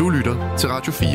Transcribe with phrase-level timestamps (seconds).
[0.00, 1.10] Du lytter til Radio 4.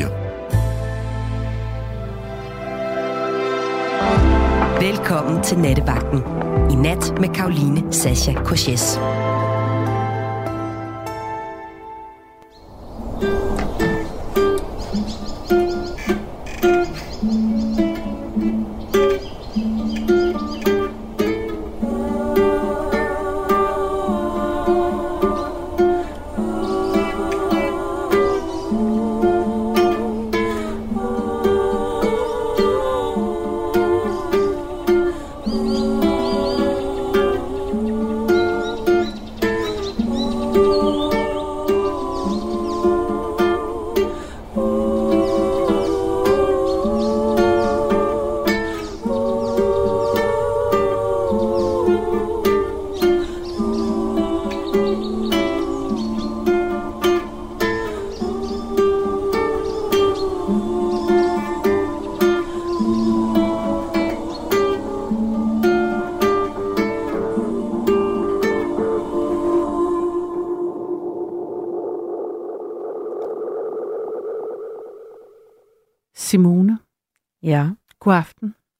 [4.88, 6.22] Velkommen til Nattevagten.
[6.70, 8.98] I nat med Karoline Sasha Korches.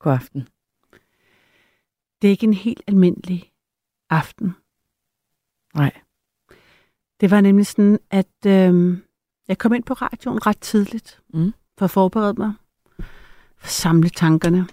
[0.07, 0.49] God aften.
[2.23, 3.53] Det er ikke en helt almindelig
[4.11, 4.57] aften.
[5.75, 6.01] Nej.
[7.21, 8.99] Det var nemlig sådan, at øh,
[9.49, 11.55] jeg kom ind på radioen ret tidligt Mm.
[11.79, 12.53] for at forberede mig.
[13.57, 14.69] For at samle tankerne.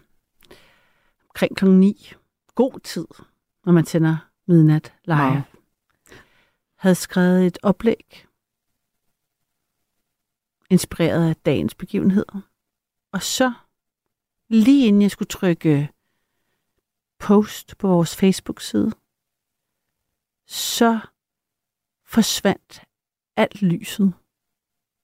[1.29, 2.13] Omkring klokken 9.
[2.55, 3.07] God tid,
[3.65, 5.17] når man tænder midnat live.
[5.17, 5.41] Wow.
[6.77, 8.25] Havde skrevet et oplæg.
[10.69, 12.41] Inspireret af dagens begivenheder.
[13.11, 13.53] Og så,
[14.53, 15.89] lige inden jeg skulle trykke
[17.19, 18.91] post på vores Facebook-side,
[20.47, 20.99] så
[22.05, 22.81] forsvandt
[23.35, 24.13] alt lyset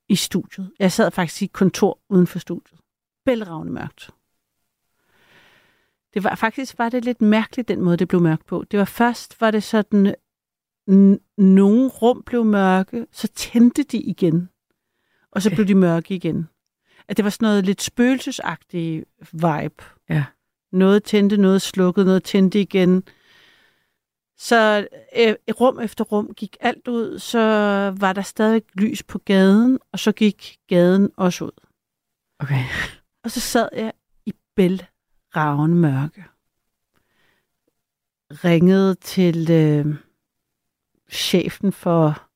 [0.10, 0.72] i studiet.
[0.80, 2.80] Jeg sad faktisk i et kontor uden for studiet.
[3.26, 4.10] Bælragende mørkt.
[6.14, 8.64] Det var faktisk var det lidt mærkeligt, den måde, det blev mørkt på.
[8.72, 10.16] Det var først, var det sådan,
[11.38, 14.50] nogle rum blev mørke, så tændte de igen,
[15.32, 15.56] og så Okay.
[15.56, 16.48] blev de mørke igen.
[17.10, 19.84] At det var sådan noget lidt spøgelsesagtig vibe.
[20.10, 20.26] Ja.
[20.72, 23.04] Noget tændte, noget slukkede, noget tændte igen.
[24.38, 24.88] Så
[25.18, 27.40] øh, rum efter rum gik alt ud, så
[27.98, 31.66] var der stadig lys på gaden, og så gik gaden også ud.
[32.40, 32.64] Okay.
[33.24, 33.94] Og så sad jeg
[34.26, 36.24] i bælragende mørke.
[38.32, 39.96] Ringede til øh,
[41.12, 42.29] chefen for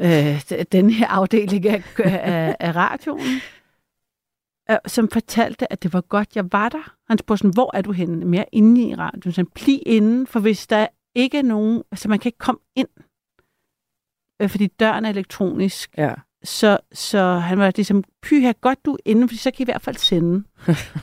[0.00, 0.42] øh,
[0.72, 3.40] den her afdeling af, af, af radioen,
[4.70, 6.94] øh, som fortalte, at det var godt, jeg var der.
[7.08, 8.24] Han spurgte sådan, hvor er du henne?
[8.24, 9.32] Mere inde i radioen.
[9.32, 12.88] Så bliv inde, for hvis der ikke er nogen, altså man kan ikke komme ind,
[14.42, 16.14] øh, fordi døren er elektronisk, Ja.
[16.44, 19.62] så, så han var ligesom, py her, godt du er inde, fordi så kan I
[19.62, 20.44] i hvert fald sende.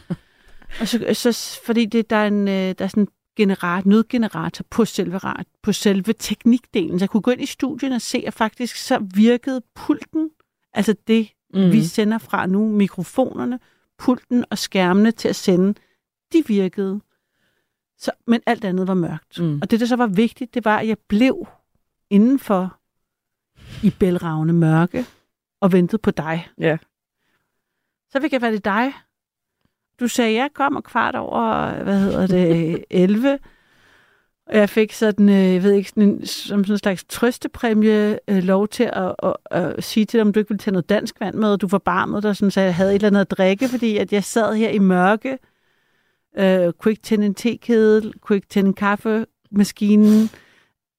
[0.82, 3.08] og så, så fordi det, der er en, øh, der er sådan
[3.38, 5.20] en generat, nødgenerator på selve,
[5.64, 7.00] på selve teknikdelen.
[7.00, 10.30] Så jeg kunne gå ind i studien og se, at faktisk så virkede pulten,
[10.74, 11.72] altså det, mm.
[11.72, 13.60] vi sender fra nu, mikrofonerne,
[13.98, 15.74] pulten og skærmene til at sende,
[16.34, 17.02] de virkede.
[17.98, 19.40] Så, men alt andet var mørkt.
[19.40, 19.60] Mm.
[19.62, 21.48] Og det, der så var vigtigt, det var, at jeg blev
[22.10, 22.78] indenfor
[23.84, 25.06] i bælragende mørke
[25.62, 26.48] og ventede på dig.
[26.58, 26.78] Ja.
[28.12, 28.94] Så fik jeg fat i dig.
[30.04, 33.40] Du sagde, jeg kommer kvart over, hvad hedder det, 11.
[34.48, 38.20] Og jeg fik sådan, øh, jeg ved ikke, sådan en, som sådan en slags trøstepræmie
[38.28, 40.90] øh, lov til at, at, at, sige til dig, om du ikke ville tage noget
[40.90, 43.32] dansk vand med, og du forbarmede dig, sådan, så jeg havde et eller andet at
[43.32, 45.38] drikke, fordi at jeg sad her i mørke,
[46.38, 50.30] øh, kunne ikke tænde en tekedel, kunne ikke tænde en kaffemaskinen,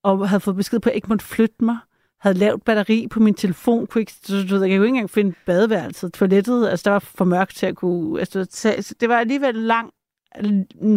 [0.02, 1.78] og havde fået besked på, at jeg ikke måtte flytte mig
[2.24, 5.34] havde lavt batteri på min telefon, kunne ikke, du, du, jeg kunne ikke engang finde
[5.46, 9.54] badeværelset, toilettet, altså der var for mørkt til at kunne, altså så det var alligevel
[9.54, 9.90] lang,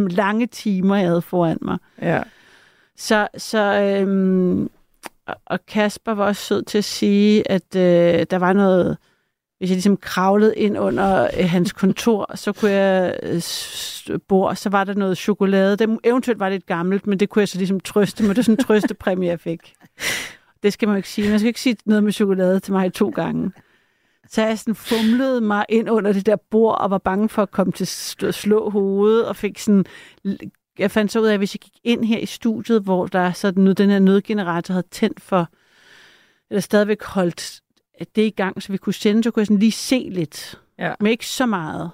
[0.10, 1.78] lange timer, jeg havde foran mig.
[2.02, 2.22] Ja.
[2.98, 4.70] Så, så øhm,
[5.46, 8.97] og- Kasper var også sød til at sige, at øh, der var noget,
[9.58, 13.41] hvis jeg ligesom kravlede ind under øh, hans kontor, så kunne jeg øh,
[14.28, 15.78] bord, så var der noget chokolade.
[15.78, 18.30] Det, eventuelt var det lidt gammelt, men det kunne jeg så ligesom trøste med.
[18.30, 19.73] Det er sådan en trøstepræmie, jeg fik.
[20.64, 21.30] Det skal man jo ikke sige.
[21.30, 23.52] Man skal ikke sige noget med chokolade til mig to gange.
[24.30, 27.52] Så jeg sådan fumlede mig ind under det der bord og var bange for at
[27.52, 27.84] komme til
[28.26, 29.86] at slå hovedet og fik sådan...
[30.80, 33.32] Jeg fandt så ud af, at hvis jeg gik ind her i studiet, hvor der
[33.32, 35.50] sådan nu den her nødgenerator havde tændt for,
[36.50, 37.62] eller stadigvæk holdt
[38.16, 40.62] det i gang, så vi kunne sende, så kunne jeg sådan lige se lidt.
[40.80, 40.94] Ja.
[41.00, 41.92] Men ikke så meget.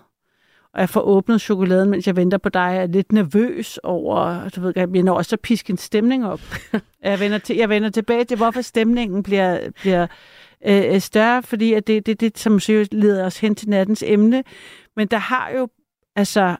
[0.73, 2.59] Og jeg får åbnet chokoladen, mens jeg venter på dig.
[2.59, 6.41] Jeg er lidt nervøs over, du ved, jeg når også at piske en stemning op.
[7.03, 10.07] jeg, vender til, jeg vender tilbage til, hvorfor stemningen bliver, bliver
[10.65, 14.43] øh, større, fordi at det det, det, som seriøst leder os hen til nattens emne.
[14.95, 15.67] Men der har jo,
[16.15, 16.55] altså,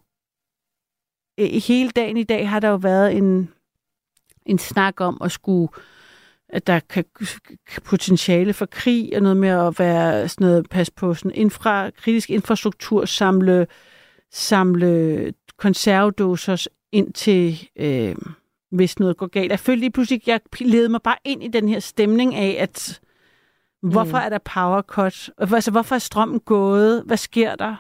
[1.39, 3.50] øh, hele dagen i dag har der jo været en,
[4.45, 5.69] en snak om at skulle
[6.50, 7.06] at der kan
[7.86, 12.30] potentiale for krig og noget med at være sådan noget, pas på sådan infra, kritisk
[12.30, 13.68] infrastruktur, samle,
[14.33, 18.15] samle konservedåser ind til, øh,
[18.71, 19.51] hvis noget går galt.
[19.51, 23.01] Jeg følte lige pludselig, jeg ledte mig bare ind i den her stemning af, at
[23.81, 24.24] hvorfor Mm.
[24.25, 25.30] er der power cut?
[25.38, 27.03] Altså, hvorfor er strømmen gået?
[27.06, 27.75] Hvad sker der?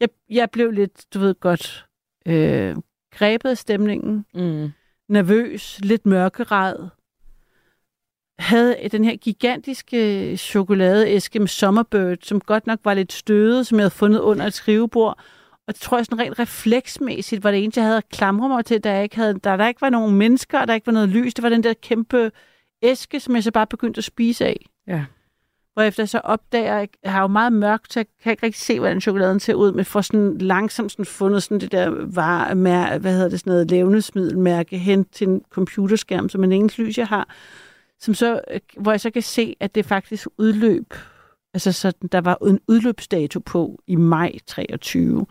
[0.00, 1.86] Jeg, jeg blev lidt, du ved godt,
[2.26, 2.76] øh,
[3.14, 4.70] grebet af stemningen Mm.
[5.08, 6.90] nervøs, lidt mørkeret.
[8.38, 13.82] Havde den her gigantiske chokoladeæske med Summerbird, som godt nok var lidt stødet, som jeg
[13.82, 15.18] havde fundet under et skrivebord.
[15.68, 18.64] Og det tror jeg sådan rent refleksmæssigt var det eneste, jeg havde at klamre mig
[18.64, 21.08] til, da jeg ikke havde, der, der ikke var nogen mennesker, der ikke var noget
[21.08, 21.34] lys.
[21.34, 22.30] Det var den der kæmpe
[22.82, 24.66] æske, som jeg så bare begyndte at spise af.
[24.86, 25.04] Ja.
[25.74, 28.62] Hvorefter jeg så opdager, jeg jeg har jo meget mørkt, så jeg kan ikke rigtig
[28.62, 32.54] se, hvordan chokoladen ser ud, men får sådan langsomt sådan fundet sådan det der var,
[32.54, 36.98] mær, hvad hedder det, sådan noget levnedsmiddelmærke hen til en computerskærm, som en engelsk lys,
[36.98, 37.28] jeg har,
[38.00, 40.94] som så, øh, hvor jeg så kan se, at det faktisk udløb,
[41.54, 45.26] altså sådan, der var en udløbsdato på i maj 23.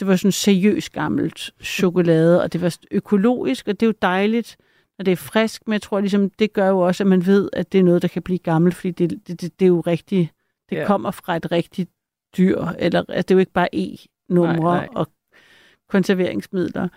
[0.00, 4.56] Det var sådan seriøst gammelt chokolade, og det var økologisk, og det er jo dejligt,
[4.98, 7.50] når det er frisk, men jeg tror ligesom, det gør jo også, at man ved,
[7.52, 9.80] at det er noget, der kan blive gammelt, fordi det, det, det, det er jo
[9.80, 10.30] rigtigt,
[10.70, 10.86] det Ja.
[10.86, 11.90] kommer fra et rigtigt
[12.36, 15.06] dyr, eller altså, det er jo ikke bare e-numre og
[15.88, 16.88] konserveringsmidler.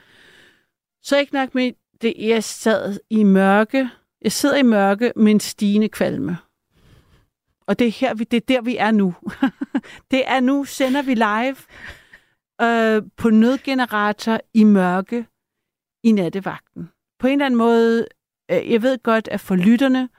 [1.03, 1.71] Så ikke nok med
[2.01, 3.89] det, jeg sad i mørke,
[4.21, 6.37] jeg sidder i mørke med en stigende kvalme.
[7.67, 9.13] Og det er, her, vi, det er der, vi er nu.
[10.11, 11.55] det er nu, sender vi live
[12.61, 15.25] øh, på nødgenerator i mørke
[16.03, 16.89] i nattevagten.
[17.19, 18.07] På en eller anden måde,
[18.51, 20.09] øh, jeg ved godt, at for lytterne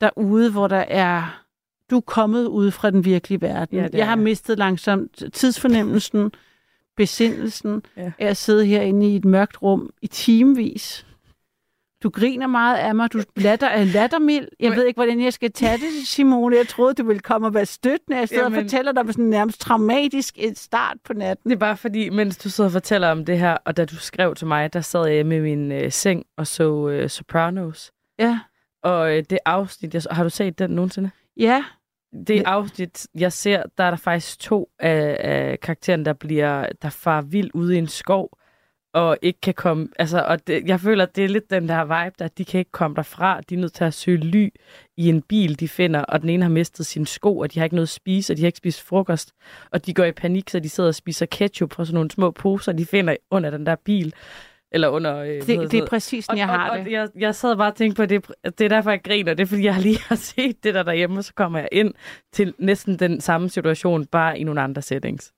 [0.00, 1.44] derude, hvor der er,
[1.90, 3.76] du er kommet ud fra den virkelige verden.
[3.76, 6.32] Ja, jeg har mistet langsomt tidsfornemmelsen,
[6.96, 8.12] besindelsen, ja.
[8.18, 11.06] af at sidde herinde i et mørkt rum i timevis.
[12.04, 13.12] Du griner meget af mig.
[13.12, 14.48] Du latter, er lattermild.
[14.60, 16.56] Jeg Men- ved ikke, hvordan jeg skal tage det, Simone.
[16.56, 18.18] Jeg troede, du ville komme og være støttende.
[18.18, 21.50] Jeg sidder Jamen- og fortæller dig om sådan nærmest traumatisk et start på natten.
[21.50, 23.96] Det er bare fordi, mens du sidder og fortæller om det her, og da du
[23.96, 27.92] skrev til mig, der sad jeg med min øh, seng og så øh, Sopranos.
[28.18, 28.38] Ja.
[28.82, 31.10] Og øh, det afsnit, jeg, har du set den nogensinde?
[31.36, 31.64] Ja.
[32.26, 36.90] Det afsnit, jeg ser, der er der faktisk to af, af karaktererne, der bliver der
[36.90, 38.38] far vild ude i en skov,
[38.94, 39.88] og ikke kan komme...
[39.98, 42.58] Altså, og det, jeg føler, at det er lidt den der vibe, der de kan
[42.58, 43.40] ikke komme derfra.
[43.40, 44.48] De er nødt til at søge ly
[44.96, 47.64] i en bil, de finder, og den ene har mistet sine sko, og de har
[47.64, 49.32] ikke noget at spise, og de har ikke spist frokost.
[49.70, 52.30] Og de går i panik, så de sidder og spiser ketchup fra sådan nogle små
[52.30, 54.14] poser, de finder under den der bil.
[54.72, 55.16] Eller under...
[55.16, 56.86] Øh, hedder Det, det er præcis sådan, jeg har og, det.
[56.86, 58.26] Og jeg, jeg sad bare og tænkte på, at det,
[58.58, 59.34] det er derfor, jeg griner.
[59.34, 61.94] Det er, fordi jeg lige har set det der derhjemme, og så kommer jeg ind
[62.32, 65.32] til næsten den samme situation, bare i nogle andre settings.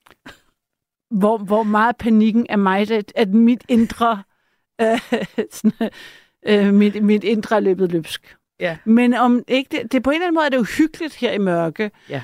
[1.09, 4.23] Hvor, hvor meget panikken er mig, at, at mit indre,
[4.81, 4.99] øh,
[5.51, 5.89] sådan,
[6.47, 8.37] øh, mit, mit indre er løbet løbsk.
[8.59, 8.77] Ja.
[8.85, 11.37] Men om ikke det, det, på en eller anden måde er det uhyggeligt her i
[11.37, 11.91] mørke.
[12.09, 12.23] Ja.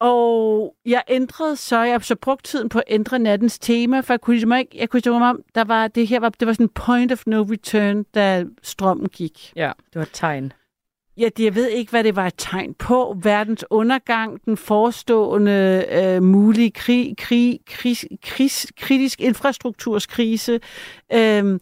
[0.00, 4.20] Og jeg ændrede så, jeg så brugt tiden på at ændre nattens tema, for jeg
[4.20, 6.64] kunne ligesom ikke, jeg kunne ikke om, der var, det her var, det var sådan
[6.64, 9.52] en point of no return, da strømmen gik.
[9.56, 10.52] Ja, det var et tegn.
[11.20, 13.16] Ja, det, jeg ved ikke, hvad det var et tegn på.
[13.22, 20.60] Verdens undergang, den forestående øh, mulige krig, krig, kris, kris, kritisk infrastrukturskrise,
[21.12, 21.58] øh,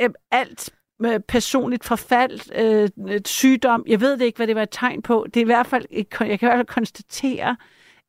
[0.00, 3.84] øh, alt med personligt forfald, øh, et sygdom.
[3.86, 5.26] Jeg ved det ikke, hvad det var et tegn på.
[5.34, 7.56] Det er i hvert fald, jeg kan i hvert fald konstatere,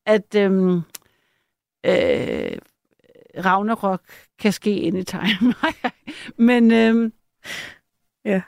[0.06, 0.51] at øh,
[1.86, 2.58] øh,
[3.46, 4.01] Ragnarok
[4.39, 5.54] kan ske anytime.
[6.48, 7.12] Men øh,
[8.25, 8.42] Ja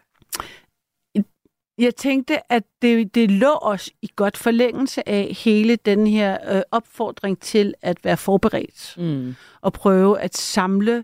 [1.78, 6.62] jeg tænkte, at det, det lå os i godt forlængelse af hele den her øh,
[6.72, 9.36] opfordring til at være forberedt Mm.
[9.62, 11.04] og prøve at samle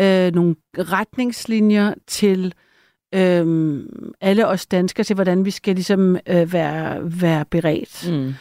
[0.00, 2.54] øh, nogle retningslinjer til
[3.14, 3.78] øh,
[4.20, 8.10] alle os danskere til, hvordan vi skal ligesom øh, være, være beredt.
[8.12, 8.34] Mm.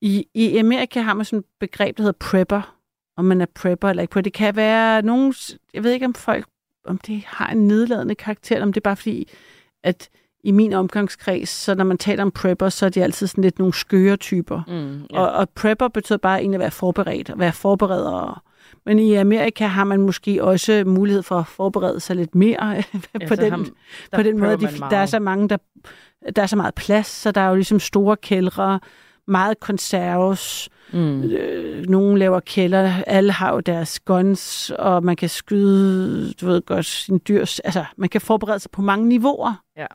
[0.00, 2.74] I, I Amerika har man sådan et begreb, der hedder prepper,
[3.16, 4.20] om man er prepper eller ikke på.
[4.20, 5.34] Det kan være nogen,
[5.74, 6.46] jeg ved ikke om folk,
[6.84, 9.28] om det har en nedladende karakter, om det er bare fordi,
[9.82, 10.08] at
[10.44, 13.58] i min omgangskreds, så når man taler om prepper, så er de altid sådan lidt
[13.58, 14.62] nogle skøre typer.
[14.68, 15.06] Mm.
[15.12, 15.20] Ja.
[15.20, 18.42] Og, og prepper betyder bare egentlig at være forberedt, at være forbereder.
[18.86, 22.82] Men i Amerika har man måske også mulighed for at forberede sig lidt mere
[23.28, 23.66] på, så den, ham-
[24.12, 24.56] på den måde.
[24.56, 25.56] De, der er så mange, der,
[26.36, 28.80] der er så meget plads, så der er jo ligesom store kældre,
[29.26, 31.22] meget konserves, Mm.
[31.22, 36.62] øh, nogen laver kælder, alle har jo deres guns, og man kan skyde, du ved
[36.62, 39.62] godt, sin dyrs, altså man kan forberede sig på mange niveauer.
[39.76, 39.86] Ja.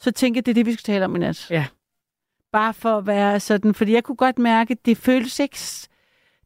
[0.00, 1.50] Så tænker jeg, det er det, vi skal tale om i nat.
[1.50, 1.66] Ja.
[2.52, 5.58] Bare for at være sådan, fordi jeg kunne godt mærke, at det føltes ikke,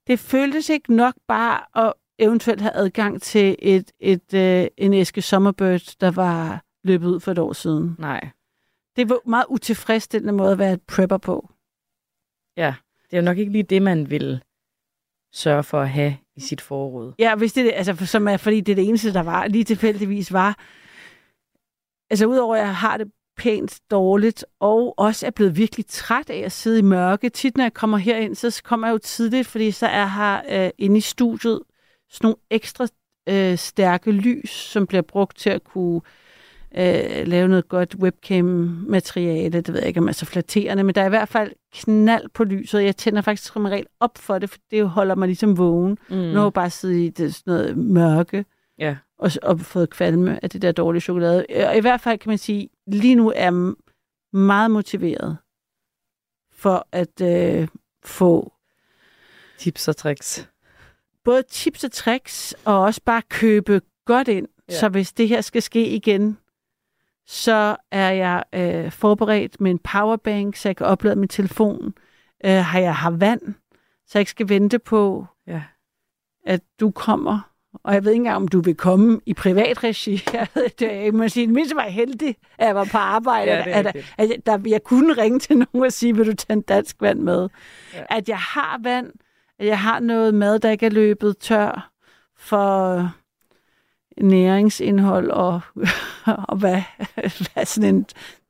[0.06, 5.22] det føltes ikke nok bare at eventuelt have adgang til et, et, øh, en æske
[5.22, 7.96] Summerbird, der var løbet ud for et år siden.
[7.98, 8.28] Nej.
[8.96, 11.48] Det var meget utilfredsstillende måde at være et prepper på.
[12.56, 12.74] Ja,
[13.10, 14.42] det er jo nok ikke lige det, man vil
[15.32, 17.12] sørge for at have i sit forråd.
[17.18, 19.64] Ja, hvis det, altså, for, som er, fordi det er det eneste, der var, lige
[19.64, 20.58] tilfældigvis var.
[22.10, 26.38] Altså, udover at jeg har det pænt dårligt, og også er blevet virkelig træt af
[26.38, 27.28] at sidde i mørke.
[27.28, 30.70] Tit, når jeg kommer herind, så kommer jeg jo tidligt, fordi så er her øh,
[30.78, 31.60] inde i studiet
[32.10, 32.86] sådan nogle ekstra
[33.28, 36.00] øh, stærke lys, som bliver brugt til at kunne
[36.76, 39.60] øh, lave noget godt webcam-materiale.
[39.60, 42.28] Det ved jeg ikke, om er så flatterende, men der er i hvert fald knald
[42.34, 42.84] på lyset.
[42.84, 45.98] Jeg tænder faktisk som regel op for det, for det holder mig ligesom vågen.
[46.08, 46.16] Mm.
[46.16, 48.44] Nu har jeg bare siddet i det, sådan noget mørke
[48.78, 48.96] Ja.
[49.22, 51.46] Og, og fået kvalme af det der dårlige chokolade.
[51.68, 53.74] Og i hvert fald kan man sige, lige nu er jeg
[54.32, 55.36] meget motiveret
[56.52, 57.68] for at øh,
[58.04, 58.52] få
[59.58, 60.48] Tips og tricks.
[61.24, 64.48] både tips og tricks, og også bare købe godt ind.
[64.68, 64.72] Ja.
[64.74, 64.78] Ja.
[64.78, 66.38] Så hvis det her skal ske igen,
[67.26, 71.94] så er jeg øh, forberedt med en powerbank, så jeg kan oplade min telefon.
[72.44, 73.54] Øh, har jeg har vand,
[74.06, 75.62] så jeg ikke skal vente på, Ja.
[76.46, 77.51] at du kommer.
[77.84, 80.22] Og jeg ved ikke engang, om du vil komme i privat regi.
[80.32, 83.52] Jeg, ved, det, jeg må sige, mindst var jeg heldig, at jeg var på arbejde.
[83.52, 86.56] Ja, at, at, at, der, jeg kunne ringe til nogen og sige, vil du tage
[86.56, 87.48] en dansk vand med?
[87.94, 88.04] Ja.
[88.10, 89.12] At jeg har vand,
[89.58, 91.90] at jeg har noget mad, der ikke er løbet tør
[92.36, 93.08] for
[94.20, 95.60] næringsindhold og,
[96.48, 96.82] og hvad,
[97.54, 98.06] hvad sådan en,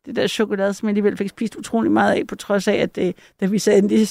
[0.07, 2.97] det der chokolade, som jeg alligevel fik spist utrolig meget af, på trods af, at
[2.97, 4.09] det, da vi sagde, endelig,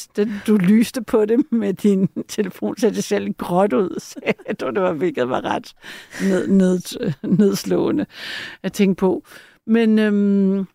[0.48, 4.00] du lyste på det med din telefon, så det selv gråt ud.
[4.00, 4.16] Så
[4.48, 5.74] jeg tror, det var, hvilket var ret
[6.22, 8.06] ned, ned, øh, nedslående
[8.64, 9.24] at tænke på.
[9.68, 10.66] Men øhm,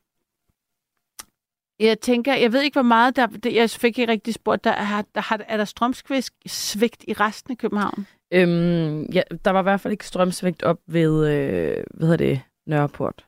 [1.81, 4.71] jeg tænker, jeg ved ikke, hvor meget der, det, jeg fik ikke rigtig spurgt, der,
[4.71, 8.07] er, der, har, er der strømsvigt i resten af København?
[8.33, 12.41] Øhm, ja, der var i hvert fald ikke strømsvigt op ved, øh, hvad hedder det,
[12.67, 13.25] Nørreport.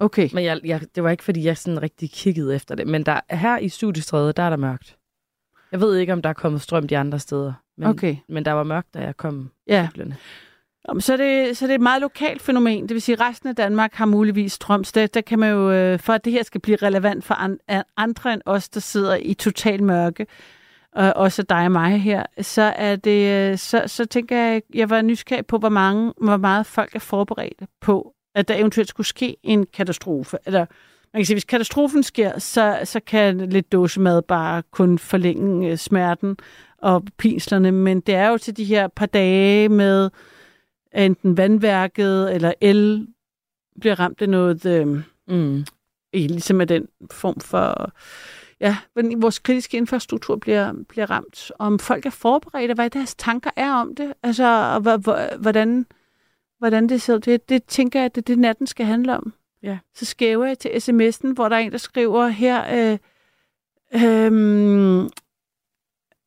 [0.00, 0.28] Okay.
[0.32, 2.86] Men jeg, jeg, det var ikke, fordi jeg sådan rigtig kiggede efter det.
[2.86, 4.96] Men der, her i studiestrædet, der er der mørkt.
[5.72, 7.52] Jeg ved ikke, om der er kommet strøm de andre steder.
[7.78, 8.16] Men, Okay.
[8.28, 9.88] men der var mørkt, da jeg kom Ja.
[9.90, 10.16] cyklende.
[10.84, 12.82] Om, så, er det, så er det et meget lokalt fænomen.
[12.82, 14.84] Det vil sige, at resten af Danmark har muligvis strøm.
[14.84, 17.34] Så der, der kan man jo, øh, for at det her skal blive relevant for
[17.34, 20.26] an, an- andre end os, der sidder i total mørke,
[20.92, 24.90] og også dig og mig her, så er det, øh, så, så tænker jeg, jeg
[24.90, 29.06] var nysgerrig på, hvor, mange, hvor meget folk er forberedte på, at der eventuelt skulle
[29.06, 30.38] ske en katastrofe.
[30.46, 30.66] Eller,
[31.12, 35.76] man kan sige, hvis katastrofen sker, så, så kan lidt dåsemad bare kun forlænge øh,
[35.76, 36.36] smerten
[36.78, 40.10] og pinslerne, men det er jo til de her par dage med
[40.94, 43.06] enten vandværket eller el
[43.80, 45.64] bliver ramt af noget, øh, Mm.
[46.12, 47.92] ligesom af den form for,
[48.60, 51.52] ja, hvordan vores kritiske infrastruktur bliver, bliver ramt.
[51.58, 54.78] Om folk er forberedte, hvad deres tanker er om det, altså,
[55.40, 55.86] hvordan,
[56.60, 57.20] hvordan det ser ud.
[57.20, 59.32] Det, det tænker jeg, at det er det, natten skal handle om.
[59.62, 59.78] Ja.
[59.94, 62.98] Så skæver jeg til sms'en, hvor der er en, der skriver her, øh,
[63.94, 64.32] øh,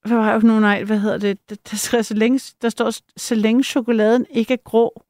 [0.06, 1.50] hvad var det nu, nej, hvad hedder det?
[1.50, 5.04] Der, der, skriver, så længe, der står, så længe chokoladen ikke er grå,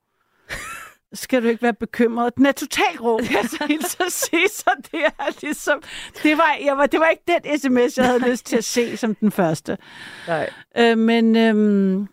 [1.13, 2.35] skal du ikke være bekymret.
[2.37, 4.49] Den er totalt grå, kan jeg så hilse at sige.
[4.49, 5.81] Så det er ligesom,
[6.23, 8.97] det var, jeg var, det var ikke den sms, jeg havde lyst til at se
[8.97, 9.77] som den første.
[10.27, 10.49] Nej.
[10.77, 12.07] Øh, men øhm,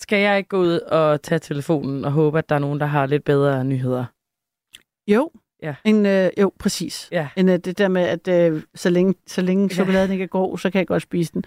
[0.00, 2.86] Skal jeg ikke gå ud og tage telefonen og håbe, at der er nogen, der
[2.86, 4.04] har lidt bedre nyheder?
[5.06, 5.30] jo,
[5.62, 5.74] Ja.
[5.84, 7.08] en, øh, jo, præcis.
[7.12, 7.28] Ja.
[7.36, 9.74] End øh, det der med, at øh, så længe, så længe Ja.
[9.74, 11.44] chokoladen ikke er grå, så kan jeg godt spise den.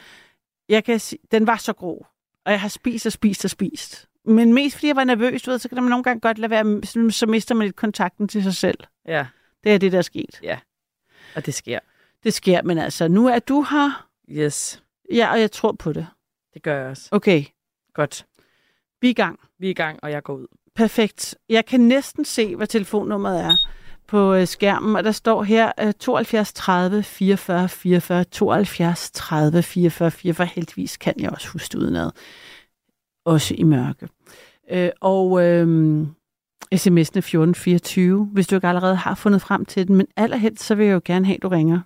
[0.69, 2.05] Jeg kan sige, den var så grå,
[2.45, 4.07] og jeg har spist og spist og spist.
[4.25, 6.49] Men mest fordi jeg var nervøs, du ved, så kan man nogle gange godt lade
[6.49, 8.77] være, så- så mister man lidt kontakten til sig selv.
[9.07, 9.25] Ja,
[9.63, 10.41] Det er det, der er sket.
[11.35, 11.79] og det sker.
[12.23, 14.83] Det sker, men altså, nu er du her, Yes,
[15.13, 16.07] ja, og jeg tror på det.
[16.53, 17.09] det gør jeg også.
[17.11, 17.43] Okay,
[17.93, 18.25] Godt.
[19.03, 19.39] Vi er i gang.
[19.59, 20.47] Vi er i gang, og jeg går ud.
[20.75, 21.35] Perfekt.
[21.49, 23.57] Jeg kan næsten se, hvad telefonnummeret er
[24.07, 30.11] på øh, skærmen, og der står her øh, 72 30 44 44, 72 30 44
[30.11, 30.47] 44.
[30.47, 32.11] Heldigvis kan jeg også huske det udenad.
[33.25, 34.07] Også i mørke.
[34.71, 36.01] Øh, og øh,
[36.75, 40.75] sms'en er 1424, hvis du ikke allerede har fundet frem til den, men allerhelst så
[40.75, 41.79] vil jeg jo gerne have, at du ringer.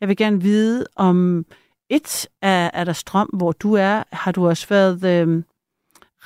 [0.00, 1.44] Jeg vil gerne vide, om
[1.90, 4.02] et, er, er der strøm, hvor du er?
[4.12, 5.42] Har du også været øh,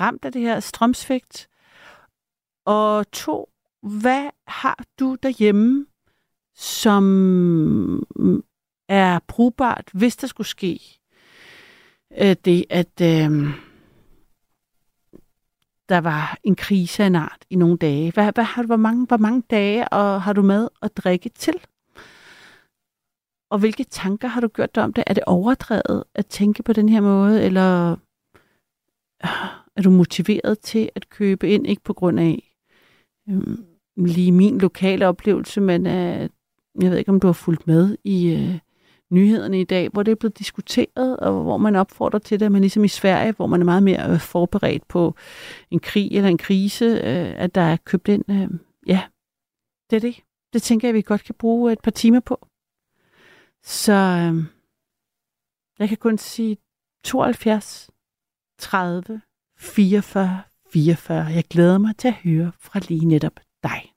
[0.01, 1.49] ramt af det her strømsvigt?
[2.65, 3.49] Og to,
[3.83, 5.87] hvad har du derhjemme,
[6.55, 7.05] som
[8.89, 11.01] er brugbart, hvis der skulle ske
[12.21, 13.55] øh, det, at øh,
[15.89, 18.13] der var en krise af en art i nogle dage?
[18.13, 21.29] Hvad, hvad har du, hvor, mange, hvor mange dage og har du med at drikke
[21.29, 21.55] til?
[23.51, 25.05] Og hvilke tanker har du gjort dig om det?
[25.07, 27.97] Er det overdrevet at tænke på den her måde, eller
[29.25, 32.57] øh, er du motiveret til at købe ind, ikke på grund af
[33.29, 33.59] øh,
[33.97, 36.31] lige min lokale oplevelse, men at,
[36.81, 38.59] jeg ved ikke, om du har fulgt med i øh,
[39.11, 42.61] nyhederne i dag, hvor det er blevet diskuteret, og hvor man opfordrer til det, men
[42.61, 45.15] ligesom i Sverige, hvor man er meget mere øh, forberedt på
[45.71, 48.31] en krig eller en krise, øh, at der er købt ind.
[48.31, 48.49] Øh,
[48.87, 49.03] ja,
[49.91, 50.21] det er det.
[50.53, 52.47] Det tænker jeg, vi godt kan bruge et par timer på.
[53.63, 54.45] Så øh,
[55.79, 56.57] jeg kan kun sige
[57.05, 57.91] 72
[58.59, 59.21] 30
[59.61, 61.25] 44 44.
[61.25, 63.90] Jeg glæder mig til at høre fra lige netop dig.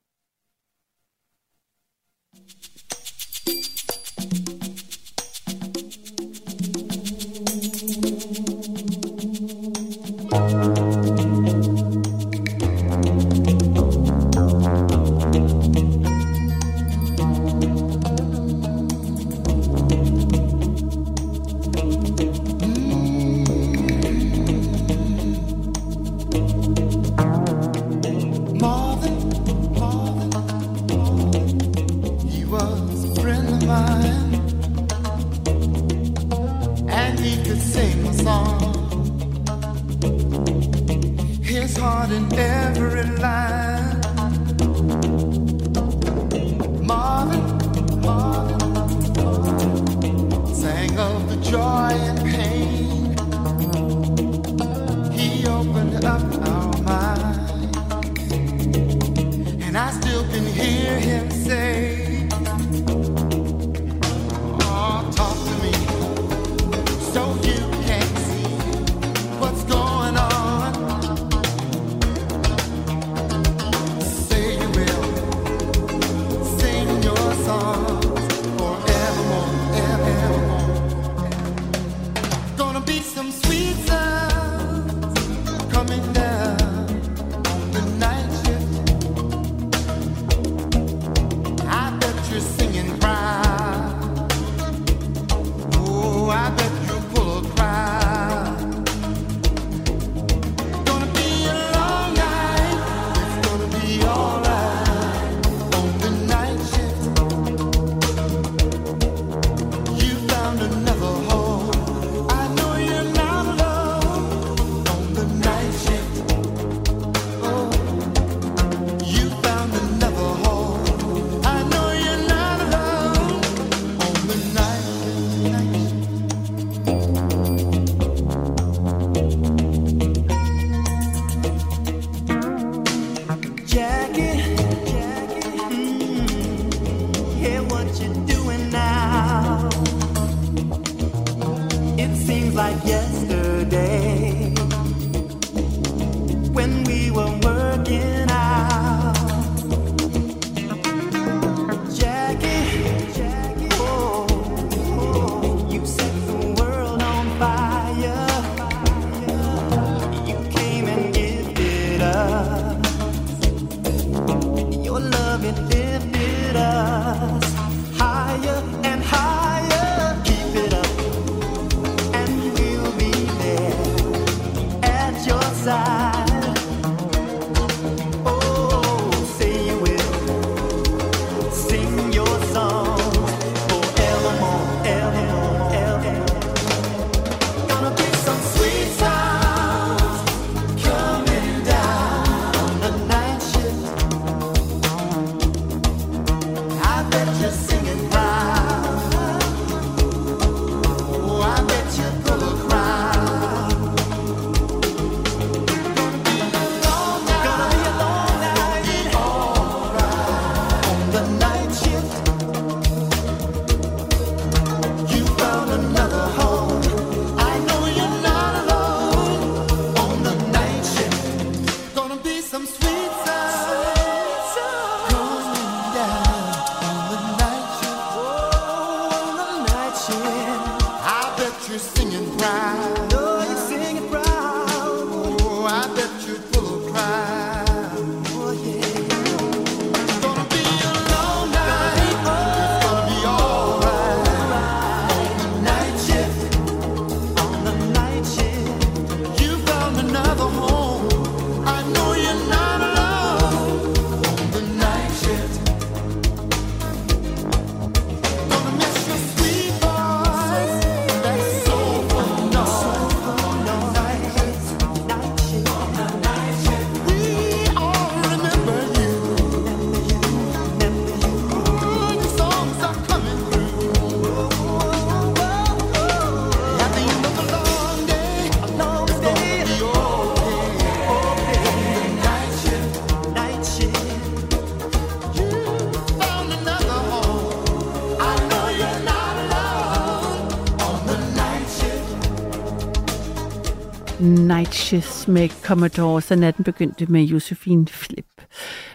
[294.54, 298.26] Night Shifts med Commodore, så natten begyndte med Josephine Flip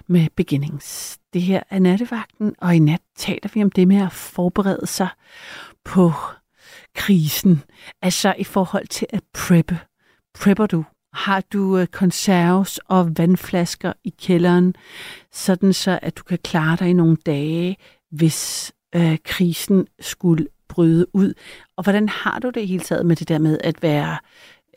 [0.07, 1.17] med Beginnings.
[1.33, 5.07] Det her er nattevagten, og i nat taler vi om det med at forberede sig
[5.85, 6.11] på
[6.95, 7.63] krisen.
[8.01, 9.79] Altså i forhold til at preppe.
[10.39, 10.85] Prepper du?
[11.13, 14.75] Har du øh, konserves og vandflasker i kælderen,
[15.31, 17.77] sådan så at du kan klare dig i nogle dage,
[18.11, 21.33] hvis øh, krisen skulle bryde ud?
[21.77, 24.17] Og hvordan har du det hele taget med det der med at være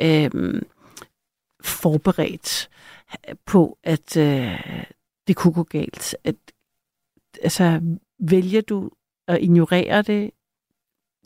[0.00, 0.62] øh,
[1.61, 2.70] forberedt
[3.46, 4.85] på, at øh,
[5.26, 6.16] det kunne gå galt?
[6.24, 6.37] At,
[7.42, 7.81] altså,
[8.18, 8.90] vælger du
[9.28, 10.31] at ignorere det?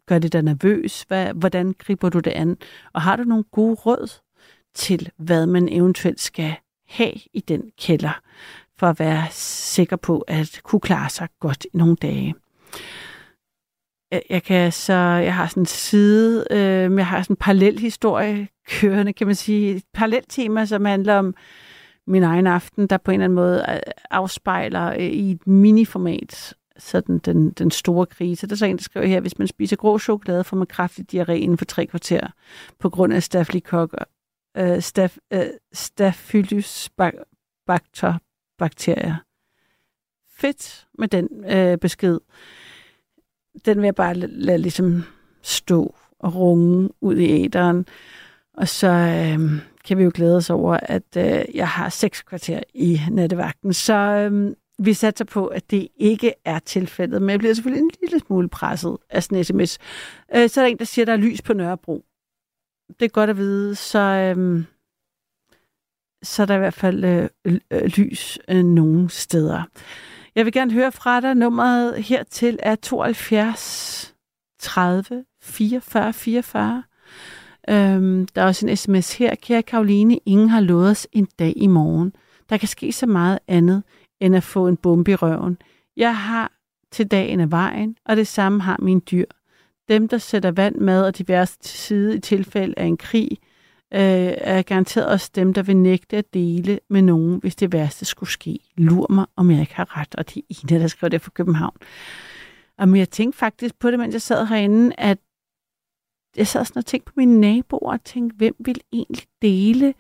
[0.06, 1.02] Gør det dig nervøs?
[1.02, 2.56] Hvad, hvordan griber du det an?
[2.92, 4.20] Og har du nogle gode råd
[4.74, 6.54] til, hvad man eventuelt skal
[6.86, 8.20] have i den kælder,
[8.78, 12.34] for at være sikker på at kunne klare sig godt i nogle dage?
[14.10, 17.78] Jeg, jeg kan så, jeg har sådan en side, øh, jeg har sådan en parallel
[17.78, 21.34] historie kørende, kan man sige, et parallelt tema, som handler om
[22.06, 26.54] min egen aften, der på en eller anden måde øh, afspejler øh, i et miniformat
[26.78, 28.46] sådan den, den store krise.
[28.46, 31.14] Der er så en, der skriver her, hvis man spiser grå chokolade, får man kraftig
[31.14, 32.28] diarré inden for tre kvarter
[32.78, 34.00] på grund af staphylococcus,
[34.56, 36.90] øh, staf, øh, staphylococcus
[38.58, 39.16] bakterier.
[40.36, 42.18] Fedt med den øh, besked.
[43.64, 45.04] Den vil jeg bare lade, ligesom
[45.42, 47.86] stå og runge ud i æderen.
[48.54, 52.60] Og så øh, kan vi jo glæde os over, at øh, jeg har seks kvarter
[52.74, 53.72] i nattevagten.
[53.72, 57.90] Så øh, vi satser på, at det ikke er tilfældet, men jeg bliver selvfølgelig en
[58.02, 59.78] lille smule presset af sådan en sms.
[60.36, 62.04] Øh, så er der en, der siger, at der er lys på Nørrebro.
[63.00, 64.64] Det er godt at vide, så, øh,
[66.22, 67.28] så er der i hvert fald øh,
[67.70, 69.62] øh, lys øh, nogle steder.
[70.36, 71.34] Jeg vil gerne høre fra dig.
[71.34, 74.14] Nummeret hertil er 72
[74.58, 76.82] 30 44 44.
[77.68, 79.34] Øhm, der er også en sms her.
[79.34, 82.12] Kære Karoline, ingen har lovet os en dag i morgen.
[82.50, 83.82] Der kan ske så meget andet,
[84.20, 85.58] end at få en bombe i røven.
[85.96, 86.52] Jeg har
[86.92, 89.26] til dagen af vejen, og det samme har mine dyr.
[89.88, 93.38] Dem, der sætter vand, mad og diverse til side i tilfælde af en krig,
[93.96, 98.04] øh, er garanteret også dem, der vil nægte at dele med nogen, hvis det værste
[98.04, 98.58] skulle ske.
[98.76, 100.14] Lur mig, om jeg ikke har ret.
[100.14, 101.76] Og det er Ina, der skrev det fra København.
[102.78, 105.18] Og jeg tænkte faktisk på det, mens jeg sad herinde, at
[106.36, 109.94] jeg sad sådan og tænkte på mine naboer og tænkte, hvem vil egentlig dele?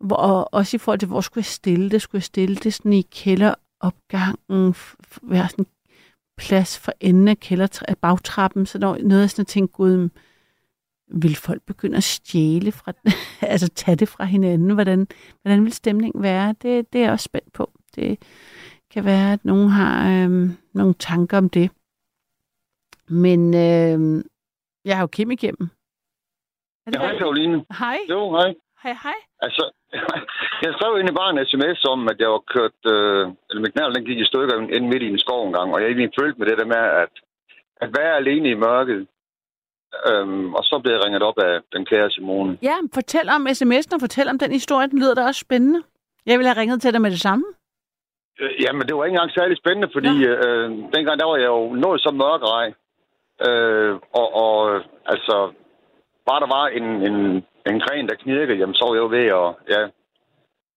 [0.00, 2.02] Hvor, og også i forhold til, hvor skulle jeg stille det?
[2.02, 4.74] Skulle jeg stille det sådan i kælderopgangen?
[5.22, 5.66] Være sådan
[6.38, 8.66] plads for enden af kælder, bagtrappen?
[8.66, 10.08] Så der var noget, jeg sådan tænkte, gud,
[11.08, 12.92] vil folk begynde at stjæle fra,
[13.52, 14.70] altså tage det fra hinanden?
[14.70, 15.06] Hvordan,
[15.42, 16.48] hvordan vil stemningen være?
[16.62, 17.70] Det, det er jeg også spændt på.
[17.94, 18.18] Det
[18.90, 21.70] kan være, at nogen har øhm, nogle tanker om det.
[23.08, 24.22] Men øhm,
[24.84, 25.68] jeg har jo Kim igennem.
[26.86, 27.18] Er det Ja, hej?
[27.18, 27.64] Karoline.
[27.78, 27.98] Hej.
[28.10, 28.54] Jo, hej.
[28.82, 29.18] Hej, hej.
[29.46, 29.64] Altså,
[30.64, 33.94] jeg skrev egentlig bare en sms om, at jeg var kørt, øh, eller min knald,
[33.94, 36.38] den gik i stykker inde midt i en skov en gang, og jeg egentlig følte
[36.38, 37.12] med det der med, at,
[37.84, 39.06] at være alene i mørket,
[40.10, 42.58] øhm, og så blev jeg ringet op af den kære Simone.
[42.62, 44.88] Ja, fortæl om sms'en og fortæl om den historie.
[44.88, 45.80] Den lyder da også spændende.
[46.26, 47.44] Jeg ville have ringet til dig med det samme.
[48.40, 51.74] Øh, Jamen, det var ikke engang særlig spændende, fordi øh, dengang der var jeg jo
[51.84, 52.68] nået så mørkerej.
[53.46, 54.54] Øh, og, og
[55.12, 55.36] altså,
[56.26, 57.16] bare der var en, en,
[57.70, 59.82] en gren, der knirkede, jamen så var jeg jo ved at, ja,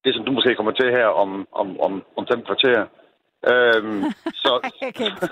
[0.04, 2.86] det som du måske kommer til her om, om, om, om fem kvarter.
[3.48, 4.04] Øhm,
[4.44, 5.28] så, Jeg kan ikke.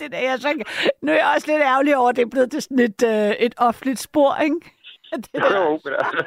[0.00, 0.64] det der, jeg så,
[1.02, 3.30] nu er jeg også lidt ærgerlig over, at det er blevet til sådan et, øh,
[3.46, 4.56] et offentligt spor, ikke?
[5.12, 6.24] Det der, jo, men altså,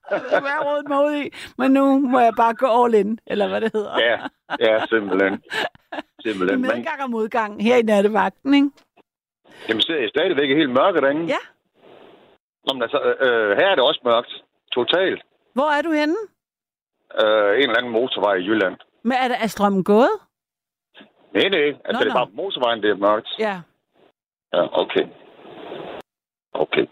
[0.40, 1.30] hvad jeg rodet mig ud i.
[1.58, 3.98] Men nu må jeg bare gå all in, eller hvad det hedder.
[4.00, 4.16] ja,
[4.60, 5.34] ja, simpelthen.
[5.34, 6.60] I Simpelthen.
[6.60, 8.70] Men, medgang og modgang her i nattevagten, ikke?
[9.68, 11.24] jamen, ser jeg stadigvæk helt mørke derinde?
[11.26, 11.42] Ja.
[12.66, 14.42] Nå, men altså, øh, her er det også mørkt.
[14.72, 15.22] Totalt.
[15.54, 16.16] Hvor er du henne?
[17.20, 18.76] Øh, en eller anden motorvej i Jylland.
[19.02, 20.10] Men er, der, er strømmen gået?
[21.36, 21.68] Nej, nej.
[21.84, 22.20] Altså, Nå, det er nå.
[22.20, 23.30] bare motorvejen, det er mørkt.
[23.38, 23.56] Ja.
[24.54, 25.06] Ja, okay.
[26.52, 26.86] Okay.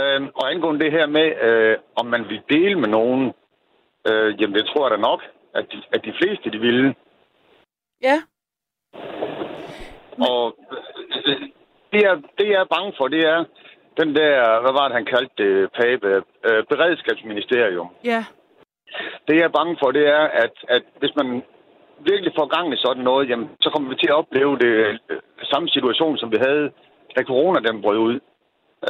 [0.00, 3.32] Øhm, og angående det her med, øh, om man vil dele med nogen,
[4.08, 5.20] øh, jamen det tror jeg da nok,
[5.54, 6.94] at de, at de fleste de ville.
[8.02, 8.18] Ja.
[10.30, 10.56] Og
[11.26, 11.40] øh,
[11.92, 13.44] det, jeg, det, jeg er bange for, det er
[14.00, 17.88] den der, hvad var det, han kaldte det, Pape, øh, beredskabsministerium.
[18.04, 18.24] Ja.
[19.28, 21.42] Det, jeg er bange for, det er, at, at hvis man
[22.10, 24.72] virkelig får gang i sådan noget, jamen, så kommer vi til at opleve det
[25.10, 25.18] øh,
[25.52, 26.70] samme situation, som vi havde,
[27.16, 28.20] da corona den brød ud.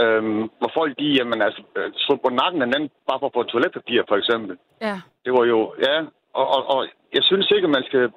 [0.01, 3.37] Øhm, hvor folk, de, jamen, altså, øh, slog på nakken af den, bare for at
[3.37, 4.59] få toiletpapir, for eksempel.
[4.81, 4.97] Ja.
[5.25, 5.97] Det var jo, ja,
[6.41, 6.81] og, og, og
[7.17, 8.13] jeg synes ikke, at man skal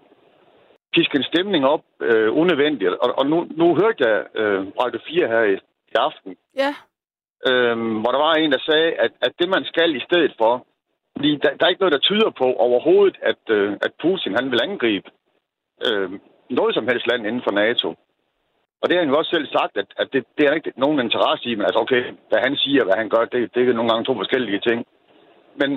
[0.94, 2.94] piske en stemning op øh, unødvendigt.
[3.04, 5.54] Og, og nu, nu hørte jeg øh, Radio 4 her i,
[5.94, 6.72] i aften, Ja.
[7.50, 10.66] øhm, hvor der var en, der sagde, at, at det, man skal i stedet for,
[11.18, 14.52] fordi der, der er ikke noget, der tyder på overhovedet, at, øh, at Putin han
[14.52, 15.08] vil angribe
[15.88, 16.10] øh,
[16.60, 17.90] noget som helst land inden for NATO.
[18.82, 21.00] Og det har han jo også selv sagt, at, at det, det er ikke nogen
[21.00, 23.90] interesse i, men altså okay, hvad han siger, hvad han gør, det, det er nogle
[23.92, 24.80] gange to forskellige ting.
[25.62, 25.70] Men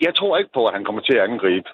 [0.00, 1.68] jeg tror ikke på, at han kommer til at angribe.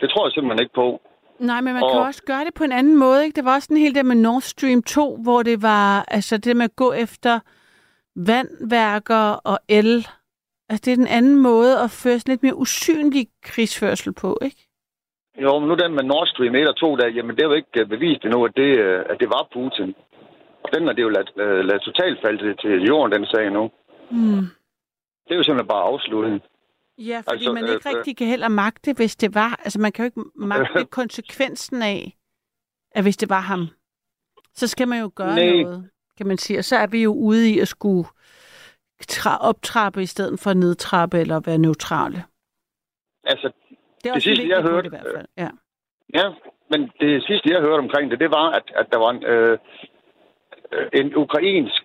[0.00, 1.00] Det tror jeg simpelthen ikke på.
[1.38, 3.24] Nej, men man Og- kan også gøre det på en anden måde.
[3.24, 3.36] Ikke?
[3.36, 6.56] Det var også sådan helt der med Nord Stream 2, hvor det var altså det
[6.56, 7.40] med at gå efter
[8.16, 10.06] vandværker og el.
[10.68, 14.68] Altså det er den anden måde at føre sådan lidt mere usynlig krigsførsel på, ikke?
[15.42, 17.54] Jo, men nu den med Nord Stream 1 og 2, der, jamen det er jo
[17.54, 19.94] ikke øh, bevist endnu, at det, øh, at det var Putin.
[20.64, 23.70] Og den er det jo ladt, øh, ladt totalt falde til, jorden, den sag nu.
[24.10, 24.44] Mm.
[25.24, 26.42] Det er jo simpelthen bare afsluttet.
[26.98, 27.96] Ja, fordi Altså, man øh, ikke øh.
[27.96, 29.60] rigtig kan heller magte, hvis det var.
[29.64, 32.16] Altså man kan jo ikke magte konsekvensen af,
[32.90, 33.68] at hvis det var ham,
[34.54, 35.62] så skal man jo gøre Nej.
[35.62, 36.58] noget, kan man sige.
[36.58, 38.08] Og så er vi jo ude i at skulle
[39.40, 42.24] optrappe i stedet for at nedtrappe eller være neutrale.
[43.24, 43.50] Altså,
[44.02, 45.26] Det er Det sidste, jeg hørte, i hvert fald.
[45.36, 45.48] Ja.
[46.14, 46.26] ja,
[46.70, 49.58] men det sidste, jeg hørte omkring det, det var, at, at der var en, øh,
[50.72, 51.82] øh, en ukrainsk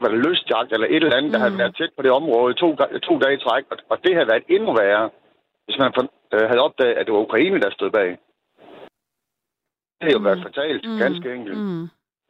[0.00, 1.42] var det lystjagt eller et eller andet, der Mm.
[1.44, 2.68] havde været tæt på det område to,
[3.08, 5.10] to dage i træk, og, og det havde været endnu værre,
[5.64, 5.90] hvis man
[6.34, 8.10] øh, havde opdaget, at det var Ukraine, der stod bag.
[9.96, 10.24] Det havde jo Mm.
[10.24, 10.98] været fatalt, Mm.
[10.98, 11.58] ganske enkelt.
[11.58, 11.86] Mm.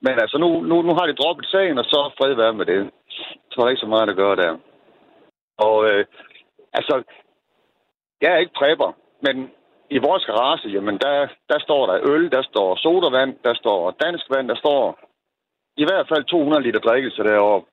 [0.07, 2.91] Men altså, nu, nu, nu har de droppet sagen, og så fred være med det.
[3.51, 4.59] Så er der ikke så meget at gøre der.
[5.59, 6.05] Og øh,
[6.73, 7.03] altså,
[8.21, 9.51] jeg er ikke præber, men
[9.91, 14.25] i vores garage, jamen, der, der står der øl, der står sodavand, der står dansk
[14.31, 14.99] vand, der står
[15.77, 17.72] i hvert fald 200 liter drikkelse deroppe.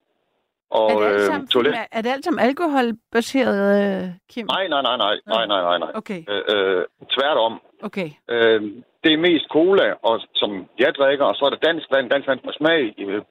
[0.71, 1.73] Og Er, det alt øh, sammen, toilet.
[1.75, 4.45] er, er det alt sammen alkoholbaseret, øh, Kim?
[4.55, 5.91] Nej, nej, nej, nej, nej, nej, nej, nej.
[5.95, 7.61] Okay, Øh, øh, tværtom.
[7.83, 8.09] okay.
[8.29, 8.61] Øh,
[9.03, 12.27] det er mest cola, og, som jeg drikker, og så er der dansk vand, dansk
[12.27, 12.81] vand på smag,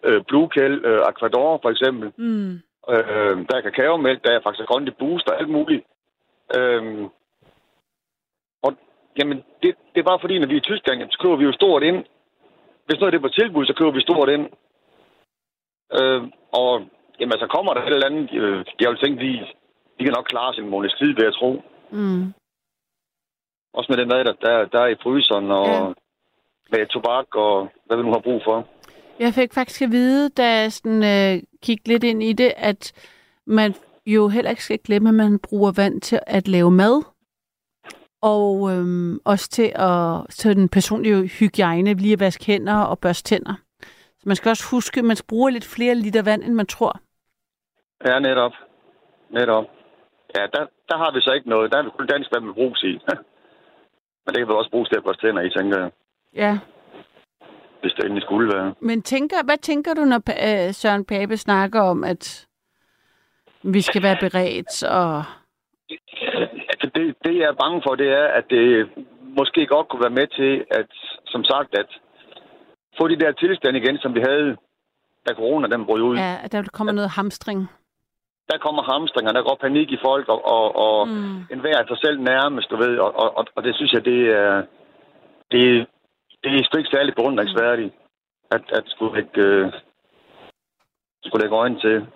[0.05, 2.13] øh, Blue Kell, øh, Aquador for eksempel.
[2.17, 2.53] Mm.
[2.95, 5.85] Øh, der er kakaomælk, der er faktisk grønne booster, alt muligt.
[6.57, 6.83] Øh,
[8.63, 8.71] og
[9.19, 11.45] jamen, det, det er bare fordi, når vi er i Tyskland, jamen, så køber vi
[11.45, 12.05] jo stort ind.
[12.87, 14.47] Hvis noget er det på tilbud, så køber vi stort ind.
[15.99, 16.23] Øh,
[16.53, 16.71] og
[17.21, 19.33] jamen, altså kommer der et eller andet, øh, jeg vil tænke, de,
[19.99, 21.63] de kan nok klare sin måneds tid, vil jeg tro.
[21.91, 22.33] Mm.
[23.75, 25.93] Også med den mad, der, der, der er i fryseren, og ja.
[26.73, 28.67] med tobak, og hvad vi nu har brug for.
[29.19, 32.93] Jeg fik faktisk at vide, da jeg sådan, øh, kiggede lidt ind i det, at
[33.47, 33.75] man
[34.07, 37.03] jo heller ikke skal glemme, at man bruger vand til at lave mad.
[38.23, 43.29] Og øhm, også til, at, til den personlige hygiejne, lige at vaske hænder og børste
[43.29, 43.55] tænder.
[44.19, 47.01] Så man skal også huske, at man bruger lidt flere liter vand, end man tror.
[48.07, 48.53] Ja, netop.
[49.31, 49.65] Netop.
[50.37, 51.73] Ja, der, der har vi så ikke noget.
[51.73, 52.93] Der er kun dansk vand med brugs i.
[54.23, 55.91] Men det kan vel også bruges til at børste tænder i, tænker jeg.
[56.35, 56.59] Ja.
[57.81, 58.75] Hvis det endelig skulle være.
[58.81, 62.47] Men tænker, hvad tænker du, når øh, Søren Pape snakker om, at
[63.63, 65.25] vi skal være beredt og...
[66.71, 68.89] Altså, det, det, jeg er bange for, det er, at det
[69.39, 70.91] måske godt kunne være med til, at,
[71.27, 71.91] som sagt, at
[72.99, 74.57] få de der tilstande igen, som vi havde,
[75.29, 76.17] da corona den brød ud.
[76.17, 77.69] Ja, at der kommer noget hamstring.
[78.51, 81.39] Der kommer hamstringer, der går panik i folk, og, og, og Mm.
[81.53, 82.99] en hver sig selv nærmest, du ved.
[82.99, 84.55] Og, og, og, og det synes jeg, det er,
[85.53, 85.87] det,
[86.43, 87.95] det er sgu ikke særlig beundringsværdigt,
[88.51, 89.73] at, at skulle lægge, øh,
[91.25, 92.07] skulle lægge øjne til.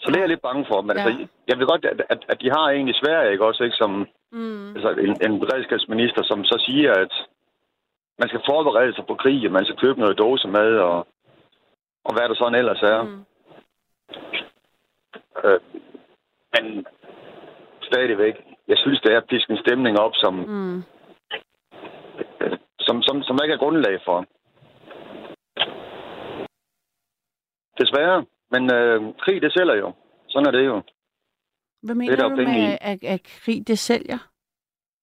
[0.00, 0.80] Så det er jeg lidt bange for.
[0.82, 1.02] Men Ja.
[1.02, 1.08] ja.
[1.08, 3.76] altså, jeg ved godt, at, at, at de har en i Sverige, ikke også, ikke,
[3.76, 4.74] som Mm.
[4.76, 7.12] altså, en, en beredskabsminister, som så siger, at
[8.18, 11.06] man skal forberede sig på krig, og man skal købe noget dåsemad, og,
[12.04, 13.02] og hvad der sådan ellers er.
[13.02, 13.24] Mm.
[15.44, 15.60] Øh,
[16.54, 16.86] men
[17.82, 18.34] stadigvæk,
[18.68, 20.76] jeg synes, det er at piske en stemning op, som, Mm.
[22.40, 24.18] øh, som, som, som der ikke er grundlag for.
[27.80, 28.24] Desværre.
[28.50, 29.92] Men øh, krig, det sælger jo.
[30.28, 30.82] Sådan er det jo.
[31.82, 32.66] Hvad mener jo du penge i.
[32.66, 34.18] med, at, at krig det sælger?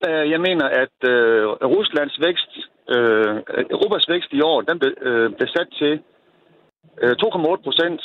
[0.07, 2.51] Øh, Jeg mener, at øh, Ruslands vækst,
[2.95, 3.43] øh,
[3.75, 5.93] Europas vækst i år, den blev, øh, blev sat til
[7.01, 8.01] øh, 2,8 procent.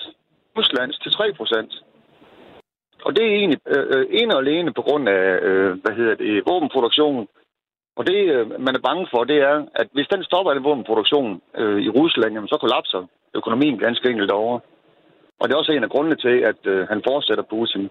[0.56, 1.72] Ruslands til 3 procent.
[3.06, 6.14] Og det er egentlig øh, øh, ene og alene på grund af, øh, hvad hedder
[6.14, 7.28] det, våbenproduktion.
[7.98, 11.40] Og det, øh, man er bange for, det er, at hvis den stopper den våbenproduktion
[11.60, 13.02] øh, i Rusland, jamen, så kollapser
[13.34, 14.60] økonomien ganske enkelt over.
[15.40, 17.90] Og det er også en af grundene til, at øh, han fortsætter Putin.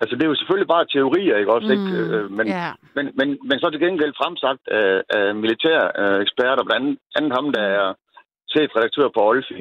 [0.00, 1.70] Altså, det er jo selvfølgelig bare teorier, ikke også?
[1.76, 1.90] Ikke?
[2.00, 2.70] Øh, men, ja.
[2.96, 7.32] men, men, men så til gengæld fremsagt af, af militære øh, eksperter, blandt andet, andet
[7.36, 7.94] ham, der er
[8.52, 9.60] chefredaktør på Olfi.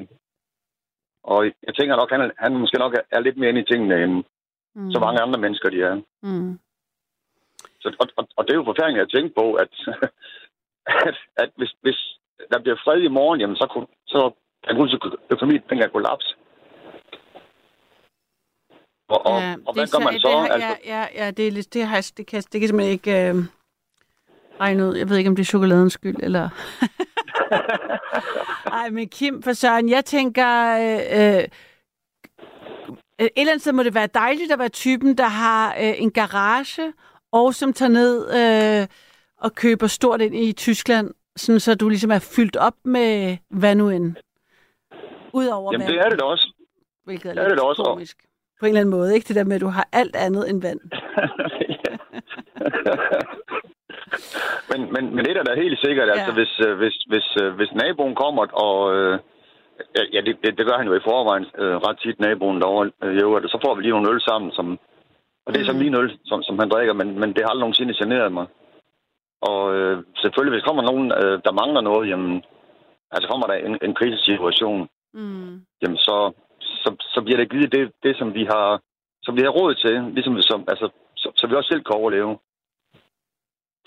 [1.34, 4.24] Og jeg tænker nok, han, han måske nok er, lidt mere inde i tingene, end
[4.76, 4.92] Mm.
[4.92, 5.96] så mange andre mennesker, de er.
[6.24, 6.60] Mm.
[7.82, 9.72] Så, og, og, og det er jo forfærdeligt at tænke på, at,
[11.10, 12.00] at, at hvis, hvis
[12.52, 14.32] der bliver fred i morgen, jamen, så, kunne, så
[14.68, 16.36] den russiske økonomi, den kan kollapse.
[19.10, 20.28] Og, og, ja, og hvad gør man så?
[20.28, 22.94] Det, har- altså, ja, ja, ja, det, er det, har, det, kan, det kan simpelthen
[22.94, 23.36] ikke øh,
[24.60, 24.96] regne ud.
[24.96, 26.50] Jeg ved ikke, om det er chokoladens skyld, eller...
[28.80, 30.78] Ej, men Kim for Søren, jeg tænker...
[30.78, 31.44] Øh, øh,
[33.20, 36.12] et eller andet sted må det være dejligt at være typen, der har øh, en
[36.12, 36.94] garage,
[37.32, 38.34] og som tager ned
[38.82, 38.88] øh,
[39.38, 43.76] og køber stort ind i Tyskland, sådan så du ligesom er fyldt op med hvad
[43.76, 44.16] nu end.
[45.34, 46.54] Udover Jamen, vand, det er det da også.
[47.04, 47.84] hvilket er, det er det også.
[47.84, 48.18] komisk.
[48.60, 49.28] På en eller anden måde, ikke?
[49.28, 50.80] Det der med, at du har alt andet end vand.
[54.72, 56.38] men, men, men det er da helt sikkert, altså Ja.
[56.40, 58.96] hvis, øh, hvis, hvis, øh, hvis naboen kommer og...
[58.96, 59.20] Øh,
[60.14, 63.50] ja, det, det, det gør han jo i forvejen øh, ret tit, naboen derovre øh.
[63.54, 64.80] Så får vi lige nogle øl sammen, som,
[65.46, 65.82] og det er så Mhm.
[65.82, 68.46] min øl, som, som han drikker, men, men det har aldrig nogensinde generet mig.
[69.42, 72.44] Og øh, selvfølgelig, hvis kommer nogen, øh, der mangler noget, jamen,
[73.12, 75.62] altså kommer der en, en krisesituation, Mm.
[75.82, 78.82] jamen så, så, så bliver det givet det, det, som vi har
[79.24, 82.38] som vi har råd til, ligesom som, altså, så, så vi også selv kan overleve.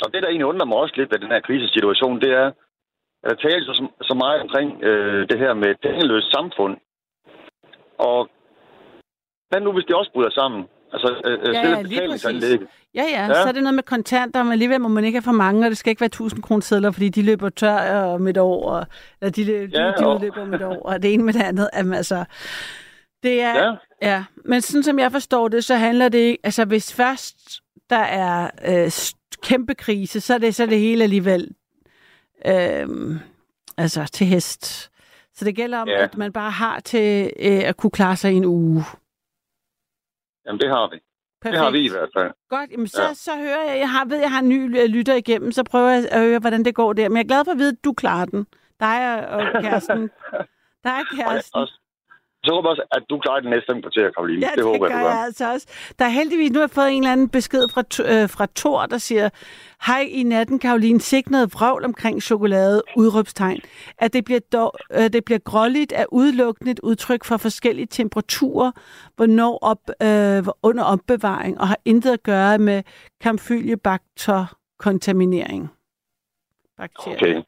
[0.05, 2.47] Og det, der egentlig undrer mig også lidt ved den her krisesituation, det er,
[3.25, 6.77] at der tales så, så meget omkring øh, det her med et samfund.
[7.99, 8.29] Og
[9.49, 10.65] hvad nu, hvis det også bryder sammen?
[10.93, 12.69] Altså, øh, Ja, selve ja, lige betalingsanlægget.
[12.95, 13.27] Ja, ja, Ja.
[13.27, 15.67] ja, så er det noget med kontanter, men alligevel må man ikke have for mange,
[15.67, 18.71] og det skal ikke være 1000 kroner sedler, fordi de løber tør om et år,
[18.71, 18.87] og,
[19.21, 21.33] eller de, løb, Ja, de, de og- udløber om et år, og det ene med
[21.33, 21.71] det andet.
[21.77, 22.25] Jamen, altså,
[23.23, 23.75] det er, Ja.
[24.03, 27.61] ja, men sådan som jeg forstår det, så handler det ikke, altså hvis først
[27.91, 28.91] der er øh,
[29.43, 31.49] kæmpe krise, så er det, så er det hele alligevel
[32.47, 32.89] øh,
[33.77, 34.91] altså til hest.
[35.35, 36.03] Så det gælder om, Ja.
[36.05, 38.85] at man bare har til øh, at kunne klare sig i en uge.
[40.47, 40.99] Jamen, det har vi.
[41.43, 41.55] Perfekt.
[41.57, 42.31] Det har vi i hvert fald.
[42.49, 43.15] Godt, jamen så, Ja.
[43.15, 45.89] så hører jeg, jeg har, ved, jeg har en ny øh, lytter igennem, så prøver
[45.91, 47.09] jeg at høre, hvordan det går der.
[47.09, 48.47] Men jeg er glad for at vide, at du klarer den.
[48.81, 50.11] Dig og kæresten.
[50.85, 51.61] Dig og Og, kæresten.
[51.61, 51.69] og,
[52.45, 54.41] så håber jeg også, at du klarer det næste kvarter, Karoline.
[54.47, 55.11] Ja, det, håber jeg, du gør.
[55.11, 55.67] jeg altså også.
[55.99, 58.87] Der er heldigvis, nu har jeg fået en eller anden besked fra, øh, fra Thor,
[58.87, 59.29] der siger,
[59.87, 63.61] Hej i natten, Karoline, sik noget vrøvl omkring chokolade, udråbstegn.
[63.99, 68.73] At det bliver, dog, øh, det bliver gråligt er udelukkende et udtryk for forskellige temperaturer,
[69.17, 72.83] hvornår op, øh, under opbevaring, og har intet at gøre med
[73.21, 75.69] kamfyliebakter-kontaminering.
[76.77, 77.17] Bakterier.
[77.17, 77.43] Okay.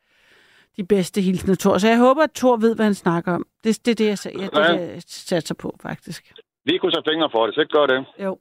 [0.77, 1.79] De bedste hilsner, Thor.
[1.79, 3.47] Så jeg håber, at Thor ved, hvad han snakker om.
[3.65, 6.33] Det, det er det, jeg, ja, det, jeg satser på, faktisk.
[6.65, 8.05] Vi kunne tage fingre for det, så ikke gør det.
[8.25, 8.39] Jo.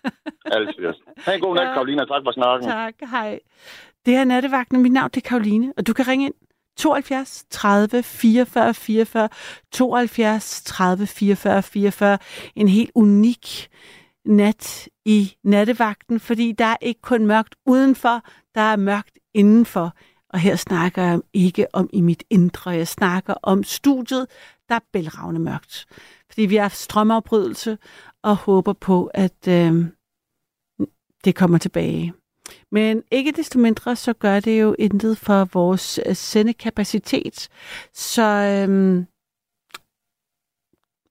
[0.56, 0.94] Altid.
[1.18, 1.72] Ha' en god nat, Ja.
[1.72, 2.68] Karoline, tak for snakken.
[2.68, 3.40] Tak, hej.
[4.06, 4.82] Det her er nattevagten.
[4.82, 6.34] Mit navn det er Karoline, og du kan ringe ind
[6.76, 9.28] 72 30 44 44
[9.72, 12.18] 72 30 44 44.
[12.56, 13.68] En helt unik
[14.24, 18.22] nat i nattevagten, fordi der er ikke kun mørkt udenfor,
[18.54, 19.92] der er mørkt indenfor.
[20.30, 24.26] Og her snakker jeg ikke om i mit indre, jeg snakker om studiet,
[24.68, 25.86] der er bælragende mørkt.
[26.28, 27.78] Fordi vi har haft strømafbrydelse
[28.22, 29.84] og håber på, at øh,
[31.24, 32.14] det kommer tilbage.
[32.72, 37.48] Men ikke desto mindre, så gør det jo intet for vores øh, sendekapacitet.
[37.92, 39.06] Så øhm,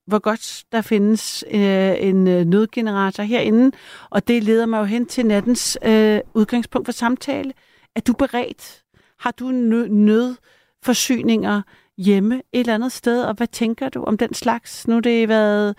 [0.06, 3.76] hvor godt der findes øh, en øh, nødgenerator herinde,
[4.10, 7.52] og det leder mig jo hen til nattens øh, udgangspunkt for samtale.
[7.96, 8.82] Er du beredt?
[9.20, 11.62] Har du nø- nødforsyninger
[11.98, 14.88] hjemme et eller andet sted, og hvad tænker du om den slags?
[14.88, 15.76] Nu har det været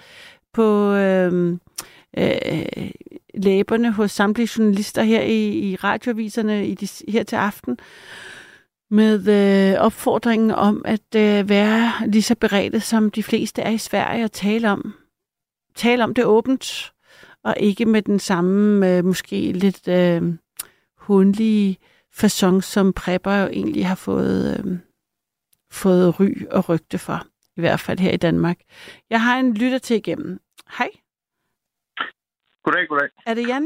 [0.54, 1.58] på øh,
[2.18, 2.92] øh,
[3.34, 7.78] læberne hos samtlige journalister her i, i radioaviserne i de, her til aften,
[8.90, 13.78] med øh, opfordringen om at øh, være lige så beredte, som de fleste er i
[13.78, 14.94] Sverige, og tale om,
[15.76, 16.94] tale om det åbent,
[17.44, 20.22] og ikke med den samme, øh, måske lidt øh,
[20.98, 21.78] hundlige
[22.20, 24.66] fasong, som prepper jo egentlig har fået, øh,
[25.72, 27.20] fået ry og rygte for,
[27.58, 28.58] i hvert fald her i Danmark.
[29.10, 30.40] Jeg har en lytter til igennem.
[30.78, 30.90] Hej,
[32.64, 33.10] Goddag, goddag.
[33.26, 33.66] er det Jan?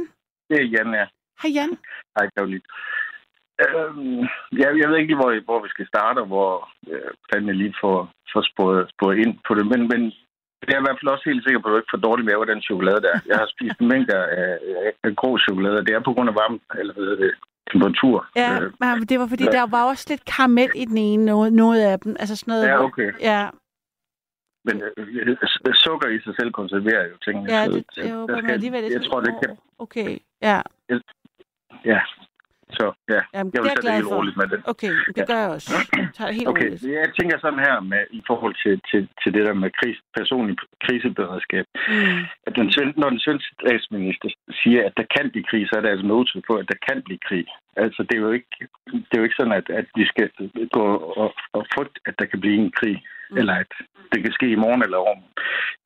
[0.50, 1.06] Det er Jan, ja.
[1.42, 1.72] Hej Jan.
[2.16, 2.68] Hej, Karoline.
[3.64, 4.22] Øhm,
[4.62, 6.52] ja, jeg ved ikke hvor, hvor vi skal starte, og hvor
[6.92, 7.98] øh, hvordan jeg lige får,
[8.34, 9.66] får sporet, sporet ind på det.
[9.72, 10.02] Men, men
[10.68, 12.42] jeg er i hvert fald også helt sikker på, at du ikke får dårlig mave
[12.44, 13.16] af den chokolade der.
[13.32, 14.26] Jeg har spist en mængde af,
[14.86, 17.34] af, af grå chokolade, og det er på grund af varme, eller hvad hedder det,
[17.72, 18.28] temperatur.
[18.36, 19.52] Ja, Øh, men det var fordi, ja.
[19.52, 22.16] der var også lidt karamel i den ene, noget, noget af dem.
[22.20, 22.68] Altså sådan noget.
[22.68, 23.12] ja, okay.
[23.20, 23.50] Ja,
[24.66, 27.54] Men øh, s- sukker i sig selv konserverer jo tingene.
[27.54, 28.84] ja så det, der jeg håber, skal- alligevel...
[28.92, 29.58] Jeg tror, det kan...
[29.80, 30.62] Okay, ja.
[31.86, 32.00] Ja.
[32.80, 34.16] Så ja, Jamen, jeg vil tage det helt for.
[34.18, 34.60] roligt med det.
[34.74, 35.70] Okay, det gør jeg også.
[36.02, 36.84] Jeg tager det helt Okay, roligt.
[37.02, 40.56] jeg tænker sådan her med i forhold til, til, til det der med kris, personlig
[40.86, 41.66] kriseberedskab.
[41.90, 42.20] Mm.
[42.48, 42.68] At den,
[43.02, 44.28] når den svenske statsminister
[44.62, 46.98] siger, at der kan blive krig, så er det altså noget på, at der kan
[47.08, 47.46] blive krig.
[47.76, 48.56] Altså, det er jo ikke,
[48.88, 50.30] det er jo ikke sådan, at, at vi skal
[50.72, 50.86] gå
[51.24, 52.98] og, og frygte, at der kan blive en krig.
[53.32, 53.38] mm.
[53.38, 53.72] eller at
[54.14, 55.16] det kan ske i morgen eller over.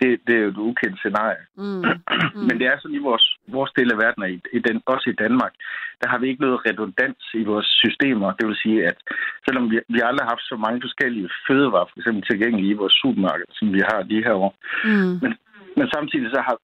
[0.02, 1.44] Det, det er jo et ukendt scenarie.
[1.58, 1.64] Mm.
[1.66, 2.42] Mm.
[2.48, 5.10] Men det er sådan i vores, vores del af verden, og i, i den, også
[5.10, 5.54] i Danmark,
[6.02, 8.34] der har vi ikke noget redundans i vores systemer.
[8.38, 8.98] Det vil sige, at
[9.46, 12.94] selvom vi, vi aldrig har haft så mange forskellige fødevarer, for eksempel tilgængelige i vores
[13.02, 15.14] supermarked, som vi har de her år, Mm.
[15.24, 15.32] men,
[15.78, 16.58] men samtidig så har,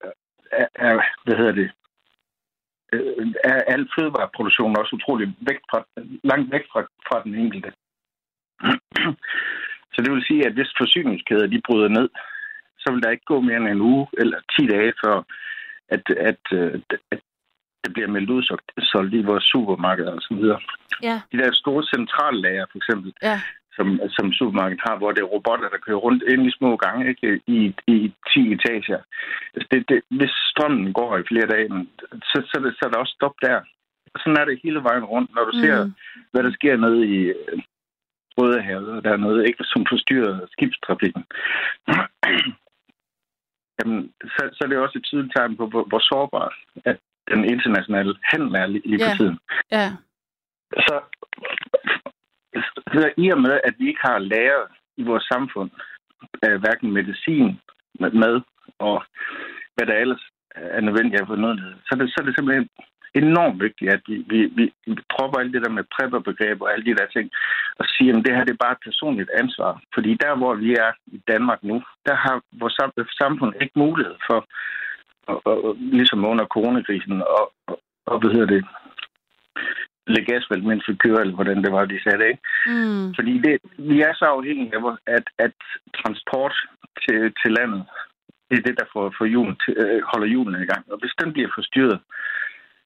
[0.61, 0.93] er, er,
[1.25, 1.69] hvad hedder det,
[2.93, 5.79] øh, er al fødevareproduktion også utrolig væk fra,
[6.23, 7.71] langt væk fra, fra den enkelte.
[9.93, 12.09] Så det vil sige, at hvis forsyningskæder de bryder ned,
[12.79, 15.23] så vil der ikke gå mere end en uge eller 10 dage, før
[15.89, 16.81] at, at, øh,
[17.11, 17.19] at
[17.83, 18.51] det bliver meldt
[18.91, 20.59] solgt i vores supermarkeder og så videre.
[21.03, 21.21] Ja.
[21.31, 23.41] De der store centrallager, for eksempel, Ja.
[23.75, 27.09] Som, som supermarkedet har, hvor det er robotter, der kører rundt ind i små gange,
[27.09, 27.41] ikke?
[27.47, 29.01] I, i 10 etager.
[29.53, 31.67] Altså det, det, hvis strømmen går i flere dage,
[32.29, 33.57] så, så, er det, så er der også stop der.
[34.13, 35.61] Og sådan er det hele vejen rundt, når du mm.
[35.63, 35.91] ser,
[36.31, 37.59] hvad der sker nede i øh,
[38.37, 41.23] Rødehavet, der er noget, ikke, som forstyrrer skibstrafikken.
[43.79, 46.55] Jamen, så, så er det også et tydeligt tegn på, hvor, hvor sårbar
[46.85, 46.97] at
[47.31, 49.11] den internationale handel er lige, lige Ja.
[49.11, 49.37] på tiden.
[49.71, 49.87] Ja.
[50.87, 50.95] Så,
[53.01, 54.63] så i og med, at vi ikke har lærer
[54.97, 55.69] i vores samfund,
[56.63, 57.59] hverken medicin,
[57.99, 58.41] mad
[58.79, 59.03] og
[59.75, 60.23] hvad der ellers
[60.55, 62.69] er nødvendigt af fornødenhed, så er det, så er det simpelthen
[63.15, 64.95] enormt vigtigt, at vi, vi, vi, vi
[65.39, 67.31] alt det der med prepperbegreb og alle de der ting,
[67.79, 69.81] og siger, at det her det er bare et personligt ansvar.
[69.93, 72.75] Fordi der, hvor vi er i Danmark nu, der har vores
[73.21, 74.39] samfund ikke mulighed for,
[75.27, 78.65] og, og, og, ligesom under coronakrisen, og, og, og hvad hedder det,
[80.07, 82.43] lægge asfalt, mens vi kører, eller hvordan det var, de sagde det, ikke?
[82.67, 83.13] Mm.
[83.17, 85.57] Fordi det, vi er så afhængige af, at, at
[85.99, 86.55] transport
[87.03, 87.83] til, til landet,
[88.49, 90.83] det er det, der får, får julen til, øh, holder julen i gang.
[90.91, 91.99] Og hvis den bliver forstyrret,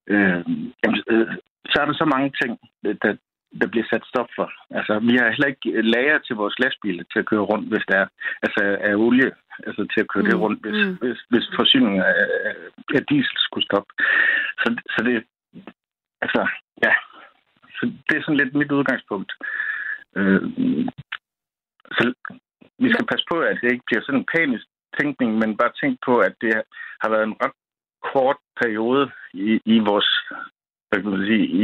[0.08, 0.40] øh,
[0.82, 1.28] jamen, øh,
[1.72, 2.52] så er der så mange ting,
[3.04, 3.16] der,
[3.62, 4.52] der bliver sat stop for.
[4.78, 7.98] Altså, vi har heller ikke lager til vores lastbiler til at køre rundt, hvis der
[8.04, 8.08] er
[8.46, 9.32] altså, af olie,
[9.68, 10.30] altså til at køre mm.
[10.30, 10.96] det rundt, hvis, mm.
[11.02, 12.56] hvis, hvis forsyningen af-
[13.00, 13.92] af diesel skulle stoppe.
[14.62, 15.16] Så, så det,
[16.22, 16.42] altså,
[16.86, 16.94] ja,
[17.80, 19.32] så det er sådan lidt mit udgangspunkt.
[20.18, 20.42] Øh,
[21.98, 22.04] så
[22.84, 24.66] vi skal passe på, at det ikke bliver sådan en panisk
[25.00, 26.54] tænkning, men bare tænk på, at det
[27.02, 27.58] har været en ret
[28.14, 30.10] kort periode i, i vores,
[30.88, 31.64] hvad kan man sige, i,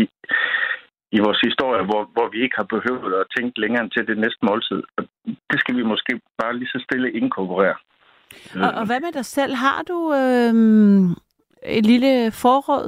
[1.17, 4.17] i vores historie, hvor, hvor vi ikke har behøvet at tænke længere end til det
[4.17, 4.81] næste måltid.
[4.97, 5.03] Og
[5.51, 7.77] det skal vi måske bare lige så stille inkorporere.
[8.63, 9.53] Og, og hvad med dig selv?
[9.55, 10.53] Har du øh,
[11.77, 12.87] et lille forråd?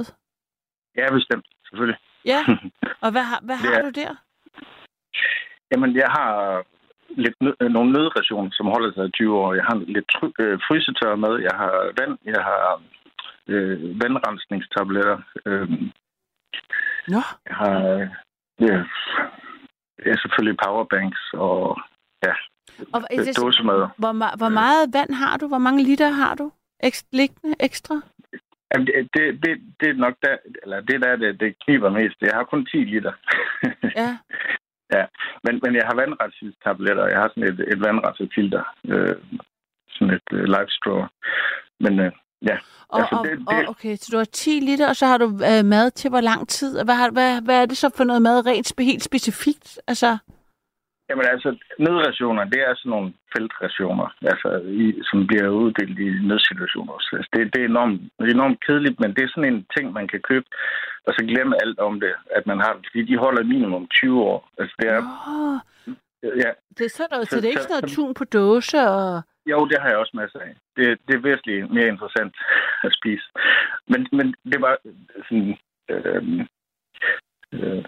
[0.96, 1.98] Ja, bestemt, selvfølgelig.
[2.24, 2.40] Ja.
[3.04, 3.82] Og hvad har, hvad har Ja.
[3.82, 4.12] du der?
[5.72, 6.62] Jamen, jeg har
[7.08, 9.54] lidt nø- øh, nogle nødrationer, som holder sig i 20 år.
[9.54, 11.34] Jeg har lidt try- øh, frysetør med.
[11.48, 12.18] Jeg har vand.
[12.24, 12.82] Jeg har
[13.48, 15.18] øh, vandrensningstabletter.
[15.46, 15.70] Øh,
[17.08, 17.20] Nå.
[17.48, 18.06] jeg har øh,
[18.60, 18.76] ja,
[20.06, 21.78] ja, selvfølgelig powerbanks og
[22.26, 22.32] ja,
[22.92, 23.88] Og er det- dåsemad.
[23.98, 25.48] Hvor, hvor meget vand har du?
[25.48, 26.52] Hvor mange liter har du?
[26.80, 27.94] Ekstra, liggende ekstra?
[28.70, 32.16] Jamen, det, det, det, det er nok der, eller det der, det, det kniber mest.
[32.20, 33.12] Jeg har kun 10 liter.
[33.96, 34.10] Ja.
[34.96, 35.04] ja.
[35.44, 38.62] Men, men jeg har vandrensningstabletter, og jeg har sådan et, et vandrensefilter.
[38.92, 39.16] Øh,
[39.90, 41.00] sådan et øh, live straw.
[41.80, 42.12] Men øh,
[42.48, 42.56] ja,
[42.88, 45.18] Og, Altså, og, det- og, det- okay, så du har 10 liter, og så har
[45.18, 46.78] du øh, mad til hvor lang tid?
[46.78, 49.80] Og Hvad, har, hvad, hvad er det så for noget mad rent helt specifikt?
[49.86, 50.18] Altså,
[51.10, 54.48] Jamen altså, nødrationer, det er sådan nogle feltrationer, altså,
[54.82, 56.94] i, som bliver uddelt i nødsituationer.
[57.00, 59.66] Så altså, det, det, er enormt, det er enormt kedeligt, men det er sådan en
[59.76, 60.46] ting, man kan købe,
[61.06, 62.86] og så glemme alt om det, at man har det.
[62.90, 64.48] Fordi de holder minimum 20 år.
[64.58, 65.00] Altså, det er,
[65.32, 65.58] åh,
[66.42, 68.24] ja, det er sådan noget, så, Så- det er ikke så- sådan noget tun på
[68.24, 69.22] dåse og...
[69.52, 70.52] jo, det har jeg også masser af.
[70.76, 72.34] Det, det er væsentligt mere interessant
[72.86, 73.26] at spise.
[73.88, 74.76] Men, men det var
[75.28, 75.56] sådan...
[75.90, 76.22] Øh,
[77.54, 77.84] øh,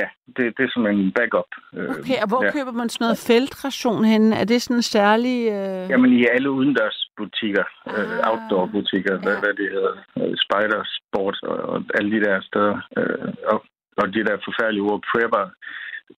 [0.00, 1.50] ja, det, det er som en backup.
[1.76, 2.50] Øh, Okay, og hvor ja.
[2.56, 4.36] køber man sådan noget feltration henne?
[4.40, 5.36] Er det sådan en særlig...
[5.56, 5.90] Øh...
[5.92, 7.64] Jamen i alle udendørsbutikker,
[7.96, 8.30] øh, Ah.
[8.30, 9.40] outdoor-butikker, hvad, Ja.
[9.42, 13.58] hvad det hedder, øh, spider, sport og, og alle de der steder, øh, og,
[14.00, 15.42] og de der forfærdelige ord, prepper,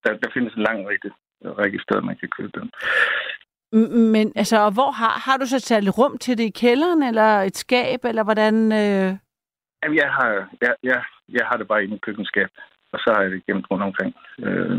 [0.04, 1.10] der, der findes en lang række,
[1.60, 2.68] række steder, man kan købe dem.
[4.16, 7.28] Men altså, og hvor har, har du så særligt rum til det i kælderen, eller
[7.40, 8.54] et skab, eller hvordan...
[8.72, 9.08] Øh...
[9.82, 10.28] Jamen, jeg har,
[10.62, 12.48] jeg, jeg, jeg har det bare inde i køkkenskab,
[12.92, 14.12] og så har jeg det gemt rundt omkring.
[14.46, 14.78] Øh,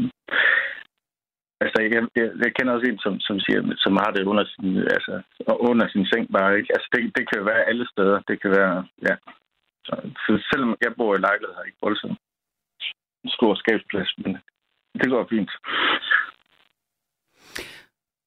[1.64, 4.70] altså, jeg, jeg, jeg kender også en, som, som siger, som har det under sin,
[4.96, 5.14] altså,
[5.70, 6.72] under sin seng bare, ikke?
[6.76, 8.18] Altså, det, det kan være alle steder.
[8.30, 9.16] Det kan være, ja.
[9.86, 9.94] Så,
[10.24, 12.20] så selvom jeg bor i lejlighed, jeg ikke voldsomt
[13.28, 14.38] stor skabsplads, men
[14.94, 15.52] det går fint.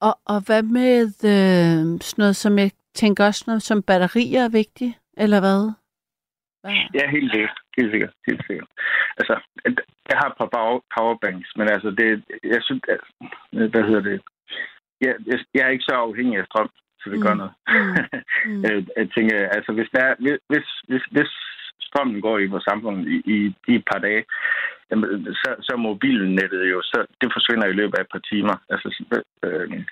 [0.01, 1.03] Og, og hvad med
[1.35, 5.61] øh, sådan noget, som jeg tænker også noget som batterier er vigtigt, eller hvad?
[6.63, 6.73] hvad?
[6.95, 7.59] Ja, helt sikkert.
[7.77, 8.13] Helt sikkert.
[8.29, 8.69] Helt sikkert.
[9.21, 9.35] Altså,
[10.11, 12.09] jeg har et par power- powerbanks, men altså, det,
[12.55, 13.01] jeg synes, at,
[13.73, 14.21] hvad hedder det,
[15.01, 17.25] jeg, jeg, jeg er ikke så afhængig af strøm, så det mm.
[17.27, 17.55] gør noget.
[18.47, 18.65] Mm.
[18.67, 20.15] Øh, jeg tænker, altså hvis, der er,
[20.51, 21.31] hvis, hvis, hvis
[21.81, 23.37] strømmen går i vores samfund i, i,
[23.71, 24.25] i et par dage,
[24.91, 28.57] jamen, så, så mobilnettet jo, så det forsvinder i løbet af et par timer.
[28.73, 29.85] Altså, så, øh,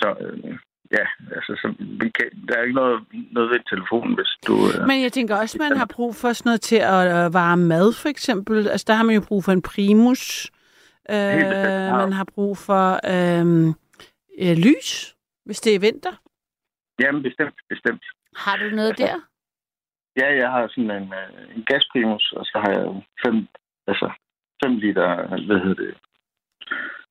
[0.00, 0.58] så øh,
[0.96, 1.04] ja,
[1.36, 2.98] altså, så vi kan, der er ikke noget,
[3.32, 4.54] noget ved telefonen, hvis du...
[4.54, 7.66] Øh, Men jeg tænker også, man har brug for sådan noget til at øh, varme
[7.66, 8.68] mad, for eksempel.
[8.68, 10.50] Altså, der har man jo brug for en primus.
[11.10, 11.96] Øh, ja.
[11.96, 13.46] man har brug for øh,
[14.42, 15.14] øh, lys,
[15.44, 16.14] hvis det er vinter.
[17.00, 18.04] Jamen, bestemt, bestemt.
[18.36, 19.16] Har du noget der?
[20.16, 23.36] Ja, jeg har sådan en, øh, en gasprimus, og så har jeg fem,
[23.86, 24.12] altså,
[24.64, 25.08] fem liter,
[25.46, 25.94] hvad hedder det,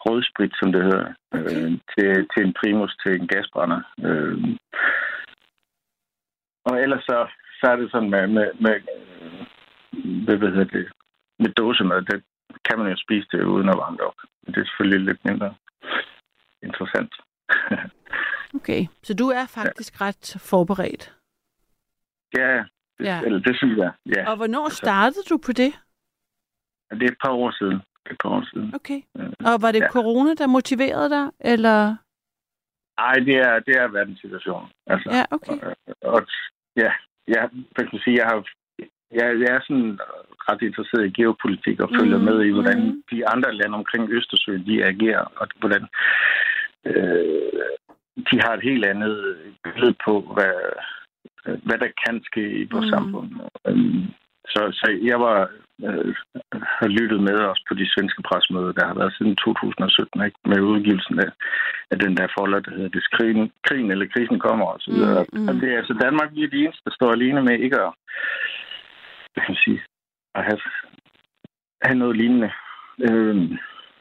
[0.06, 3.82] rødsprit, som det hedder, øh, til, til en primus, til en gasbrænder.
[4.08, 4.38] Øh,
[6.66, 7.18] og ellers så,
[7.60, 8.76] så er det sådan med, med, med
[9.14, 10.88] øh, hvad, hedder det,
[11.40, 12.24] med dåsemad, det
[12.68, 14.20] kan man jo spise det uden at varme det op.
[14.44, 15.56] Men det er selvfølgelig lidt mindre
[16.64, 17.14] interessant.
[18.56, 20.06] Okay, så du er faktisk ja.
[20.06, 21.14] ret forberedt.
[22.38, 22.66] ja, det,
[23.00, 23.06] Ja.
[23.06, 23.22] ja.
[23.26, 23.92] Eller, det synes jeg.
[24.16, 24.30] Ja.
[24.30, 25.74] Og hvornår startede du på det?
[26.92, 27.82] Det er et par år siden.
[28.12, 28.76] Et par år siden.
[28.76, 29.00] Okay.
[29.20, 29.88] Øh, Og var det Ja.
[29.98, 31.96] corona, der motiverede dig, eller?
[32.98, 34.70] Ej, det er, det er verdenssituationen.
[34.88, 35.54] Altså, Ja, okay.
[35.54, 35.76] og,
[36.14, 36.22] og,
[36.76, 36.92] ja,
[37.28, 38.44] jeg, skal man sige, jeg har
[39.20, 40.00] jeg, jeg er sådan
[40.50, 43.04] ret interesseret i geopolitik og følger Mhm, med i, hvordan mhm.
[43.12, 45.84] de andre lande omkring Østersøen, de agerer, og hvordan
[46.86, 47.64] øh,
[48.32, 50.54] de har et helt andet billede på, hvad,
[51.68, 52.94] hvad der kan ske i vores Mhm.
[52.96, 53.30] samfund.
[54.54, 55.38] Så, så jeg var
[55.88, 56.16] øh,
[56.80, 60.40] har lyttet med også på de svenske presmøder, der har været siden 2017, ikke?
[60.52, 61.32] med udgivelsen af,
[61.92, 65.26] af den der folder, der hedder det krigen, krigen eller krisen kommer videre.
[65.34, 65.48] Mm, mm.
[65.50, 67.92] Og det er altså Danmark, vi er de eneste, der står alene med ikke at,
[69.34, 69.80] hvad kan sige,
[70.36, 70.62] at have,
[71.88, 72.52] have noget lignende.
[73.08, 73.36] Øh,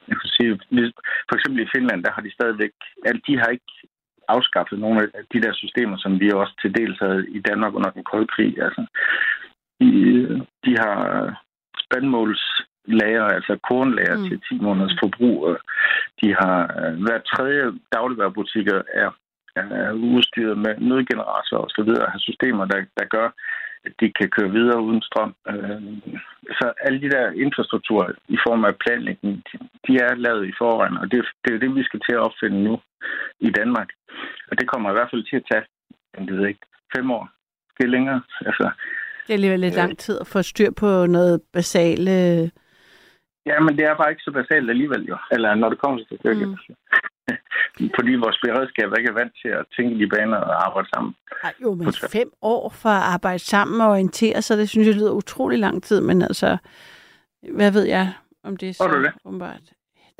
[0.08, 0.98] jeg kan sige, hvis-
[1.28, 2.72] for eksempel i Finland, der har de stadigvæk,
[3.06, 3.72] altså, de har ikke
[4.28, 7.90] afskaffet nogle af de der systemer, som vi også til dels havde i Danmark under
[7.90, 8.52] den kolde krig.
[8.66, 8.82] Altså,
[9.82, 9.92] de,
[10.64, 10.98] de har
[11.84, 14.28] spandmålslager, altså kornlager Mm.
[14.28, 15.56] til 10 måneders forbrug.
[16.22, 17.62] De har øh, hver tredje
[17.92, 19.10] dagligvarerbutikker er,
[19.56, 23.28] er udstyret med nødgeneratorer og så videre, har systemer, der, der gør,
[23.86, 25.34] at de kan køre videre uden strøm.
[25.50, 25.82] Øh,
[26.58, 30.96] Så alle de der infrastrukturer i form af planlægning, de, de er lavet i forvejen,
[30.98, 32.74] og det, det er jo det, vi skal til at opfinde nu
[33.40, 33.88] i Danmark.
[34.50, 35.64] Og det kommer i hvert fald til at tage,
[36.18, 36.60] jeg ved ikke,
[36.96, 37.24] fem år.
[37.76, 38.20] Det er længere.
[38.48, 38.70] Altså,
[39.26, 42.10] Det er alligevel lidt lang tid at få styr på noget basale...
[43.46, 45.16] Ja, men det er bare ikke så basalt alligevel jo.
[45.30, 46.48] Eller når det kommer til stykket.
[46.48, 46.56] Mm.
[47.96, 51.14] Fordi vores beredskab ikke er vant til at tænke de baner og arbejde sammen.
[51.44, 54.94] Ej, jo, men fem år for at arbejde sammen og orientere sig, det synes jeg
[54.94, 56.56] lyder utrolig lang tid, men altså,
[57.52, 58.12] hvad ved jeg
[58.44, 59.72] om det er så åbenbart?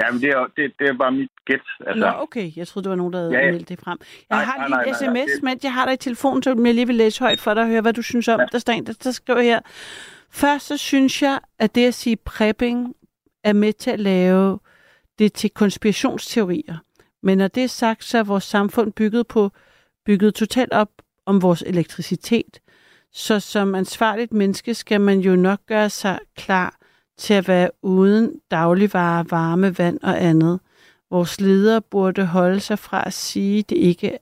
[0.03, 1.61] Ja, men det er, det, det er bare mit gæt.
[1.86, 2.51] Altså, Nå, okay.
[2.57, 3.53] Jeg troede, det var nogen, der havde Ja, ja.
[3.53, 3.99] meldt det frem.
[4.30, 4.76] Jeg Nej, har lige
[5.11, 7.40] nej, sms, det- mens jeg har dig i telefonen, så jeg lige vil læse højt
[7.40, 8.40] for dig og høre, hvad du synes om.
[8.40, 8.47] Ja.
[8.53, 9.61] Der står en, der, der skriver her.
[10.30, 12.95] Først så synes jeg, at det at sige prepping
[13.45, 14.59] er med til at lave
[15.18, 16.76] det til konspirationsteorier.
[17.22, 19.51] Men når det er sagt, så er vores samfund bygget på
[20.07, 20.88] bygget totalt op
[21.26, 22.61] om vores elektricitet.
[23.12, 26.76] Så som ansvarligt menneske skal man jo nok gøre sig klar
[27.18, 30.60] til at være uden dagligvarer, varme, vand og andet.
[31.10, 34.18] Vores ledere burde holde sig fra at sige, det ikke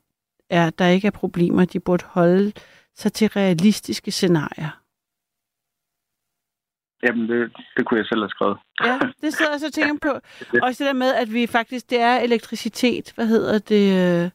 [0.50, 1.64] er, der ikke er problemer.
[1.64, 2.52] De burde holde
[2.94, 4.80] sig til realistiske scenarier.
[7.02, 8.58] Jamen, det, det kunne jeg selv have skrevet.
[8.84, 10.20] Ja, det sidder jeg så og tænker på.
[10.66, 14.30] Også det der med, at vi faktisk, det er elektricitet, hvad hedder det, øh,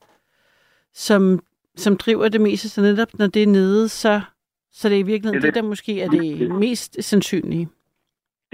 [0.93, 1.39] som,
[1.75, 2.69] som driver det meste.
[2.69, 4.21] Så netop når det er nede, så,
[4.71, 7.69] så det er i virkeligheden Det er det, der måske er det mest sandsynlige.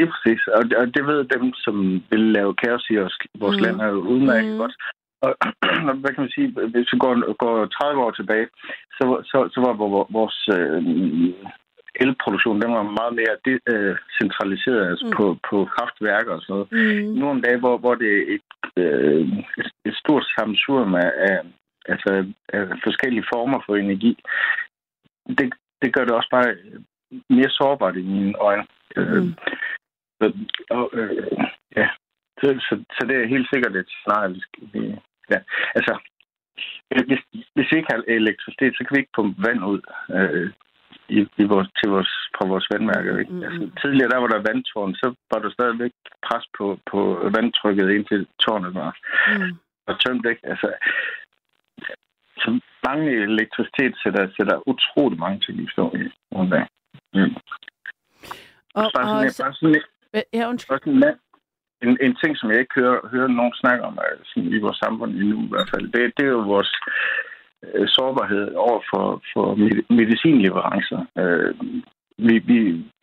[0.02, 0.41] Er præcis.
[0.58, 1.76] Og, og det ved dem, som
[2.12, 3.64] vil lave kaos i os, vores Mm.
[3.64, 4.58] land, er udmærket Mm.
[4.58, 4.76] godt.
[5.89, 8.47] Og hvad kan man sige, hvis vi går, går 30 år tilbage,
[8.97, 10.80] så, så, så var vor- vores øh,
[12.04, 15.12] elproduktion, den var meget mere de, øh, centraliseret altså Mm.
[15.18, 16.68] på, på kraftværker og sådan noget.
[16.72, 17.14] Mm.
[17.20, 18.49] Nu om dagen, hvor, hvor det er et,
[18.84, 19.22] øh,
[19.60, 21.38] et, et stort sammensurium af, af,
[21.86, 22.12] altså,
[22.54, 24.12] af forskellige former for energi,
[25.38, 26.49] det, det gør det også bare
[27.30, 28.66] mere sårbart i mine øjne.
[28.97, 29.34] Øh, Mm.
[29.34, 29.81] så,
[30.70, 31.28] og, øh,
[31.76, 31.88] ja.
[32.40, 34.64] Så, så, så det er helt sikkert et scenarie, vi skal...
[34.74, 35.00] vi-
[35.34, 35.40] Ja.
[35.78, 35.94] Altså,
[36.92, 37.22] øh, hvis,
[37.56, 39.82] hvis vi ikke har elektricitet, så kan vi ikke pumpe vand ud
[40.18, 40.50] øh,
[41.18, 43.18] i, i vores, til vores, fra vores vandmærker.
[43.18, 43.34] Ikke?
[43.34, 45.92] Mm, Altså, tidligere der var der vandtårn, så var der stadigvæk
[46.28, 47.00] pres på, på
[47.36, 48.92] vandtrykket indtil tårnet var,
[49.38, 49.58] Mm.
[49.88, 50.26] var tømt.
[50.32, 50.44] Ikke?
[50.52, 50.68] Altså,
[52.44, 56.04] så mange elektricitet sætter, sætter utrolig mange ting i stå i.
[57.14, 57.36] Mm.
[58.80, 59.82] Og, Bare og, sådan, så, bare sådan,
[60.34, 60.76] ja, undskyld.
[60.76, 61.18] også en mand,
[61.82, 64.78] en, en ting, som jeg ikke hører, hører nogen snakke om altså, sådan i vores
[64.78, 66.72] samfund endnu i hvert fald, det, det er jo vores
[67.64, 70.99] øh, sårbarhed over for, for med- medicinleverancer.
[71.22, 71.55] Øh,
[72.28, 72.57] vi, vi,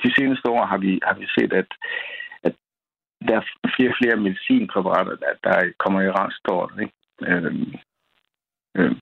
[0.04, 1.70] de seneste år har vi, har vi set, at,
[2.42, 2.54] at
[3.28, 3.44] der er
[3.76, 6.72] flere og flere medicinpræparater, der, der kommer i restort.
[6.82, 6.94] Ikke?
[7.22, 7.52] Øh,
[8.76, 8.92] øh,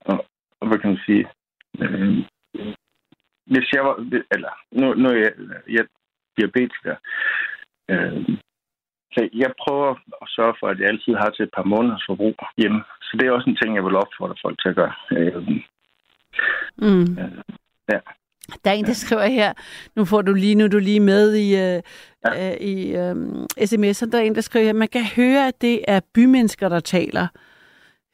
[0.00, 0.26] og,
[0.60, 1.24] og hvad kan man sige?
[1.82, 2.24] Øh,
[3.46, 3.94] hvis jeg var,
[4.34, 5.32] eller nu, nu jeg,
[5.68, 5.86] jeg
[6.32, 6.96] er diabetiker,
[7.90, 8.38] øh,
[9.14, 9.90] så jeg prøver
[10.22, 12.80] at sørge for, at jeg altid har til et par måneders forbrug hjemme.
[13.02, 14.94] Så det er også en ting, jeg vil opfordre folk til at gøre.
[15.16, 15.62] Øh,
[16.76, 17.18] Mm.
[17.92, 17.98] Ja.
[18.64, 19.52] Der er en, der skriver her,
[19.96, 21.82] nu får du lige, nu du lige med i, øh,
[22.24, 22.50] ja.
[22.50, 23.12] øh, i øh,
[23.60, 26.80] sms'en, der er en, der skriver her, man kan høre, at det er bymennesker, der
[26.80, 27.26] taler.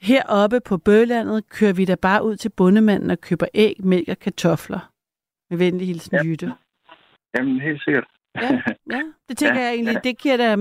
[0.00, 4.18] Heroppe på Bølandet kører vi da bare ud til bundemanden og køber æg, mælk og
[4.18, 4.92] kartofler.
[5.50, 6.22] Med venlig hilsen, ja.
[6.24, 6.52] Jytte.
[7.36, 8.06] Jamen, helt sikkert.
[8.42, 10.00] Ja, ja, det tænker Ja, jeg egentlig, ja.
[10.04, 10.56] det giver da,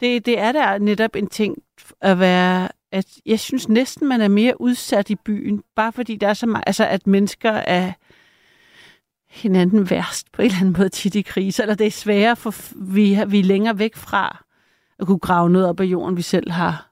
[0.00, 1.56] det, det er da netop en ting
[2.00, 6.28] at være, at jeg synes næsten, man er mere udsat i byen, bare fordi der
[6.28, 7.92] er så meget, altså at mennesker er
[9.30, 12.50] hinanden værst på en eller anden måde tit i krise, eller det er sværere, for
[12.94, 14.44] vi, vi er længere væk fra
[14.98, 16.90] at kunne grave noget op af jorden, vi selv har,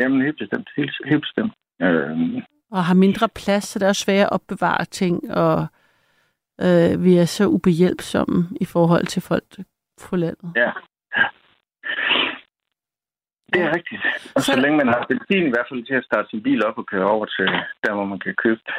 [0.00, 0.68] Jamen, helt bestemt.
[0.76, 1.52] Helt, helt bestemt.
[1.82, 5.66] Øh, og har mindre plads, så det er også sværere at opbevare ting, og
[6.66, 9.44] øh, vi er så ubehjælpsomme i forhold til folk
[10.02, 10.52] på landet.
[10.56, 10.70] ja.
[11.16, 11.24] ja.
[13.52, 14.02] Det er rigtigt.
[14.34, 16.64] Og så, Så- længe man har benzin i hvert fald til at starte sin bil
[16.66, 17.46] op og køre over til
[17.84, 18.74] der, hvor man kan købe det.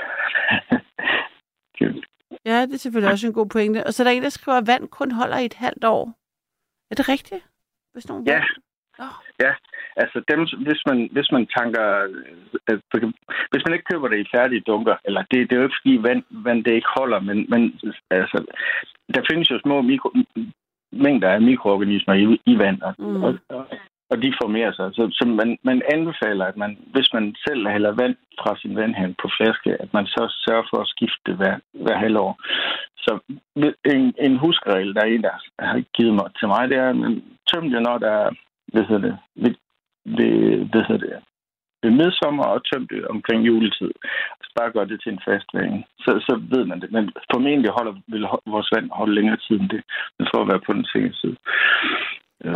[2.45, 3.83] Ja, det er selvfølgelig også en god pointe.
[3.87, 6.13] Og så er der en, der skriver, at vand kun holder i et halvt år.
[6.91, 7.43] Er det rigtigt?
[7.93, 8.43] Hvis nogen Ja.
[9.45, 9.51] Ja,
[9.95, 11.85] altså dem, hvis man, hvis man tanker,
[12.69, 13.11] øh, øh,
[13.51, 15.95] hvis man ikke køber det i færdige dunker, eller det, det er jo ikke fordi
[16.07, 17.61] vand, vand det ikke holder, men, men
[18.09, 18.37] altså,
[19.15, 20.09] der findes jo små mikro,
[20.91, 23.23] mængder af mikroorganismer i, i vand, og, Mm.
[23.23, 23.39] og,
[24.09, 24.87] og, de formerer sig.
[24.93, 29.15] Så, så man, man anbefaler, at man, hvis man selv hælder vand fra sin vandhæn
[29.21, 32.31] på flaske, at man så sørger for at skifte det hver, hver halvår.
[32.97, 33.19] Så
[33.95, 36.95] en, en huskeregel, der er en, der har givet mig til mig, det er, at
[37.49, 38.29] tømmer det, når der er
[38.71, 39.55] hvad hedder det, ved,
[40.17, 40.31] ved,
[40.71, 41.23] hvad hedder det,
[41.83, 43.91] ved midsommer og tøm det omkring juletid.
[44.43, 45.83] Så bare gør det til en fast vane.
[45.99, 46.91] Så, så ved man det.
[46.91, 49.81] Men formentlig holder, vil vores vand holde længere tid end det.
[50.19, 51.37] Men for at være på den sikre side.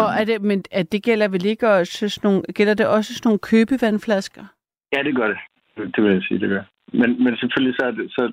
[0.04, 3.14] Og er det, men at det gælder vel ikke også sådan nogle, gælder det også
[3.14, 4.46] sådan nogle købevandflasker?
[4.94, 5.40] Ja, det gør det.
[5.96, 6.64] Det vil jeg sige, det gør.
[6.94, 8.24] Men, men selvfølgelig så er det, så,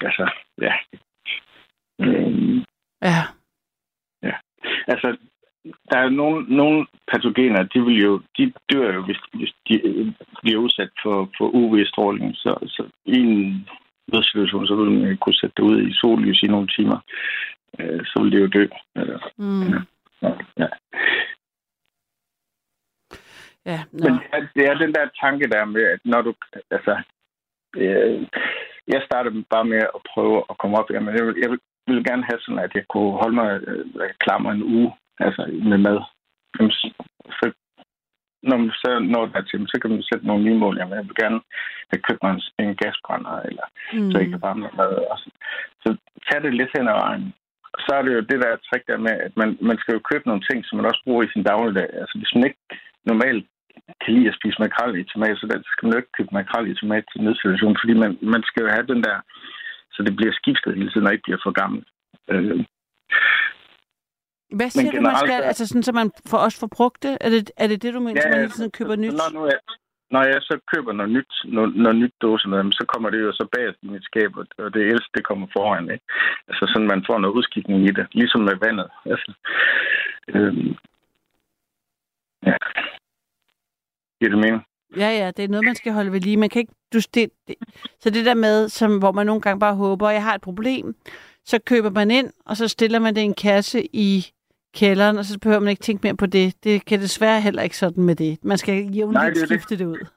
[0.00, 0.30] altså,
[0.60, 0.74] ja.
[2.00, 2.64] Øhm,
[4.22, 4.32] Ja.
[4.92, 5.16] altså,
[5.90, 10.12] der er nogle, nogle patogener, de vil jo, de dør jo, hvis, hvis de øh,
[10.42, 12.36] bliver udsat for, for UV-stråling.
[12.36, 13.68] Så, så i en
[14.12, 16.98] nødsituation, så vil man kunne sætte det ud i sollys i nogle timer.
[17.78, 18.66] Øh, så vil det jo dø.
[18.96, 19.62] Øh, Mm.
[20.22, 20.68] ja, ja.
[23.66, 24.04] Ja, nå.
[24.04, 26.34] Men det er, det er den der tanke der med, at når du...
[26.70, 27.02] Altså,
[27.76, 28.26] øh,
[28.88, 30.90] jeg startede bare med at prøve at komme op.
[30.90, 34.10] Jamen, jeg, vil, jeg vil, ville gerne have sådan, at jeg kunne holde mig øh,
[34.18, 35.98] klammer en uge altså med mad.
[36.58, 36.72] Jamen,
[37.38, 37.46] så,
[38.42, 40.76] når man så når der til, så kan man sætte nogle nye mål.
[40.78, 41.40] Jamen, jeg vil gerne
[41.90, 44.10] have købt mig en, en gasbrænder, eller mm.
[44.10, 44.92] så jeg kan varme mad.
[45.12, 45.28] Og så,
[45.82, 45.88] så
[46.26, 47.34] tag det lidt hen ad vejen.
[47.84, 50.28] Så er det jo det der trick der med, at man, man skal jo købe
[50.28, 51.88] nogle ting, som man også bruger i sin dagligdag.
[52.00, 52.62] Altså hvis man ikke
[53.10, 53.46] normalt
[54.02, 56.66] kan lide at spise makrel i tomat, så der skal man jo ikke købe makrel
[56.70, 59.16] i tomat til nødsituation, fordi man, man skal jo have den der,
[59.94, 61.88] så det bliver skiftet hele tiden, og ikke bliver for gammelt.
[62.32, 62.64] Øh,
[64.50, 65.42] Hvad siger du, man skal?
[65.42, 67.18] er- Altså sådan, så man får også får brugt det?
[67.20, 69.12] Er det er det, det du mener, ja, så man hele tiden køber nyt?
[69.12, 69.58] Når, nu jeg,
[70.10, 73.20] når jeg så køber noget nyt, noget, noget nyt dåse med dem, så kommer det
[73.20, 75.90] jo så bag i mit skab, og det ældste, det kommer foran.
[75.90, 76.04] Ikke?
[76.48, 78.88] Altså sådan, man får noget udskiftning i det, ligesom med vandet.
[79.12, 79.32] Altså,
[80.28, 80.74] øhm,
[82.46, 82.54] ja.
[84.20, 84.62] Giver det mening?
[84.96, 86.36] Ja, ja, det er noget, man skal holde ved lige.
[86.36, 87.54] Man kan ikke, du, det, det,
[88.00, 90.94] så det der med, som, hvor man nogle gange bare håber, jeg har et problem,
[91.44, 94.26] så køber man ind, og så stiller man det i en kasse i
[94.82, 96.64] kælderen, og så behøver man ikke tænke mere på det.
[96.64, 98.32] Det kan desværre heller ikke sådan med det.
[98.42, 99.48] Man skal jævnligt er det.
[99.48, 100.00] skifte det ud.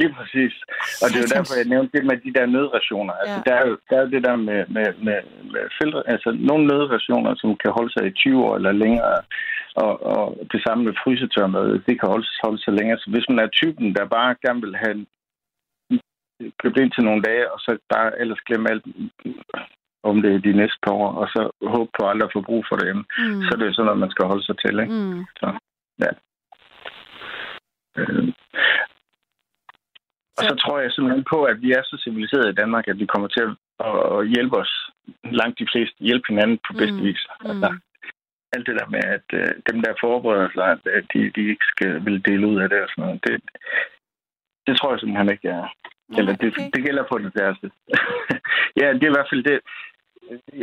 [0.00, 0.54] Lige præcis.
[1.02, 3.12] Og det er jo derfor, jeg nævnte det med de der nødrationer.
[3.20, 3.42] Altså, Ja.
[3.48, 5.18] der, er jo, der er jo det der med, med, med,
[5.52, 9.16] med filtre, altså nogle nødrationer, som kan holde sig i 20 år eller længere,
[9.84, 12.98] og, og det samme med frysetørmad, det kan holde, holde sig længere.
[12.98, 14.96] Så hvis man er typen, der bare gerne vil have
[16.62, 18.84] købt ind til nogle dage, og så bare ellers glemme alt
[20.08, 21.42] om det de næste par år, og så
[21.74, 23.42] håbe på aldrig at få brug for det Mm.
[23.44, 24.74] så er det sådan noget, man skal holde sig til.
[24.84, 24.92] Ikke?
[24.92, 25.20] Mm.
[27.98, 28.28] Øh,
[30.38, 33.06] Og så tror jeg simpelthen på, at vi er så civiliserede i Danmark, at vi
[33.06, 33.42] kommer til
[33.88, 34.72] at, hjælpe os,
[35.40, 37.04] langt de fleste, hjælpe hinanden på bedste Mm.
[37.08, 37.22] vis.
[37.50, 37.68] Altså,
[38.54, 41.66] alt det der med, at øh, dem, der forbereder sig, at, at de, de ikke
[41.72, 43.34] skal vil dele ud af det og sådan noget, det,
[44.66, 45.68] det tror jeg simpelthen ikke, jeg er.
[46.18, 46.70] Eller det, okay.
[46.74, 47.70] det gælder på det værste.
[48.80, 49.58] ja, det er i hvert fald det.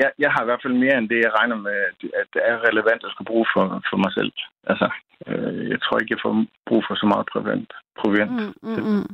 [0.01, 2.68] Jeg, jeg har i hvert fald mere end det, jeg regner med, at- det er
[2.70, 4.32] relevant at skulle bruge for, for mig selv.
[4.64, 4.89] Altså,
[5.28, 7.74] øh, jeg tror ikke, jeg får brug for så meget prævent.
[7.99, 8.32] Provient.
[8.32, 9.07] Mm, mm, mm.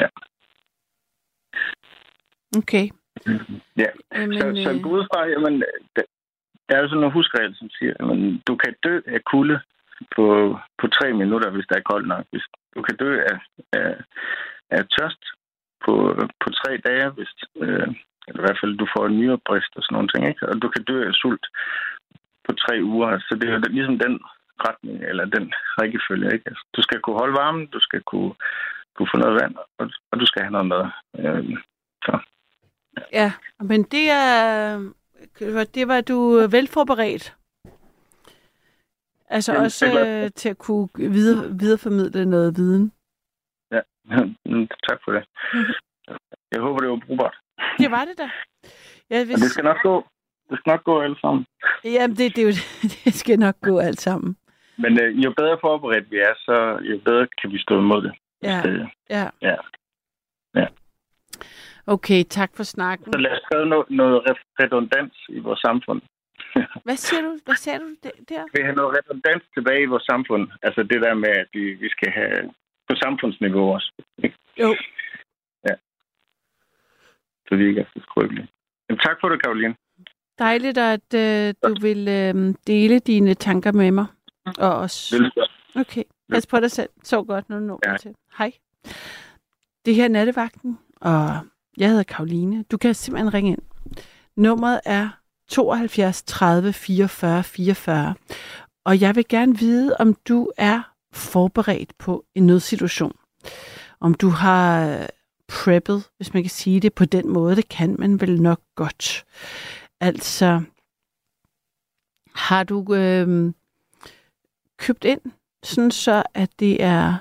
[0.00, 0.08] Ja.
[2.60, 2.86] Okay.
[3.82, 3.90] Ja.
[4.14, 5.60] Jamen, Så, så øh, gå ud fra, jamen,
[5.96, 6.02] der,
[6.68, 9.60] der er jo sådan en husregel, som siger, at du kan dø af kulde
[10.16, 10.26] på,
[10.78, 12.24] på tre minutter, hvis der er koldt nok.
[12.30, 12.44] Hvis
[12.74, 13.38] du kan dø af,
[13.72, 13.94] af,
[14.70, 15.22] af tørst
[15.86, 15.94] på,
[16.42, 17.32] på tre dage, hvis,
[17.64, 17.88] øh,
[18.28, 20.22] eller i hvert fald du får en nyrebrist og sådan nogle ting.
[20.28, 20.48] Ikke?
[20.48, 21.46] Og du kan dø af sult
[22.46, 23.10] på tre uger.
[23.26, 24.14] Så det er jo ligesom den
[24.66, 26.32] retning, eller den rækkefølge.
[26.34, 26.46] Ikke?
[26.50, 28.32] Altså, du skal kunne holde varmen, du skal kunne,
[28.94, 30.84] kunne få noget vand, og, og du skal have noget mad.
[31.18, 31.56] Øh,
[33.12, 34.92] Ja, men det er...
[35.74, 37.36] Det var du velforberedt.
[39.28, 42.92] Altså Jamen, også øh, til at kunne videre, videreformidle noget viden.
[44.50, 45.24] Mm, tak for det.
[46.52, 47.36] Jeg håber, det var brugbart.
[47.78, 48.30] Det var det da.
[49.10, 50.06] Jeg Og det skal nok gå.
[50.50, 51.46] Det skal nok gå alle sammen.
[51.84, 52.48] Jamen, det, det, jo,
[53.04, 54.36] det skal nok gå alt sammen.
[54.78, 58.12] Men øh, jo bedre forberedt vi er, så jo bedre kan vi stå imod det.
[58.42, 59.28] Ja, Øh, ja.
[59.42, 59.56] ja.
[60.54, 60.66] Ja.
[61.86, 63.12] Okay, tak for snakken.
[63.12, 66.00] Så lad os skrive noget, noget re- redundans i vores samfund.
[66.84, 67.38] Hvad siger du?
[67.44, 67.88] Hvad siger du
[68.28, 68.44] der?
[68.56, 70.48] Vi har noget redundans tilbage i vores samfund.
[70.62, 72.52] Altså det der med, at vi, vi skal have
[72.88, 73.92] på samfundsniveau også.
[74.24, 74.36] Ikke?
[74.60, 74.76] Jo.
[77.48, 78.48] Så vi ikke er så skrøbelige.
[78.88, 79.74] Jamen, tak for det, Karoline.
[80.38, 84.06] Dejligt, at øh, du vil øh, dele dine tanker med mig.
[84.58, 85.16] Og også...
[85.18, 85.48] Velkommen.
[85.74, 86.88] Okay, pas på dig selv.
[87.02, 87.90] Så godt, når du når Ja.
[87.90, 87.96] ja.
[87.96, 88.14] til.
[88.38, 88.52] Hej.
[89.84, 91.28] Det her er Nattevagten, og
[91.78, 92.62] jeg hedder Karoline.
[92.62, 93.62] Du kan simpelthen ringe ind.
[94.36, 95.08] Nummeret er
[95.48, 98.14] 72 30 44 44.
[98.84, 103.16] Og jeg vil gerne vide, om du er forberedt på en nødsituation.
[104.00, 105.06] Om du har øh,
[105.48, 107.56] preppet, hvis man kan sige det på den måde.
[107.56, 109.24] Det kan man vel nok godt.
[110.00, 110.62] Altså,
[112.34, 113.52] har du øh,
[114.76, 115.20] købt ind,
[115.62, 117.16] sådan så at det er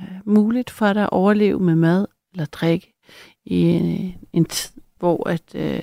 [0.00, 2.94] øh, muligt for dig at overleve med mad eller drikke
[3.44, 5.82] i en, en tid, hvor at øh,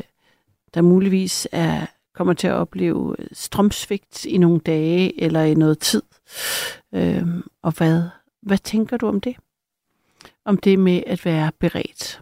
[0.73, 1.85] der muligvis er
[2.15, 6.01] kommer til at opleve øh, strømsvigt i nogle dage eller i noget tid.
[6.93, 7.27] Øh,
[7.61, 8.03] og hvad,
[8.41, 9.35] hvad tænker du om det?
[10.45, 12.21] Om det med at være beredt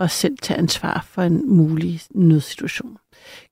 [0.00, 2.98] og selv tage ansvar for en mulig nødsituation.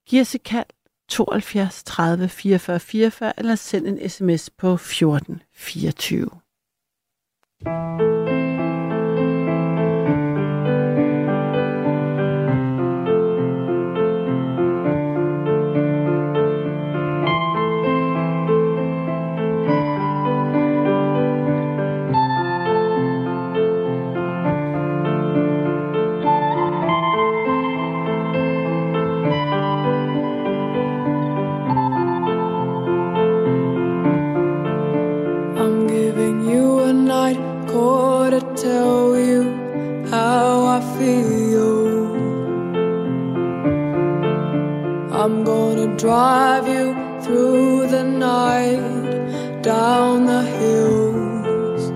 [0.07, 0.67] Giv os et kald
[1.09, 6.31] 72 30 44 44 eller send en sms på 14 24.
[45.99, 51.91] Drive you through the night down the hills.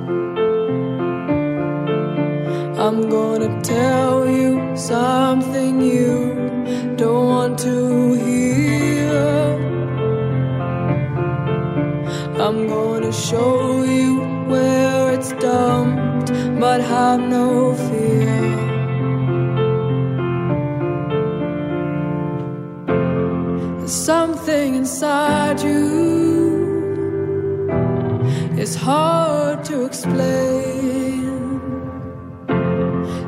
[2.85, 9.13] I'm gonna tell you something you don't want to hear.
[12.45, 17.92] I'm gonna show you where it's dumped, but have no fear.
[24.53, 26.91] Something inside you,
[28.61, 31.23] it's hard to explain.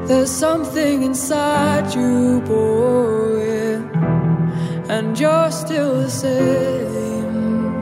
[0.07, 3.81] There's something inside you, boy,
[4.95, 7.73] and you're still the same.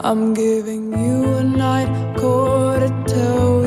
[0.00, 3.61] I'm giving you a night call to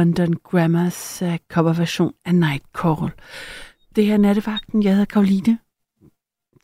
[0.00, 3.10] London Grammars uh, coverversion af Night Call.
[3.96, 4.82] Det her er nattevagten.
[4.82, 5.58] Jeg hedder Karoline.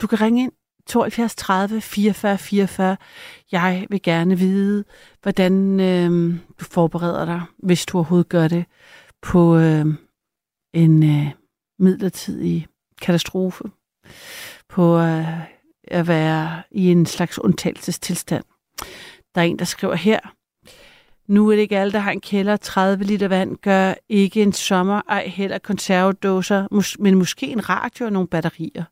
[0.00, 0.52] Du kan ringe ind
[0.86, 2.96] 72 30 44 44.
[3.52, 4.84] Jeg vil gerne vide,
[5.22, 8.64] hvordan øh, du forbereder dig, hvis du overhovedet gør det,
[9.22, 9.86] på øh,
[10.74, 11.30] en øh,
[11.78, 12.66] midlertidig
[13.02, 13.64] katastrofe.
[14.68, 15.40] På øh,
[15.84, 18.44] at være i en slags undtagelsestilstand.
[19.34, 20.20] Der er en, der skriver her,
[21.28, 22.56] nu er det ikke alle, der har en kælder.
[22.56, 26.66] 30 liter vand gør ikke en sommer, ej heller konservedåser,
[27.02, 28.84] men måske en radio og nogle batterier.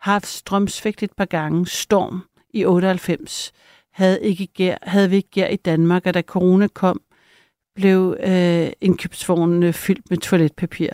[0.00, 1.66] Har haft strømsvigt et par gange.
[1.66, 2.22] Storm
[2.54, 3.52] i 98.
[3.92, 7.00] Havde, ikke gær, havde vi ikke gær i Danmark, og da corona kom,
[7.74, 10.90] blev øh, indkøbsvognene fyldt med toiletpapir.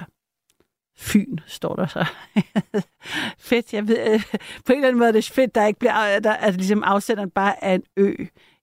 [0.99, 2.07] Fyn, står der så.
[3.51, 4.23] fedt, jeg ved, øh,
[4.67, 6.83] på en eller anden måde er det fedt, der ikke bliver, øh, der, at ligesom
[6.83, 8.15] afsenderen bare er en ø.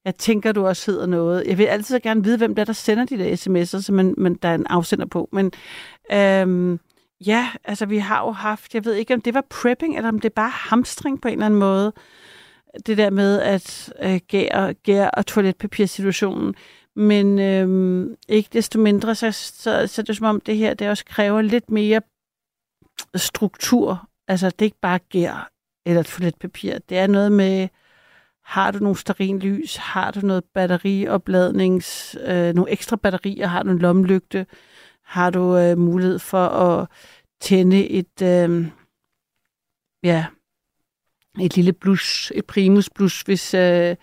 [0.06, 1.48] Jeg tænker, du også hedder noget.
[1.48, 3.94] Jeg vil altid så gerne vide, hvem der, er, der sender de der sms'er, så
[3.94, 5.30] man, man, der er en afsender på.
[5.32, 5.52] Men
[6.12, 6.80] øhm,
[7.26, 10.20] ja, altså vi har jo haft, jeg ved ikke, om det var prepping, eller om
[10.20, 11.94] det er bare hamstring på en eller anden måde.
[12.86, 16.56] Det der med at øh, gær, gær og toiletpapirsituationen.
[16.96, 20.90] Men øhm, ikke desto mindre, så, så, så er det som om det her, det
[20.90, 22.02] også kræver lidt mere
[23.16, 24.10] struktur.
[24.28, 25.52] Altså det er ikke bare gær
[25.86, 26.78] eller toiletpapir.
[26.90, 27.68] Det er noget med,
[28.50, 33.80] har du nogle stearinlys, har du noget batteriopladnings, øh, nogle ekstra batterier, har du en
[33.80, 34.46] lommelygte,
[35.04, 36.88] har du øh, mulighed for at
[37.42, 38.68] tænde et, øh,
[40.04, 40.26] ja,
[41.42, 43.96] et lille blus, et primus blus, hvis øh,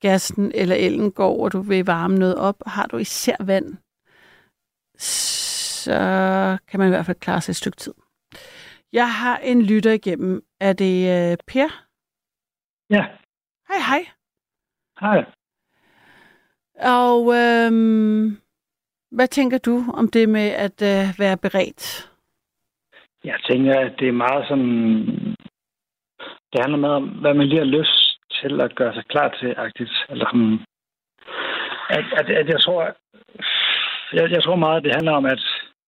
[0.00, 2.62] gassen eller elen går, og du vil varme noget op.
[2.66, 3.76] Har du især vand,
[4.98, 5.98] så
[6.68, 7.94] kan man i hvert fald klare sig et stykke tid.
[8.92, 10.42] Jeg har en lytter igennem.
[10.60, 11.86] Er det øh, Per?
[12.90, 13.06] Ja,
[13.74, 14.02] Hej, hej.
[15.00, 15.24] hej.
[16.98, 18.36] Og øhm,
[19.10, 22.10] hvad tænker du om det med at øh, være beredt?
[23.24, 25.36] Jeg tænker, at det er meget sådan...
[26.52, 29.54] Det handler meget om, hvad man lige har lyst til at gøre sig klar til,
[29.56, 29.92] agtigt.
[30.08, 30.58] Eller sådan,
[31.90, 32.82] at, at, at jeg tror...
[34.12, 35.42] Jeg, jeg tror meget, at det handler om, at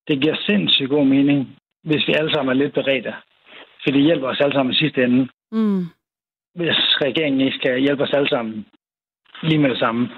[0.08, 3.14] det giver sindssygt god mening, hvis vi alle sammen er lidt beredte.
[3.82, 5.28] For det hjælper os alle sammen i sidste ende.
[5.52, 5.84] Mm.
[6.56, 8.66] Hvis regeringen ikke skal hjælpe os alle sammen
[9.42, 10.08] lige med det samme.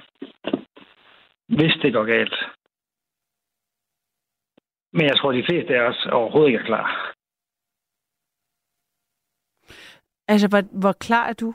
[1.48, 2.36] Hvis det går galt.
[4.92, 7.14] Men jeg tror, de fleste af os overhovedet ikke er klar.
[10.28, 11.54] Altså, hvor, hvor klar er du?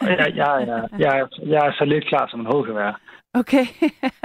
[0.00, 2.94] Jeg, jeg, jeg, jeg, jeg er så lidt klar, som man overhovedet kan være.
[3.40, 3.64] Okay.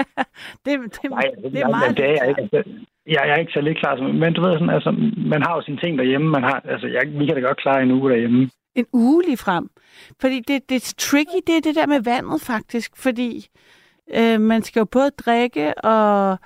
[0.66, 2.42] det, det, Nej, det er meget det er jeg ikke.
[2.42, 2.64] Altså,
[3.06, 4.92] Jeg, jeg er ikke så lidt klar, som, men du ved sådan, altså,
[5.34, 6.30] man har jo sine ting derhjemme.
[6.30, 8.50] Man har, altså, jeg, vi kan da godt klare en uge derhjemme.
[8.76, 9.70] En uge lige frem.
[10.22, 12.92] Fordi det, det er tricky, det er det der med vandet faktisk.
[12.98, 13.46] Fordi
[14.18, 16.38] øh, man skal jo både drikke og...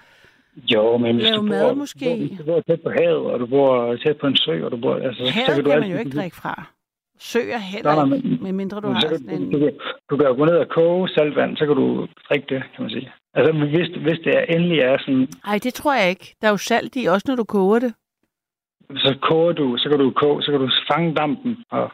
[0.74, 2.16] Jo, men hvis Lave du mad bor, måske.
[2.16, 4.78] Hvis du bor tæt på havet, og du bor tæt på en sø, og du
[4.78, 4.96] bor...
[4.96, 6.64] Altså, så Havet kan du kan man jo ikke drikke fra.
[7.20, 9.52] Søer heller Nej, nej, ikke, men- medmindre du har så sådan en...
[9.52, 9.74] du, kan,
[10.10, 12.90] du kan jo gå ned og koge saltvand, så kan du drikke det, kan man
[12.90, 13.12] sige.
[13.34, 16.36] Altså, hvis, hvis det er, endelig er sådan, Ej, det tror jeg ikke.
[16.42, 17.94] Der er jo salt i, også når du koger det.
[18.96, 21.92] Så koger du, så kan du koge, så kan du fange dampen, og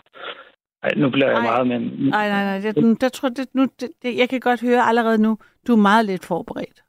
[0.84, 1.44] ej, nu bliver jeg Ej.
[1.44, 2.60] meget, men Nej, nej, nej.
[2.72, 5.38] Det, nu, der tror, det, nu, det, det, jeg kan godt høre allerede nu,
[5.68, 6.84] du er meget lidt forberedt.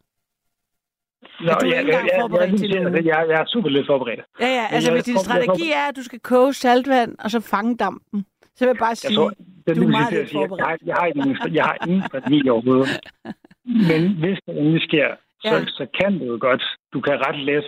[1.41, 3.69] Nå, du er ikke engang forberedt jeg, til jeg, det jeg, jeg, jeg er super
[3.69, 4.21] lidt forberedt.
[4.41, 4.67] Ja, ja.
[4.71, 7.77] Altså, jeg hvis din jeg strategi er, at du skal koge saltvand, og så fange
[7.77, 8.27] dampen,
[8.57, 9.33] så vil jeg bare Jeg sige, tror,
[9.67, 10.41] det du er meget det, lidt jeg siger.
[10.41, 10.83] Jeg har, forberedt.
[10.87, 12.89] jeg har, ingen, jeg har ingen strategi overhovedet.
[13.91, 15.09] Men hvis det endelig sker,
[15.41, 15.65] så, Ja.
[15.79, 16.63] så kan du jo godt.
[16.93, 17.65] Du kan ret let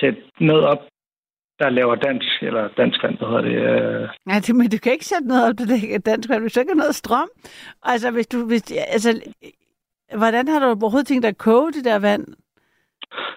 [0.00, 0.82] sætte noget op,
[1.62, 3.56] der laver dansk, eller dansk vand, hvad hedder det.
[3.70, 6.52] Øh, Nej, det, men du kan ikke sætte noget op til det dansk vand, hvis
[6.52, 7.30] du ikke har noget strøm.
[7.82, 8.62] Altså, hvis du, hvis,
[8.94, 9.10] altså,
[10.16, 12.24] hvordan har du overhovedet tænkt dig at koge det der vand?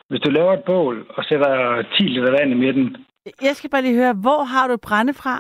[0.09, 2.97] hvis du laver et bål og sætter 10 liter vand i midten,
[3.41, 5.36] Jeg skal bare lige høre, hvor har du brænde fra?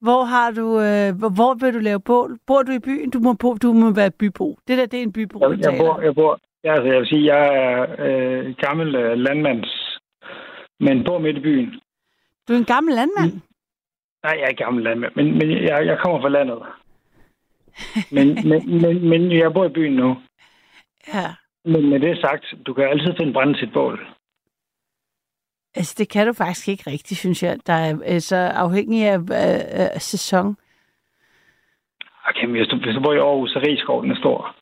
[0.00, 2.38] Hvor har du, øh, hvor, vil du lave bål?
[2.46, 3.10] Bor du i byen?
[3.10, 4.58] Du må, bo, du må være bybo.
[4.68, 7.06] Det der, det er en bybo, jeg, jeg, bor, jeg, bor, ja, altså, jeg vil
[7.06, 7.76] sige, jeg er
[8.06, 10.00] øh, gammel øh, landmands,
[10.80, 11.70] men bor midt i byen.
[12.50, 13.32] Du er en gammel landmand.
[14.22, 16.62] Nej, jeg er ikke gammel landmand, men, men jeg, jeg kommer fra landet.
[18.12, 20.16] Men, men, men, men jeg bor i byen nu.
[21.14, 21.34] Ja.
[21.64, 24.06] Men med det sagt, du kan altid finde brænde et bål.
[25.74, 27.58] Altså, det kan du faktisk ikke rigtigt, synes jeg.
[27.66, 30.56] Der er øh, så afhængig af øh, øh, sæson.
[32.28, 34.56] Okay, men hvis du, hvis du bor i Aarhus, så er Rigskov, den er stor.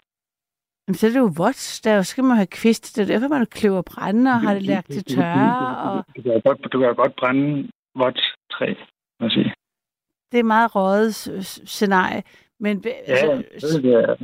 [0.89, 1.81] Jamen, så er det jo vådt.
[1.85, 2.97] Der skal man have kvist.
[2.97, 5.79] Det er derfor, man kløver brænde og har det lagt til tørre.
[5.79, 8.21] Og Du kan godt, du kan godt brænde vådt
[8.53, 8.75] træ,
[9.21, 9.55] må jeg sige.
[10.33, 11.15] det er meget røget
[11.67, 12.23] scenarie.
[12.61, 14.17] Men, Ja, altså, det er,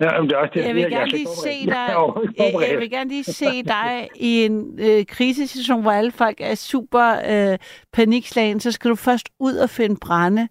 [0.00, 1.88] Ja, men det er også det, Jeg vil gerne er lige se dig,
[2.38, 6.54] Jeg jeg, vil gerne lige se dig i en øh, krisesituation, hvor alle folk er
[6.54, 7.58] super øh,
[7.92, 8.60] panikslagen.
[8.60, 10.48] Så skal du først ud og finde brænde.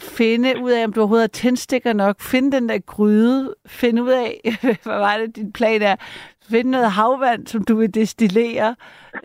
[0.00, 2.20] Finde ud af, om du overhovedet har tændstikker nok.
[2.20, 3.54] Finde den der gryde.
[3.66, 5.96] Finde ud af, hvad var det, din plan er.
[6.50, 8.68] Finde noget havvand, som du vil destillere.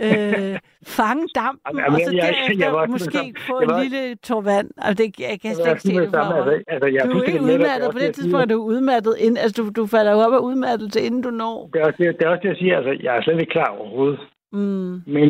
[0.06, 0.54] Øh,
[0.98, 3.84] fange dampen, Jamen, og jeg- så jeg- jeg derefter også måske få jeg en var-
[3.84, 4.70] lille tår vand.
[4.86, 6.64] Altså, det, jeg kan Jeg slet ikke se det for mig.
[6.74, 7.88] altså, jeg Du er ikke udmattet.
[7.96, 9.14] På Det tidspunkt er du udmattet.
[9.26, 11.70] Inden, altså, du, du falder jo op af udmattelse, inden du når.
[11.74, 12.76] Det er, også det, det er også det, jeg siger.
[12.80, 14.20] Altså, jeg er slet ikke klar overhovedet.
[14.52, 14.94] Mm.
[15.16, 15.26] Men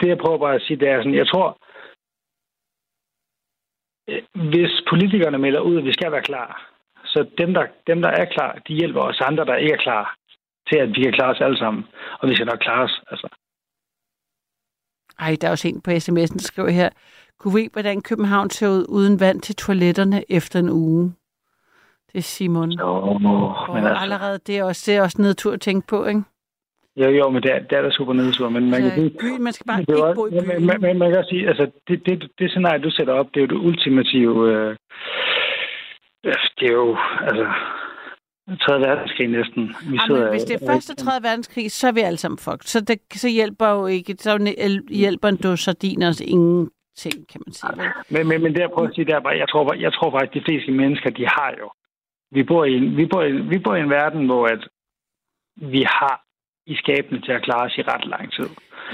[0.00, 1.48] det, jeg prøver bare at sige, det er sådan, jeg tror,
[4.10, 6.50] øh, hvis politikerne melder ud, at vi skal være klar,
[7.04, 10.16] så dem der, dem, der er klar, de hjælper os andre, der ikke er klar,
[10.70, 11.84] til at vi kan klare os alle sammen.
[12.20, 13.00] Og vi skal nok klare os.
[13.10, 13.28] Altså.
[15.18, 16.90] Ej, der er også en på sms'en, der skriver her.
[17.38, 21.14] Kunne vi hvordan København ser ud uden vand til toiletterne efter en uge?
[22.12, 22.70] Det er Simon.
[22.70, 23.20] Jo, Og
[23.74, 26.22] men altså, allerede, det er også, det er også nedtur at tænke på, ikke?
[26.96, 28.48] jo, jo, men det er, det er der super nedtur.
[28.48, 30.46] Men man kan Så sige, byen, man skal bare ikke bo i byen.
[30.48, 33.36] men, men, men, man kan sige, altså, det, det, det scenarie, du sætter op, det
[33.36, 34.52] er jo det ultimative...
[34.52, 34.76] Øh,
[36.58, 36.96] det er jo,
[37.28, 37.46] altså,
[38.56, 38.80] 3.
[38.80, 39.62] verdenskrig næsten.
[39.90, 42.38] Vi Ja, men hvis det er første og tredje verdenskrig, så er vi alle sammen
[42.38, 42.66] fucked.
[42.74, 44.54] Så, det, så hjælper jo ikke, så
[44.90, 47.72] hjælper en dåse sardiner os ingenting, kan man sige.
[47.76, 47.86] Vel?
[48.10, 49.92] Men, men, men det jeg prøver at sige, det er bare, jeg tror, bare- jeg
[49.92, 51.70] tror faktisk, at de fleste mennesker, de har jo.
[52.32, 54.62] Vi bor i en, vi bor i, vi bor i en verden, hvor at
[55.56, 56.22] vi har
[56.66, 58.48] i skabene til at klare os i ret lang tid.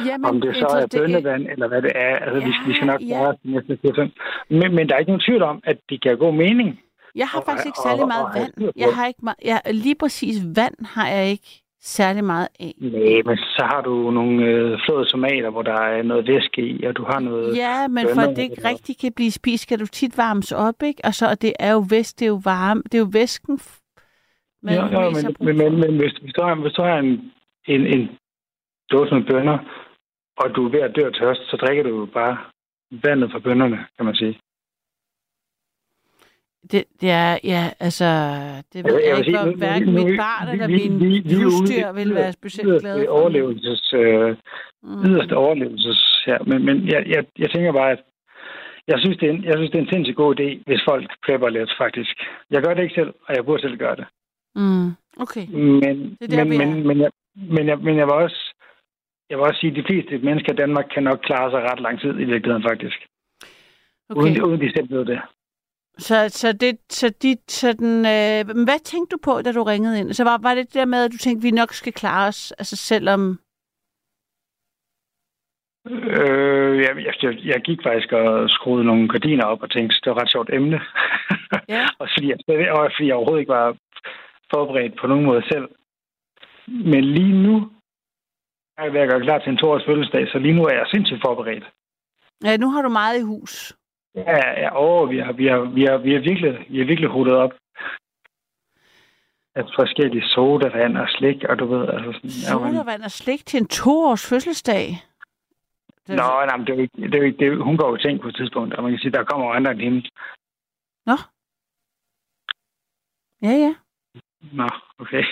[0.06, 2.16] Jamen, Om det så er bønnevand, eller hvad det er.
[2.16, 3.06] Altså, ja, vi, skal- vi skal nok ja.
[3.06, 4.10] klare os de næste 4
[4.50, 6.80] men, men der er ikke nogen tvivl om, at det kan gå mening.
[7.16, 8.52] Jeg har Og- faktisk ikke og- særlig og- meget og vand.
[8.56, 12.72] på Jeg har ikke meget, jeg, lige præcis vand har jeg ikke særlig meget af.
[12.80, 16.84] Nej, men så har du nogle øh, flåede tomater, hvor der er noget væske i,
[16.84, 17.56] og du har noget...
[17.56, 20.82] Ja, men for at det ikke rigtig kan blive spist, skal du tit varmes op,
[20.82, 21.00] ikke?
[21.04, 23.58] Og så og det er jo væsk, det er jo varme, det er jo væsken,
[24.62, 27.32] man Ja, ja, men, men, men, men hvis, hvis, du har, hvis du har en,
[27.68, 28.08] en, en
[28.92, 29.58] dåse med bønner,
[30.36, 32.36] og du er ved at dø af tørst, så drikker du jo bare
[32.90, 34.38] vandet fra bønnerne, kan man sige.
[36.72, 38.04] Det, er, ja, altså,
[38.72, 40.92] det ved Altså, jeg, vil ikke, om hverken mit barn eller min
[41.42, 43.08] husdyr vil være specielt glade for det.
[43.08, 44.36] overlevelses, øh,
[44.82, 45.04] Mm.
[45.06, 46.38] yderste overlevelses her.
[46.50, 48.02] Men, men jeg, jeg, jeg tænker bare, at
[48.88, 51.10] jeg synes, det er en, jeg synes, det er en sindssygt god idé, hvis folk
[51.26, 52.12] prepper lidt, faktisk.
[52.50, 54.06] Jeg gør det ikke selv, og jeg burde selv gøre det.
[54.54, 54.88] Mm.
[55.24, 55.46] Okay.
[55.48, 57.10] Men, Det er der, men, men, men, jeg,
[57.56, 58.40] men, jeg, men jeg vil også
[59.30, 61.80] jeg vil også sige, at de fleste mennesker i Danmark kan nok klare sig ret
[61.80, 62.98] lang tid i virkeligheden, faktisk.
[64.10, 64.20] okay.
[64.22, 65.20] Uden, uden de selv ved det.
[65.98, 70.12] Så, så, det, så, de, sådan, øh, hvad tænkte du på, da du ringede ind?
[70.12, 72.28] Så var, var det det der med, at du tænkte, at vi nok skal klare
[72.28, 73.38] os, altså selvom...
[75.90, 76.92] Øh, jeg,
[77.22, 80.30] jeg, jeg gik faktisk og skruede nogle gardiner op og tænkte, det var et ret
[80.30, 80.80] sjovt emne.
[81.68, 81.84] Ja.
[81.98, 82.38] og, fordi jeg,
[82.72, 83.76] og fordi jeg overhovedet ikke var
[84.54, 85.68] forberedt på nogen måde selv.
[86.66, 87.70] Men lige nu
[88.78, 90.86] er jeg ved at gøre klar til en toårs fødselsdag, så lige nu er jeg
[90.90, 91.64] sindssygt forberedt.
[92.44, 93.72] Ja, nu har du meget i hus.
[94.16, 97.10] Ja, ja åh, vi har, vi har, vi har, vi har virkelig, vi har virkelig
[97.10, 97.52] hovedet op.
[99.54, 102.30] At forskellige sodavand og slik, og du ved, altså sådan...
[102.30, 104.86] Sodavand og slik til en toårs fødselsdag.
[106.06, 107.76] Det, Nå, nej, men det er jo ikke, det er jo ikke, det er, hun
[107.76, 110.08] går jo tænkt på et tidspunkt, og man kan sige, der kommer andre end hende.
[111.06, 111.16] Nå.
[113.42, 113.74] Ja, ja.
[114.52, 115.24] Nå, okay.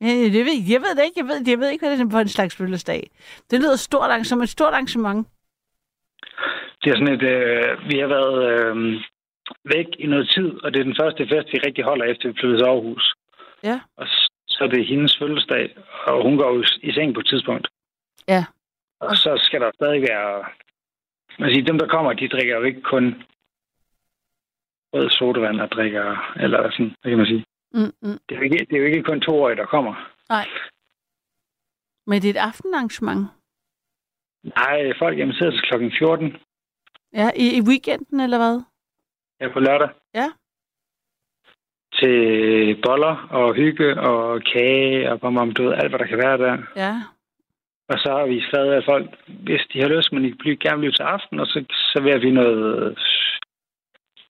[0.00, 1.20] Ja, det ved, jeg ved det ikke.
[1.20, 3.10] Jeg ved, jeg ved ikke, hvad det er for en slags fødselsdag.
[3.50, 5.28] Det lyder stort, som et stort arrangement.
[6.84, 9.02] Det er sådan et, øh, vi har været øh,
[9.64, 12.38] væk i noget tid, og det er den første fest, vi rigtig holder efter, vi
[12.40, 13.14] flyttede til Aarhus.
[13.62, 13.80] Ja.
[13.96, 14.06] Og
[14.48, 15.76] så er det hendes fødselsdag,
[16.06, 17.68] og hun går jo i seng på et tidspunkt.
[18.28, 18.44] Ja.
[19.00, 20.44] Og så skal der stadig være...
[21.38, 23.22] Man siger, dem, der kommer, de drikker jo ikke kun
[24.92, 27.44] rød sodavand og drikker, eller sådan, hvad kan man sige.
[27.72, 28.18] Mm, mm.
[28.28, 29.94] Det er jo ikke, det er jo ikke kun toårige, der kommer.
[30.28, 30.48] Nej.
[32.06, 33.28] Men det er et aftenarrangement.
[34.44, 36.36] Nej, folk er inviteret til klokken 14.
[37.14, 38.62] Ja, i, i weekenden, eller hvad?
[39.40, 39.88] Ja, på lørdag.
[40.14, 40.28] Ja.
[41.98, 42.16] Til
[42.84, 46.58] boller og hygge og kage og bom, du ved, alt, hvad der kan være der.
[46.76, 46.94] Ja.
[47.88, 50.78] Og så har vi skrevet, at folk, hvis de har lyst, men de bliver gerne
[50.78, 52.98] blive til aften, og så serverer vi noget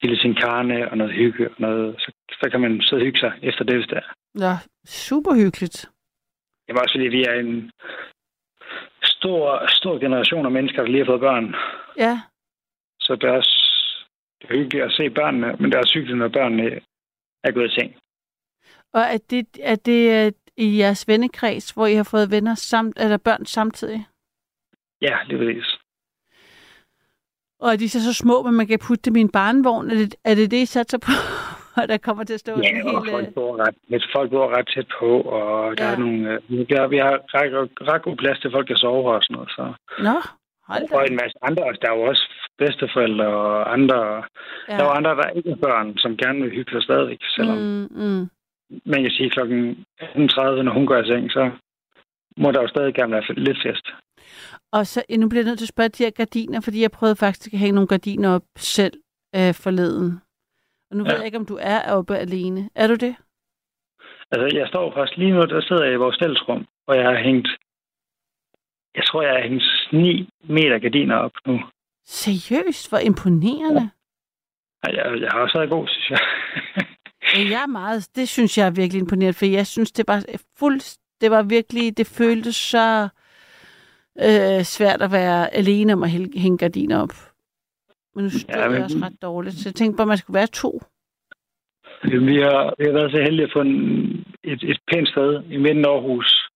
[0.02, 3.20] lille sin karne og noget hygge, og noget, så, så kan man sidde og hygge
[3.20, 4.08] sig efter det, hvis det er.
[4.34, 4.52] Nå,
[4.86, 5.78] super hyggeligt.
[6.66, 7.70] Det er også fordi, vi er en
[9.22, 11.54] stor, stor generation af mennesker, der lige har fået børn.
[11.96, 12.20] Ja.
[13.00, 13.58] Så er også
[14.38, 16.80] det er hyggeligt at se børnene, men det er hyggeligt, når børnene
[17.44, 17.96] er gået i seng.
[18.92, 22.98] Og er det, er det øh, i jeres vennekreds, hvor I har fået venner samt,
[23.00, 24.06] eller børn samtidig?
[25.00, 25.64] Ja, det er det.
[27.60, 29.90] Og er de så så små, at man kan putte dem i en barnevogn?
[29.90, 31.10] Er det er det, det I satser på?
[31.76, 33.10] Der kommer til at stå Ja, sådan og helt...
[33.14, 35.92] folk øh, bor, ret, folk bor ret tæt på, og der Ja.
[35.94, 39.10] er nogle, øh, vi har, vi har ret, ret god plads til, folk kan sove
[39.14, 39.50] og sådan noget.
[39.56, 39.64] Så.
[40.06, 40.16] Nå,
[40.68, 40.96] hold da.
[40.96, 42.24] Og en masse andre, der er jo også
[42.58, 44.72] bedsteforældre og andre, ja.
[44.76, 47.58] der er jo andre, der ikke er børn, som gerne vil hygge sig stadigvæk, selvom
[47.58, 47.88] mm.
[47.90, 48.22] Mm, mm.
[48.92, 51.50] man kan sige klokken 18.30, når hun går i seng, så
[52.36, 53.86] må der jo stadig gerne være lidt fest.
[54.72, 57.16] Og så nu bliver jeg nødt til at spørge de her gardiner, fordi jeg prøvede
[57.16, 58.92] faktisk at hænge nogle gardiner op selv
[59.36, 60.20] øh, forleden.
[60.93, 61.09] Og nu ja.
[61.11, 61.14] Ja.
[61.14, 62.70] ved jeg ikke, om du er oppe alene.
[62.74, 63.14] Er du det?
[64.30, 67.18] Altså, jeg står faktisk lige nu, der sidder jeg i vores fællesrum, og jeg har
[67.28, 67.49] hængt,
[68.95, 71.61] jeg tror, jeg har hængt 9 meter gardiner op nu.
[72.07, 72.88] Seriøst?
[72.88, 73.91] Hvor imponerende.
[74.83, 76.18] Ej, Jeg, jeg har også været god, synes jeg.
[77.34, 77.50] Ja.
[77.50, 80.25] Jeg er meget, det synes jeg er virkelig imponerende, for jeg synes, det var
[80.58, 83.08] fuld, det var virkelig, det føltes så
[84.21, 87.12] øh, svært at være alene om at hænge gardiner op.
[88.14, 90.08] Men nu stod Ja, ja, men- jeg også ret dårligt, så jeg tænkte bare, at
[90.08, 90.83] man skulle være to.
[92.03, 93.74] Vi har, vi har været så heldige at få en,
[94.45, 96.49] et, et pænt sted i midten Aarhus,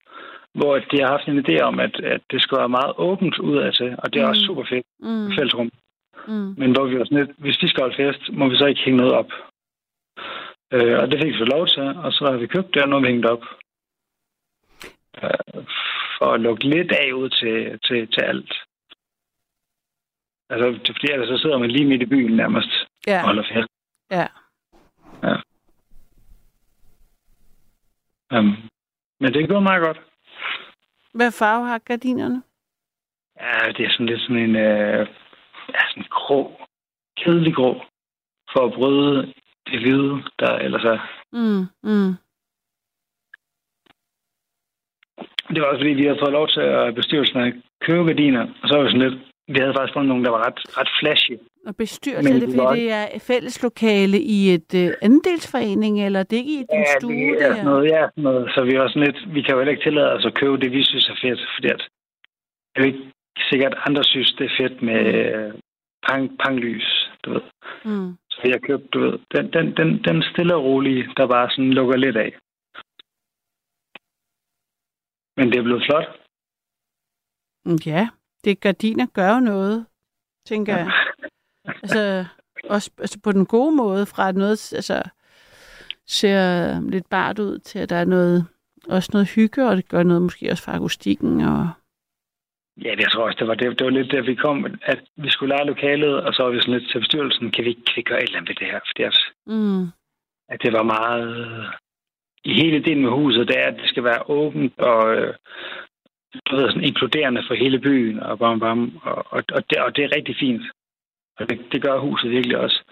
[0.54, 3.72] hvor de har haft en idé om, at, at det skal være meget åbent udad
[3.72, 4.30] til, og det er mm.
[4.30, 5.70] også super fedt Mm, fællesrum.
[6.28, 6.54] mm.
[6.60, 8.80] Men hvor vi var sådan lidt, hvis de skal holde fest, må vi så ikke
[8.84, 9.30] hænge noget op.
[10.72, 12.88] Øh, og det fik vi så lov til, og så har vi købt det, og
[12.88, 13.44] nu har vi hængt op.
[15.22, 15.64] Øh,
[16.18, 18.52] for at lukke lidt af ud til, til, til alt.
[20.50, 22.70] Altså, fordi ellers så sidder man lige midt i byen nærmest
[23.06, 23.68] Ja, og holder fest.
[24.10, 24.26] ja.
[28.30, 28.56] Um,
[29.20, 30.00] men det går meget godt.
[31.14, 32.42] Hvad farve har gardinerne?
[33.40, 35.06] Ja, det er sådan lidt sådan en øh,
[35.74, 36.60] ja, sådan grå,
[37.16, 37.82] kedelig grå,
[38.52, 39.34] for at bryde
[39.66, 40.98] det hvide, der ellers er.
[41.32, 42.14] Mm, mm.
[45.52, 48.68] Det var også fordi, vi havde fået lov til at bestyrelsen at købe gardiner, og
[48.68, 51.36] så var vi sådan lidt, vi havde faktisk fundet nogle, der var ret, ret flashy.
[51.68, 56.36] Og bestyrelse, Men er det fordi, det er fælleslokale i et øh, andelsforening, eller det
[56.36, 58.44] er ikke i din Ja, stue, det er sådan noget, ja, sådan noget.
[58.54, 60.70] Så vi var sådan lidt, vi kan jo heller ikke tillade os at købe det,
[60.72, 61.82] vi synes er fedt, fordi at,
[62.70, 63.04] det er jo ikke
[63.50, 65.54] sikkert, andre synes, det er fedt med øh,
[66.06, 66.88] pang, panglys,
[67.24, 67.42] du ved.
[67.84, 68.10] Mm.
[68.30, 71.72] Så jeg købte, du ved, den, den, den, den stille og rolige, der bare sådan
[71.78, 72.30] lukker lidt af.
[75.36, 76.08] Men det er blevet flot.
[77.66, 78.08] Mm, Ja,
[78.44, 79.86] det gardiner gør jo noget,
[80.46, 80.90] tænker jeg.
[81.66, 82.24] Altså,
[82.64, 85.02] også altså på den gode måde, fra at noget altså,
[86.06, 88.46] ser lidt bart ud, til at der er noget,
[88.88, 91.40] også noget hygge, og det gør noget måske også for akustikken.
[91.40, 91.68] Og...
[92.84, 95.30] Ja, jeg tror også, det var, det, det var lidt der, vi kom, at vi
[95.30, 98.02] skulle lege lokalet, og så var vi sådan lidt til bestyrelsen, kan vi, kan vi
[98.02, 98.80] gøre et eller andet ved det her?
[98.86, 99.82] Fordi at, Mm.
[100.48, 101.66] at det var meget...
[102.44, 105.34] I hele delen med huset, det er, at det skal være åbent og øh,
[106.46, 109.96] du ved, sådan inkluderende for hele byen, og, bam, bam, og, og, og, det, og
[109.96, 110.62] det er rigtig fint.
[111.38, 112.82] Og det, det gør huset virkelig også.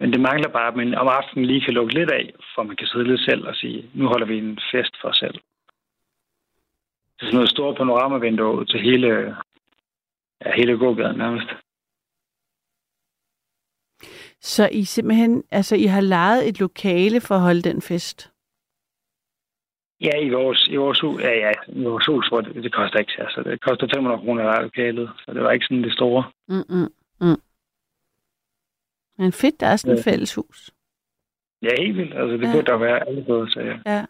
[0.00, 2.76] Men det mangler bare, at man om aftenen lige kan lukke lidt af, for man
[2.76, 5.34] kan sidde lidt selv og sige, nu holder vi en fest for os selv.
[7.14, 9.36] Det er sådan noget stort panoramavindue ud til hele,
[10.44, 11.48] ja, hele gågaden nærmest.
[14.40, 18.30] Så I simpelthen, altså I har lejet et lokale for at holde den fest?
[20.00, 22.98] Ja, i vores, i vores hus, ja, ja, i vores hus, hvor det, det koster
[22.98, 25.92] ikke, altså det koster 500 kroner at leje lokalet, så det var ikke sådan det
[25.92, 26.24] store.
[26.48, 26.88] Mm-mm.
[27.20, 27.40] Mm.
[29.18, 30.10] Men fedt, der er sådan et Ja.
[30.10, 30.70] fælleshus.
[31.62, 32.52] Ja, helt vildt, altså det Ja.
[32.52, 33.76] burde der være alle både, så ja.
[33.92, 34.04] Ja.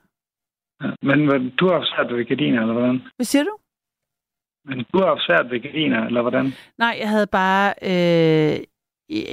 [1.03, 3.03] Men du har haft svært ved gardiner, eller hvordan?
[3.17, 3.57] Hvad siger du?
[4.65, 6.53] Men du har haft svært ved gardiner, eller hvordan?
[6.79, 7.75] Nej, jeg havde bare...
[7.83, 8.65] Øh,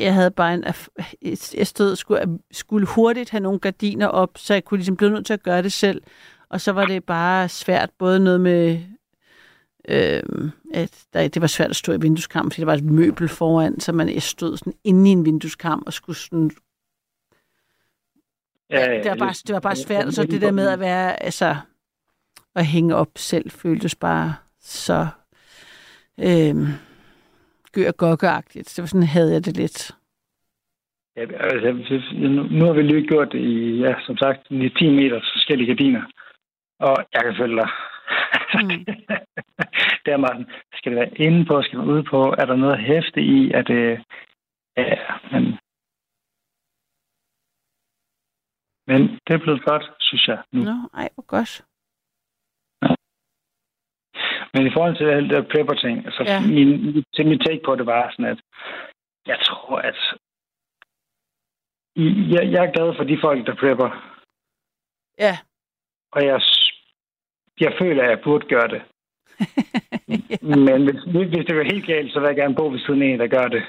[0.05, 0.63] jeg havde bare en...
[1.57, 5.25] Jeg stod skulle, skulle hurtigt have nogle gardiner op, så jeg kunne ligesom blive nødt
[5.25, 6.01] til at gøre det selv.
[6.49, 8.79] Og så var det bare svært, både noget med...
[9.89, 10.23] Øh,
[10.73, 13.79] at der, det var svært at stå i vindueskarmen, fordi der var et møbel foran,
[13.79, 16.51] så man stod sådan inde i en vindueskarm og skulle sådan...
[18.69, 21.23] Ja, det, var bare, det var bare svært, og så det der med at være...
[21.23, 21.55] Altså,
[22.55, 25.07] at hænge op selv føltes bare så...
[26.19, 26.55] Øh,
[27.73, 28.73] gør gokkeagtigt.
[28.75, 29.91] Det var sådan, havde jeg det lidt.
[31.15, 32.01] Ja, altså,
[32.51, 36.01] nu, har vi lige gjort det i, ja, som sagt, i 10 meter forskellige gardiner.
[36.79, 37.69] Og jeg kan følge dig.
[38.53, 38.85] Mm.
[40.05, 42.19] er meget sådan, skal det være inde på, skal være ude på?
[42.41, 44.05] Er der noget hæfte i, at det...
[44.77, 45.43] Ja, men...
[48.87, 50.43] Men det er blevet godt, synes jeg.
[50.51, 50.61] Nu.
[50.63, 51.65] Nå, ej, hvor godt.
[54.53, 56.33] Men i forhold til det der prepper-ting, så Ja.
[56.33, 56.47] ja.
[56.47, 58.41] min, til mit take på det var sådan, at
[59.27, 59.99] jeg tror, at
[62.33, 63.89] jeg, jeg er glad for de folk, der prepper.
[65.25, 65.35] Ja.
[66.11, 66.41] Og jeg,
[67.59, 68.81] jeg føler, at jeg burde gøre det.
[70.65, 73.07] Men hvis, hvis det var helt galt, så vil jeg gerne bo ved siden af
[73.07, 73.63] en, der gør det.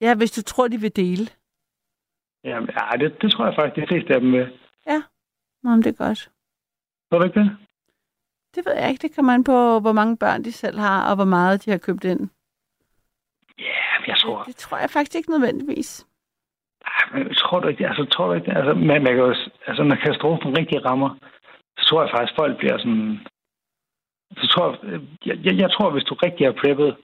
[0.00, 1.26] Ja, hvis du tror, de vil dele.
[2.44, 4.52] Jamen, ja, det, det tror jeg faktisk, de fleste af dem vil.
[5.64, 6.30] Nå, men det er godt.
[7.10, 7.56] Tror du ikke det?
[8.54, 9.02] Det ved jeg ikke.
[9.02, 11.78] Det kommer an på, hvor mange børn de selv har, og hvor meget de har
[11.78, 12.20] købt ind.
[13.58, 14.38] Ja, men jeg tror...
[14.38, 16.06] Det, det tror jeg faktisk ikke nødvendigvis.
[16.86, 17.88] Ej, men tror du ikke det?
[17.88, 18.56] Altså, tror du ikke det?
[18.56, 19.34] Altså, man, man kan jo,
[19.66, 21.10] altså, når katastrofen rigtig rammer,
[21.84, 23.18] så tror jeg faktisk, folk bliver sådan...
[24.40, 25.00] Så tror jeg,
[25.44, 26.96] jeg, jeg, tror, hvis du rigtig har preppet,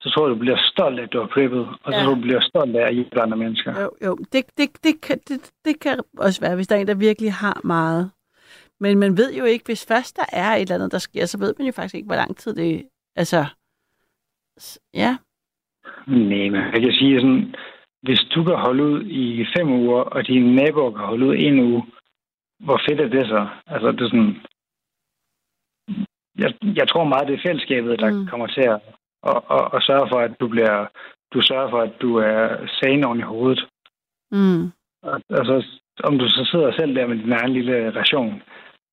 [0.00, 2.04] så tror jeg, du bliver stolt af, at du har preppet, og så Ja.
[2.04, 3.80] tror du bliver stolt af at hjælpe andre mennesker.
[3.82, 4.16] Jo, jo.
[4.32, 7.32] Det, det, det, kan, det, det kan også være, hvis der er en, der virkelig
[7.32, 8.10] har meget.
[8.80, 11.38] Men man ved jo ikke, hvis først der er et eller andet, der sker, så
[11.38, 12.88] ved man jo faktisk ikke, hvor lang tid det...
[13.16, 13.44] Altså,
[14.94, 15.16] ja.
[16.06, 17.54] Nej, men jeg kan sige sådan,
[18.02, 21.60] hvis du kan holde ud i fem uger, og dine naboer kan holde ud en
[21.60, 21.82] uge,
[22.64, 23.48] hvor fedt er det så?
[23.66, 24.36] Altså, det er sådan...
[26.38, 28.16] Jeg, jeg tror meget, det er fællesskabet, der Mm.
[28.16, 28.26] mm.
[28.26, 28.80] kommer til at,
[29.30, 30.86] at, at, at sørge for, at du bliver...
[31.34, 33.60] Du sørger for, at du er sane oven i hovedet.
[34.30, 34.62] Mm.
[35.02, 35.64] Og, altså,
[36.04, 38.42] om du så sidder selv der med din egen lille ration,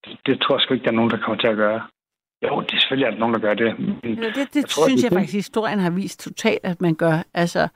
[0.05, 1.81] det, det tror jeg sgu ikke, der er nogen, der kommer til at gøre.
[2.43, 3.79] Jo, det er selvfølgelig, at der er nogen, der gør det.
[3.79, 5.17] Men Eller Det, det Jeg tror, synes det er jeg det.
[5.19, 7.23] faktisk, historien har vist totalt, at man gør.
[7.33, 7.67] Altså,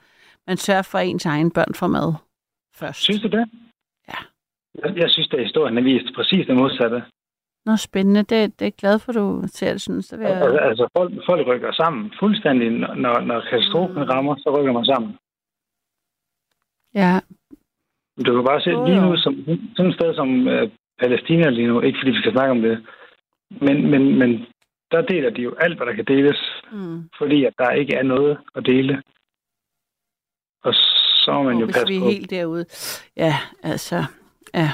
[0.47, 2.13] man sørger for, ens egen børn får mad
[2.75, 3.01] først.
[3.03, 3.49] synes du det?
[4.83, 7.03] Jeg, jeg synes, at historien har vist præcis det modsatte.
[7.65, 8.19] Nå, spændende.
[8.19, 10.11] Det, det er jeg glad for, du ser det, synes.
[10.11, 10.19] Jeg...
[10.21, 12.71] Altså, altså folk, folk rykker sammen fuldstændig.
[12.71, 15.11] Når, når katastrofen rammer, så rykker man sammen.
[16.93, 17.19] Ja,
[18.25, 19.33] Du kan bare se Jo, lige nu, som,
[19.75, 22.85] sådan et sted som øh, Palæstina lige nu, ikke fordi vi skal snakke om det,
[23.61, 24.45] men, men, men
[24.91, 26.37] der deler de jo alt, hvad der kan deles,
[26.71, 27.09] mm.
[27.17, 29.03] fordi at der ikke er noget at dele.
[30.63, 32.09] Og så må man Og jo hvis passe vi er på.
[32.09, 32.65] helt derude.
[33.17, 33.33] Ja,
[33.63, 34.03] altså,
[34.53, 34.69] ja.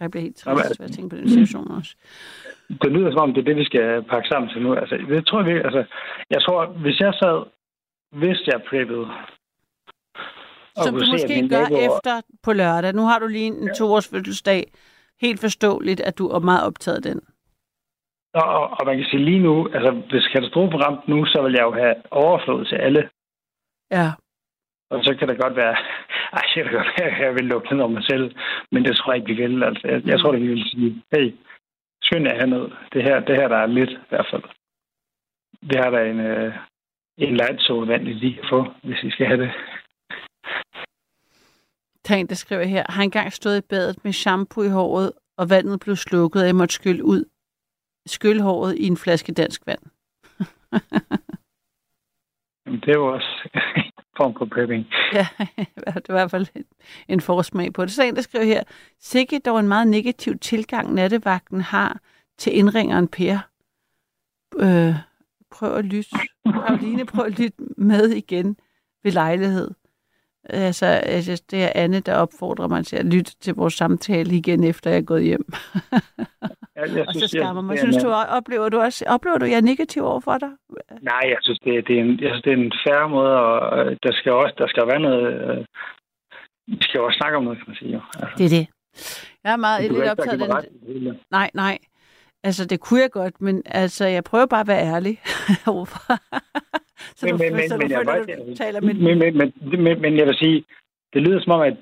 [0.00, 1.94] Jeg bliver helt trist ved at tænke på den situation også.
[2.82, 4.74] Det lyder som om, det er det, vi skal pakke sammen til nu.
[4.74, 5.84] Altså, det tror jeg, virkelig- altså,
[6.30, 7.38] jeg tror, hvis jeg sad,
[8.20, 9.06] hvis jeg preppede,
[10.84, 12.92] Som du se, måske gør naboer- efter på lørdag.
[12.94, 14.62] Nu har du lige en toårs fødselsdag.
[15.20, 17.20] Helt forståeligt, at du er meget optaget af den.
[18.34, 21.52] Og, og, og man kan sige lige nu, altså hvis katastrofen ramte nu, så vil
[21.52, 23.08] jeg jo have overflod til alle.
[23.90, 24.10] Ja.
[24.90, 25.76] Og så kan det godt være,
[26.36, 28.34] ej, det kan det godt være, at jeg vil lukke ned om mig selv.
[28.72, 29.62] Men det tror jeg ikke, vi vil.
[29.62, 31.26] Altså, jeg, jeg tror, at vi vil sige, hey,
[32.02, 32.70] skynd jer herned.
[32.92, 34.42] Det her, det her, der er lidt i hvert fald.
[35.62, 36.54] Vi har der en, øh,
[37.18, 39.52] en light soul vand, I lige kan få, hvis I skal have det.
[42.04, 45.12] Der er en, der skriver her, har engang stået i badet med shampoo i håret,
[45.38, 47.24] og vandet blev slukket, og jeg måtte skylle ud.
[48.06, 49.82] Skylle håret i en flaske dansk vand.
[52.66, 53.48] Jamen, det er jo også
[54.20, 54.84] form for prepping.
[55.12, 55.26] Ja,
[55.94, 56.64] det var i hvert fald en-
[57.08, 57.92] en forsmag på det.
[57.92, 58.62] Så der en, der skriver her,
[59.00, 62.00] sikke dog en meget negativ tilgang, nattevagten har
[62.38, 63.38] til indringeren Per.
[64.56, 64.94] Øh,
[65.50, 66.10] prøv at lytte.
[66.44, 68.56] Karoline, prøv at lytte med igen
[69.02, 69.70] ved lejlighed.
[70.48, 74.64] Altså, altså, det er Anne, der opfordrer mig til at lytte til vores samtale igen,
[74.64, 75.44] efter jeg er gået hjem.
[76.76, 77.72] Jeg, jeg Og så jeg- skammer mig.
[77.76, 80.38] det er Synes du, oplever du også, oplever du, at jeg er negativ over for
[80.38, 80.48] dig?
[81.02, 83.86] Nej, jeg synes, det, det, er, en, jeg synes, det er en færre måde, og
[84.02, 85.26] der skal også der skal være noget...
[85.50, 85.64] Øh,
[86.66, 87.92] vi skal jo også snakke om noget, kan man sige.
[87.92, 88.00] Jo.
[88.18, 88.66] Altså, Det er det.
[89.44, 90.64] Jeg er meget lidt ikke optaget af mig
[91.04, 91.18] den.
[91.30, 91.78] Nej, nej.
[92.44, 95.20] Altså, det kunne jeg godt, men altså, jeg prøver bare at være ærlig
[95.74, 96.12] overfor.
[97.16, 98.94] Så Men- du, men- men- så du men jeg føler, var- du taler med...
[98.94, 99.52] Men, men, men,
[99.84, 100.64] men, men jeg vil sige,
[101.12, 101.76] det lyder som om, at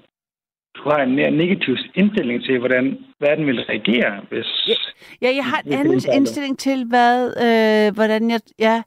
[0.77, 4.69] du har en mere negativ indstilling til, hvordan verden vil reagere, hvis...
[4.69, 4.74] Ja.
[5.23, 7.16] Ja, jeg har en anden indstilling til, hvad,
[7.47, 8.40] øh, hvordan jeg...
[8.59, 8.82] Ja,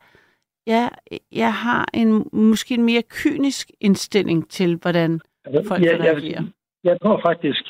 [0.68, 0.88] ja,
[1.32, 5.20] jeg har en måske en mere kynisk indstilling til, hvordan
[5.68, 6.48] folk jeg, vil jeg, reagere.
[6.84, 7.64] jeg tror faktisk,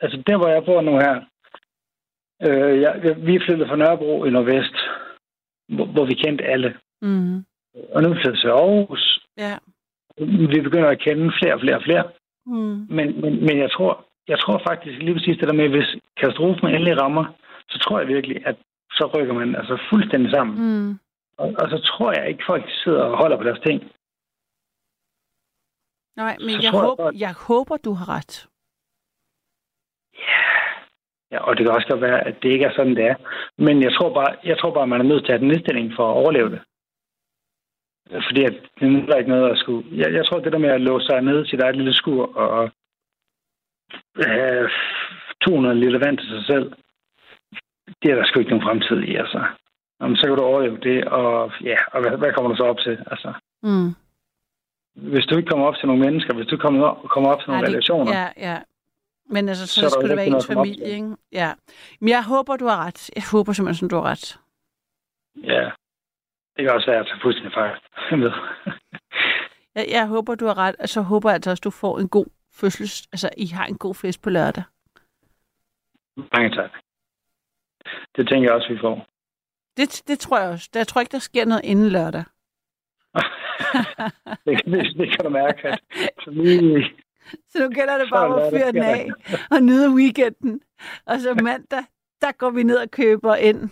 [0.00, 1.14] altså der, hvor jeg bor nu her,
[2.46, 4.76] øh, jeg, jeg, vi er flyttet fra Nørrebro i Nordvest,
[5.68, 6.74] hvor, hvor vi kendte alle.
[7.02, 7.44] Mm.
[7.92, 9.04] Og nu er vi flyttet til Aarhus.
[9.36, 9.58] Ja.
[10.54, 12.04] Vi begynder at kende flere og flere og flere.
[12.46, 12.86] Mm.
[12.96, 16.66] Men, men, men jeg, tror, jeg tror faktisk lige præcis det der med, hvis katastrofen
[16.68, 17.24] endelig rammer,
[17.70, 18.56] så tror jeg virkelig, at
[18.90, 20.54] så rykker man altså fuldstændig sammen.
[20.66, 20.98] Mm.
[21.38, 23.78] Og, og så tror jeg ikke, folk sidder og holder på deres ting.
[26.16, 28.48] Nej, men Så jeg tror jeg håber, godt- jeg håber, du har ret.
[31.32, 33.14] Ja, og det kan også godt være, at det ikke er sådan, det er.
[33.58, 35.92] Men jeg tror bare, jeg tror bare man er nødt til at have den indstilling
[35.96, 36.60] for at overleve det.
[38.10, 39.86] Fordi at det nytter ikke noget at skulle...
[39.96, 42.36] Jeg, jeg tror, det der med at låse sig ned til sit eget lille skur
[42.36, 42.70] og
[44.24, 44.70] have
[45.46, 46.72] 200 liter vand til sig selv,
[48.02, 49.44] det er der sgu ikke nogen fremtid i, altså.
[50.00, 52.78] Jamen, så kan du overleve det, og ja, og hvad, hvad kommer du så op
[52.78, 52.98] til?
[53.10, 53.32] Altså,
[53.62, 53.88] Mm.
[54.94, 57.48] hvis du ikke kommer op til nogle mennesker, hvis du kommer op, kommer op til
[57.50, 58.58] nogle Ja, det- relationer, Ja, ja.
[59.30, 61.16] Men altså, så, Så skulle det være ens familie, ikke?
[61.32, 61.52] Ja.
[62.00, 63.10] Men jeg håber, du har ret.
[63.16, 64.38] Jeg håber simpelthen, du har ret.
[65.42, 65.70] ja,
[66.58, 67.76] det kan også være, at fuldstændig fejl.
[68.10, 68.32] Jeg ved.
[69.74, 72.08] Jeg, jeg håber, du har ret, og så håber jeg altså også, du får en
[72.08, 73.08] god fødsels...
[73.12, 74.64] Altså, I har en god fest på lørdag.
[76.16, 76.70] Mange tak.
[78.16, 79.06] Det tænker jeg også, vi får.
[79.76, 80.68] Det, det tror jeg også.
[80.74, 82.24] Jeg tror ikke, der sker noget inden lørdag.
[84.44, 85.80] det, det, det kan du mærke, at
[86.24, 86.84] så lige,
[87.50, 89.10] Så nu gælder det bare om at fyre den af
[89.50, 90.60] og nyde weekenden.
[91.06, 91.84] Og så mandag,
[92.20, 93.70] der går vi ned og køber ind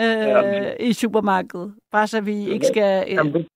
[0.00, 0.74] øh, Ja.
[0.80, 1.74] i supermarkedet.
[1.92, 3.46] Bare så vi ikke skal øh, Jamen, det,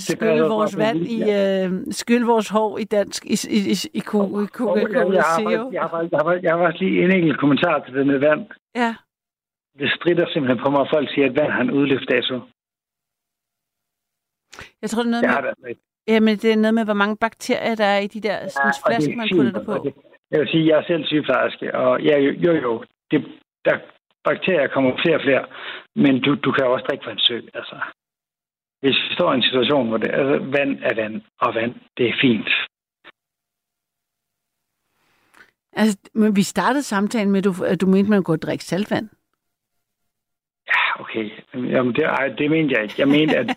[0.00, 1.18] skylle vores vand i...
[1.22, 3.24] Øh, skylle vores hår i dansk...
[3.26, 5.70] I, i, i, i, Coca-Cola Zero.
[5.72, 8.46] jeg, har, faktisk lige en enkelt kommentar til det med vand.
[8.76, 8.94] Ja.
[9.78, 12.34] Det strider simpelthen på mig, at folk siger, at vand har en udløbsdato.
[14.82, 15.80] Jeg tror, det er noget Det med, det altså ikke.
[16.08, 18.78] jamen, det er noget med, hvor mange bakterier, der er i de der sådan, det
[18.78, 19.74] er flasker, man putter det på.
[19.84, 19.94] det-
[20.30, 23.20] Jeg vil sige, jeg er selv sygeplejerske, og ja, jo, jo, jo det,
[23.64, 23.76] der,
[24.24, 25.44] bakterier kommer flere og flere,
[25.96, 27.76] men du, du kan også drikke fra en sø, altså.
[28.80, 32.08] Hvis vi står i en situation, hvor det, altså, vand er vand, og vand, det
[32.08, 32.48] er fint.
[35.72, 39.08] Altså, men vi startede samtalen med, at du, at du mente, man kunne drikke saltvand.
[40.68, 41.30] Ja, okay.
[41.54, 42.94] Jamen, det, ej, det mente jeg ikke.
[42.98, 43.46] Jeg mente, at...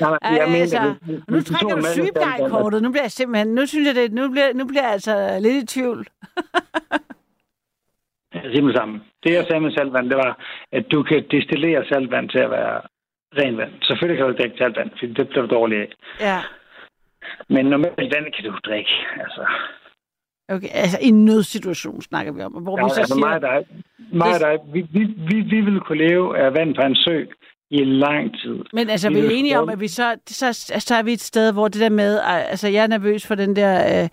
[0.00, 2.82] Nej, Ej, jeg mente, altså, at hvis- Nu trækker du sygeplejekortet.
[2.82, 3.48] Nu bliver jeg simpelthen...
[3.54, 6.06] Nu synes jeg, det, nu bliver, nu bliver jeg altså lidt i tvivl.
[8.50, 9.02] Siger med sammen.
[9.22, 10.32] Det, jeg sagde med saltvand, det var,
[10.72, 12.80] at du kan destillere saltvand til at være
[13.38, 13.72] ren vand.
[13.82, 15.88] Selvfølgelig kan du ikke drikke saltvand, for det bliver du dårlig af.
[16.20, 16.38] Ja.
[17.48, 18.94] Men normalt vand kan du drikke.
[19.24, 19.42] Altså,
[20.54, 23.26] Okay, altså i en nødsituation snakker vi om, hvor ja, vi så altså siger...
[23.26, 23.66] mig og dig,
[24.12, 27.24] mig og dig vi, vi, vi, vi vil kunne leve af vand fra en sø
[27.70, 28.58] i lang tid.
[28.72, 31.52] Men altså, Vi er enige om, at vi så, så, så er vi et sted,
[31.52, 34.08] hvor det der med, altså jeg er nervøs for den der, øh,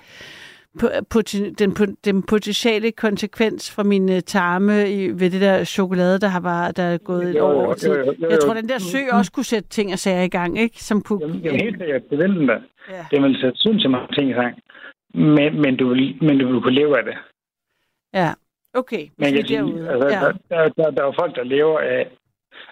[1.59, 6.71] den, den potentiale konsekvens for mine tarme i, ved det der chokolade, der har bare,
[6.71, 7.91] der er gået et år over tid.
[8.19, 10.83] Jeg tror, den der sø også kunne sætte ting og sager i gang, ikke?
[10.83, 11.19] Som kunne...
[11.21, 12.61] Jamen, jamen helt sikkert, det vil den da.
[12.89, 13.05] Ja.
[13.11, 14.59] Det vil sætte sindssygt mange ting i gang.
[15.13, 17.17] Men, men, du vil, men du vil kunne leve af det.
[18.13, 18.33] Ja,
[18.73, 19.07] okay.
[19.17, 19.89] Men jeg vi kan er sige, derude.
[19.89, 20.19] altså, ja.
[20.25, 22.07] der, der, der, der er jo folk, der lever af...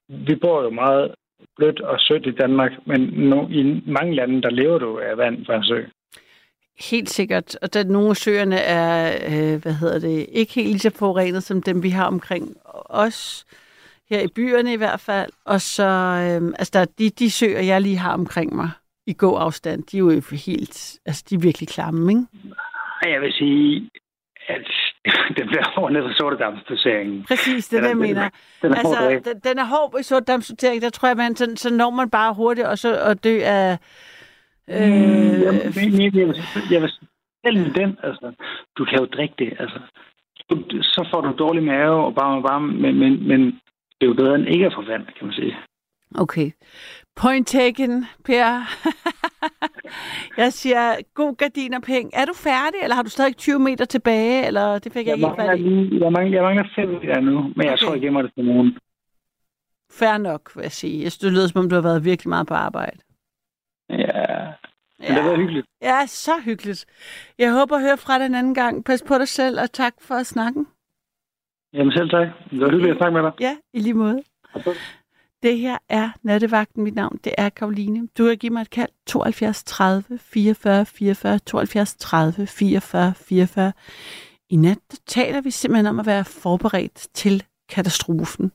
[0.09, 1.15] Vi bor jo meget
[1.57, 5.45] blødt og sødt i Danmark, men no, i mange lande, der lever du af vand
[5.45, 5.83] fra en sø.
[6.79, 7.55] Helt sikkert.
[7.61, 11.43] Og der, nogle af søerne er, øh, hvad hedder det, ikke helt lige så forurenet
[11.43, 13.45] som dem, vi har omkring os.
[14.09, 15.31] Her i byerne i hvert fald.
[15.45, 18.69] Og så, øh, altså der er de, de søer, jeg lige har omkring mig
[19.07, 22.25] i god afstand, de er jo helt, altså de er virkelig klamme, ikke?
[23.03, 23.89] Jeg vil sige,
[24.47, 24.67] at
[25.37, 27.23] det bliver over ned for sortedamsdoseringen.
[27.23, 28.29] Præcis, det er det, jeg mener.
[28.61, 31.53] Den er hård Altså, den, den er hård i sortdammsortering, der tror jeg, man, så,
[31.55, 33.77] så når man bare hurtigt og så og dø af...
[34.67, 36.37] Øh, Øh, jeg, jeg, jeg, vil,
[36.71, 36.91] jeg vil
[37.45, 38.31] selv den, altså,
[38.77, 39.79] du kan jo drikke det, altså.
[40.81, 43.41] Så får du dårlig mave og bare varme, men, men, men
[43.97, 45.55] det er jo bedre end ikke at få vand, kan man sige.
[46.17, 46.51] Okay.
[47.15, 48.45] Point taken, Per.
[50.41, 54.47] jeg siger, god gardiner Er du færdig, eller har du stadig 20 meter tilbage?
[54.47, 57.41] Eller det fik jeg, Jeg ikke mangler, lige, jeg, mangler, jeg mangler fem meter nu,
[57.55, 57.77] men jeg Okay.
[57.85, 58.77] tror, jeg gemmer det til nogen.
[59.91, 61.03] Fair nok, vil jeg sige.
[61.03, 62.97] Jeg synes, det lyder, som om du har været virkelig meget på arbejde.
[63.89, 64.53] Ja,
[64.99, 65.67] men det været hyggeligt.
[65.81, 66.85] Ja, så hyggeligt.
[67.37, 68.85] Jeg håber at høre fra dig en anden gang.
[68.85, 70.67] Pas på dig selv, og tak for snakken.
[71.73, 72.27] Jamen selv tak.
[72.51, 73.31] Det var hyggeligt at snakke med dig.
[73.39, 74.23] Ja, i lige måde.
[75.43, 76.83] Det her er Nattevagten.
[76.83, 78.07] Mit navn, det er Karoline.
[78.17, 78.89] Du kan give mig et kald.
[79.07, 83.73] 72 30 44 44 72 30 44 44.
[84.49, 88.51] I nat der taler vi simpelthen om at være forberedt til katastrofen.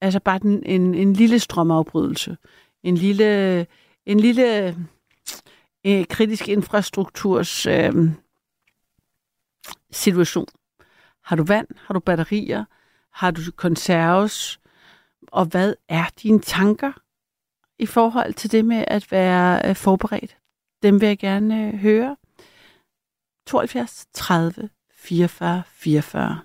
[0.00, 2.36] Altså bare den, en, en lille strømafbrydelse.
[2.82, 3.66] En lille,
[4.06, 4.76] en lille
[5.86, 7.92] øh, kritisk infrastrukturs øh,
[9.90, 10.46] situation.
[11.24, 11.66] Har du vand?
[11.76, 12.64] Har du batterier?
[13.12, 14.60] Har du konserves?
[15.32, 16.92] Og hvad er dine tanker
[17.78, 20.36] i forhold til det med at være øh, forberedt?
[20.82, 22.16] Dem vil jeg gerne øh, høre.
[23.46, 26.40] 72 30 44 44.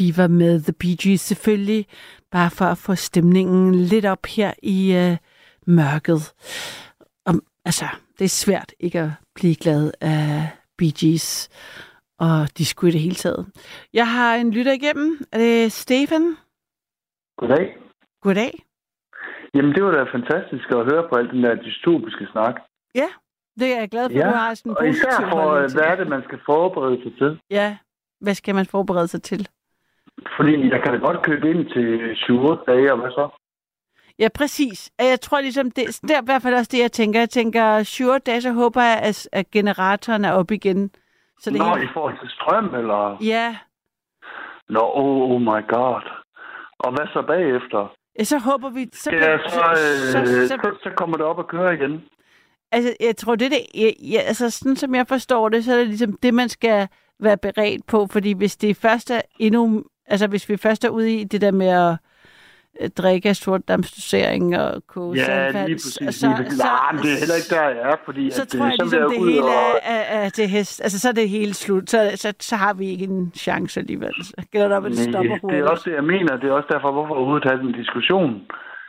[0.00, 1.20] Fever med The Bee Gees.
[1.20, 1.86] Selvfølgelig
[2.30, 5.16] bare for at få stemningen lidt op her i øh,
[5.66, 6.22] mørket.
[7.30, 7.86] Om, altså,
[8.18, 10.48] det er svært ikke at blive glad af
[10.78, 11.28] Bee Gees
[12.18, 13.46] og disco i det hele taget.
[13.92, 15.18] Jeg har en lytter igennem.
[15.32, 16.36] Er det Stefan?
[17.38, 17.76] Goddag.
[18.22, 18.52] Goddag.
[19.54, 22.54] Jamen, det var da fantastisk at høre på alt den der dystopiske snak.
[22.94, 23.08] Ja,
[23.58, 24.26] det er jeg glad for, ja.
[24.26, 27.02] du har sådan en og især positiv for, øh, hvad er det, man skal forberede
[27.02, 27.40] sig til?
[27.50, 27.76] Ja,
[28.20, 29.48] hvad skal man forberede sig til?
[30.36, 32.34] Fordi jeg kan da godt købe ind til 7
[32.66, 33.28] dage, og hvad så?
[34.18, 34.90] Ja, præcis.
[34.98, 37.20] Og Jeg tror ligesom, det, er i hvert fald også det, jeg tænker.
[37.20, 40.90] Jeg tænker, 7 dage, så håber jeg, at, at generatoren er op igen.
[41.40, 41.84] Så det Nå, hele...
[41.84, 43.16] i forhold til strøm, eller?
[43.24, 43.56] Ja,
[44.68, 46.02] Nå, oh, oh my god.
[46.78, 47.94] Og hvad så bagefter?
[48.18, 48.88] ja, så håber vi...
[48.92, 52.02] Så, Ja, kan- så, øh, så, så, så, så kommer det op at køre igen.
[52.72, 53.60] altså, jeg tror, det er det...
[53.74, 56.88] Ja, ja, altså, sådan som jeg forstår det, så er det ligesom det, man skal
[57.20, 58.06] være beredt på.
[58.12, 59.84] Fordi hvis det først er endnu...
[60.10, 61.96] Altså, hvis vi først er ude i det der med at
[62.80, 66.14] øh, drikke af sortdammsdosering og koge Ja, lige præcis.
[66.14, 66.58] så, præcis.
[66.58, 68.76] Nej, men det er heller ikke der, jeg er, fordi så at, tror øh, jeg
[68.78, 70.80] så ligesom, det hele og- er, er, til hest.
[70.82, 71.90] Altså, så er det hele slut.
[71.90, 74.14] Så, så, så har vi ikke en chance alligevel.
[74.22, 76.36] Så gælder det op, at det stopper Nej, det er også det, jeg mener.
[76.36, 78.30] Det er også derfor, hvorfor overhovedet have en diskussion.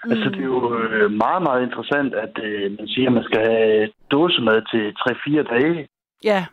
[0.06, 0.12] Mm.
[0.12, 3.42] Altså, det er jo øh, meget, meget interessant, at øh, man siger, at man skal
[3.52, 5.88] have dåsemad til 3-4 dage.
[6.24, 6.46] Ja.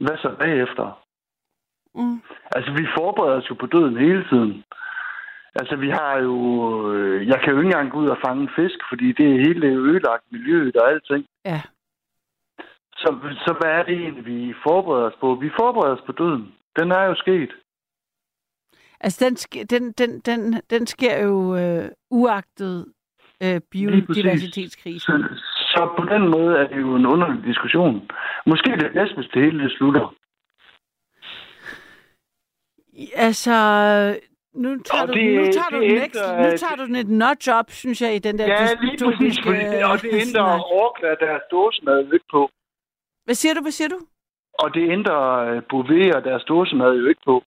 [0.00, 0.86] Hvad så bagefter?
[1.94, 2.22] Mm.
[2.56, 4.64] Altså, vi forbereder os jo på døden hele tiden.
[5.54, 6.36] Altså, vi har jo...
[6.94, 9.44] Øh, jeg kan jo ikke engang gå ud og fange en fisk, fordi det er
[9.46, 11.26] hele ødelagt miljøet og alting.
[11.44, 11.60] Ja.
[12.96, 13.08] Så,
[13.44, 15.34] så hvad er det egentlig, vi forbereder os på?
[15.34, 16.54] Vi forbereder os på døden.
[16.78, 17.50] Den er jo sket.
[19.00, 19.34] Altså, den,
[19.70, 22.86] den, den, den, den sker jo øh, uagtet
[23.42, 25.00] øh, biodiversitetskrisen.
[25.00, 25.42] Så,
[25.74, 28.10] så på den måde er det jo en underlig diskussion.
[28.46, 30.14] Måske er det bedst, hvis det hele det slutter.
[33.14, 33.50] Altså,
[34.54, 36.84] nu tager, Og du, det- nu tager, du, det den ændrer- ekstra, nu tager du
[36.86, 38.46] den et notch op, synes jeg, i den der
[38.82, 39.48] dystopiske,
[39.86, 40.72] Og det øh, ændrer.
[40.82, 42.50] Orkla deres dåsemad jo ikke på.
[43.24, 43.98] Hvad siger du, hvad siger du?
[44.58, 47.42] Og det ændrer øh, Bouvet og deres dåsemad jo ikke på.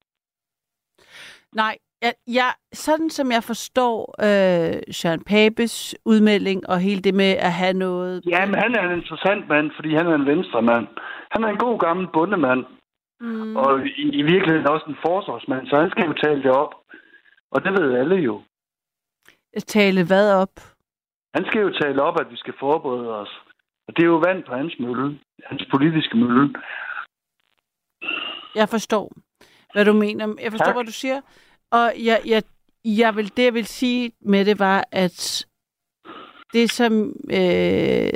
[1.56, 7.32] Nej, jeg, jeg, sådan som jeg forstår øh, Søren Papes udmelding og hele det med
[7.48, 8.22] at have noget...
[8.30, 10.88] Ja, men han er en interessant mand, fordi han er en venstremand.
[11.32, 12.66] Han er en god gammel bundemand.
[13.24, 13.56] Mm.
[13.56, 16.74] Og i, i virkeligheden også en forsvarsmand, så han skal jo tale det op.
[17.52, 18.42] Og det ved alle jo.
[19.68, 20.56] Tale hvad op?
[21.36, 23.30] Han skal jo tale op, at vi skal forberede os.
[23.88, 25.20] Og det er jo vand på hans mølle.
[25.44, 26.54] Hans politiske mølle.
[28.56, 29.12] Jeg forstår,
[29.74, 30.36] hvad du mener.
[30.42, 30.76] Jeg forstår, Tak.
[30.76, 31.22] hvad du siger.
[31.72, 32.44] Og jeg, jeg,
[32.86, 35.46] jeg vil, det, jeg vil sige med det, var, at
[36.54, 38.14] det, som øh,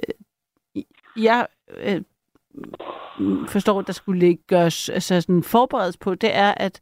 [1.16, 2.02] jeg øh,
[3.48, 6.82] forstår, der skulle ligge gøres, altså sådan forberedes på, det er, at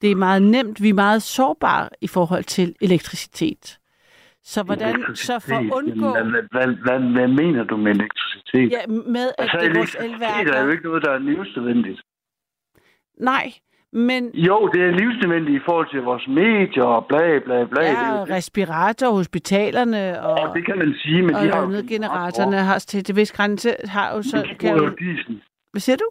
[0.00, 0.82] det er meget nemt.
[0.82, 3.78] Vi er meget sårbare i forhold til elektricitet.
[4.42, 6.10] Så hvordan, så for at undgå...
[6.10, 8.70] Hvad, hvad, hvad, hvad, mener du med elektricitet?
[8.72, 10.52] Ja, med at altså, det er vores elværker...
[10.52, 12.00] er jo ikke noget, der er livsnødvendigt.
[13.18, 13.52] Nej,
[13.92, 17.82] men Jo, det er livsnødvendigt i forhold til vores medier og bla bla bla.
[17.82, 20.32] Er ja, og respirator, hospitalerne og...
[20.32, 23.32] Og det kan man sige, men og de har jo nødgeneratorerne har til det vis
[23.32, 24.36] grænse, har jo så...
[24.36, 25.42] de bruger jo diesel.
[25.72, 26.08] hvad siger du?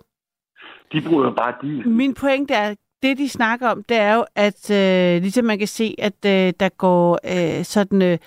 [0.92, 1.90] De bruger jo bare diesel.
[1.90, 5.68] Min pointe er, det de snakker om, det er jo, at øh, ligesom man kan
[5.68, 8.18] se, at øh, der går øh, sådan øh,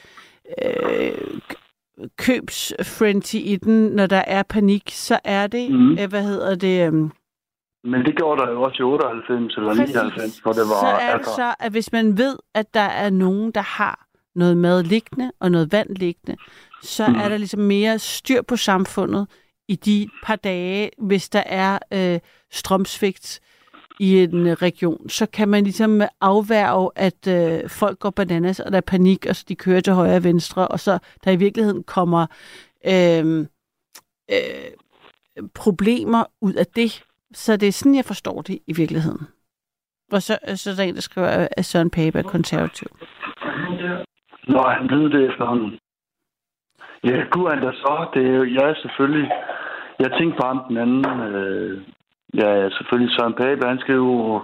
[0.62, 1.40] øh,
[2.16, 5.92] købsfrenzy i den, når der er panik, så er det, mm.
[5.92, 6.92] øh, hvad hedder det...
[6.92, 7.10] Øh,
[7.84, 10.80] Men det gjorde der jo også i 98 eller 99, hvor det var...
[10.80, 14.56] så er det så, at hvis man ved, at der er nogen, der har noget
[14.56, 16.36] mad liggende og noget vand liggende,
[16.82, 17.14] så Mm.
[17.14, 19.26] er der ligesom mere styr på samfundet
[19.68, 22.20] i de par dage, hvis der er øh,
[22.52, 23.40] strømsvigt
[24.00, 28.70] i en øh, region, så kan man ligesom afværge, at øh, folk går bananas, og
[28.72, 31.36] der er panik, og så de kører til højre og venstre, og så der i
[31.36, 32.26] virkeligheden kommer
[32.86, 33.46] øh,
[34.30, 34.72] øh,
[35.54, 37.04] problemer ud af det.
[37.34, 39.26] Så det er sådan, jeg forstår det i virkeligheden.
[40.12, 42.88] Og så, så er der en, der skriver, at Søren Pape er konservativ.
[44.48, 45.78] Nå, han ved det efterhånden.
[47.04, 48.06] Ja, gud han da så.
[48.14, 49.30] Det er jo, ja, selvfølgelig.
[49.98, 51.04] Jeg tænkte på ham den anden.
[51.20, 51.82] Øh,
[52.34, 53.68] ja, selvfølgelig Søren Pape.
[53.68, 54.42] Han skal jo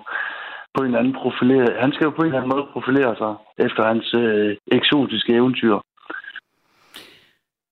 [0.74, 3.35] på en anden profilere, han skal jo på en eller anden måde profilere sig
[3.66, 5.78] efter hans øh, eksotiske eventyr.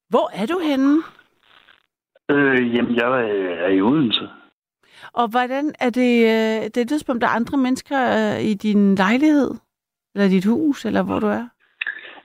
[0.09, 1.03] Hvor er du henne?
[2.31, 3.27] Øh, jamen, jeg er,
[3.67, 4.29] er i Odense.
[5.17, 8.95] Og hvordan er det, øh, det et tidspunkt, der er andre mennesker øh, i din
[8.95, 9.51] lejlighed?
[10.15, 11.49] Eller dit hus, eller hvor du er?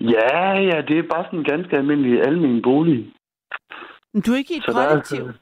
[0.02, 3.14] Ja, ja, det er bare sådan en ganske almindelig almen bolig.
[4.14, 5.18] Men du er ikke i et Så er kollektiv?
[5.26, 5.40] altså-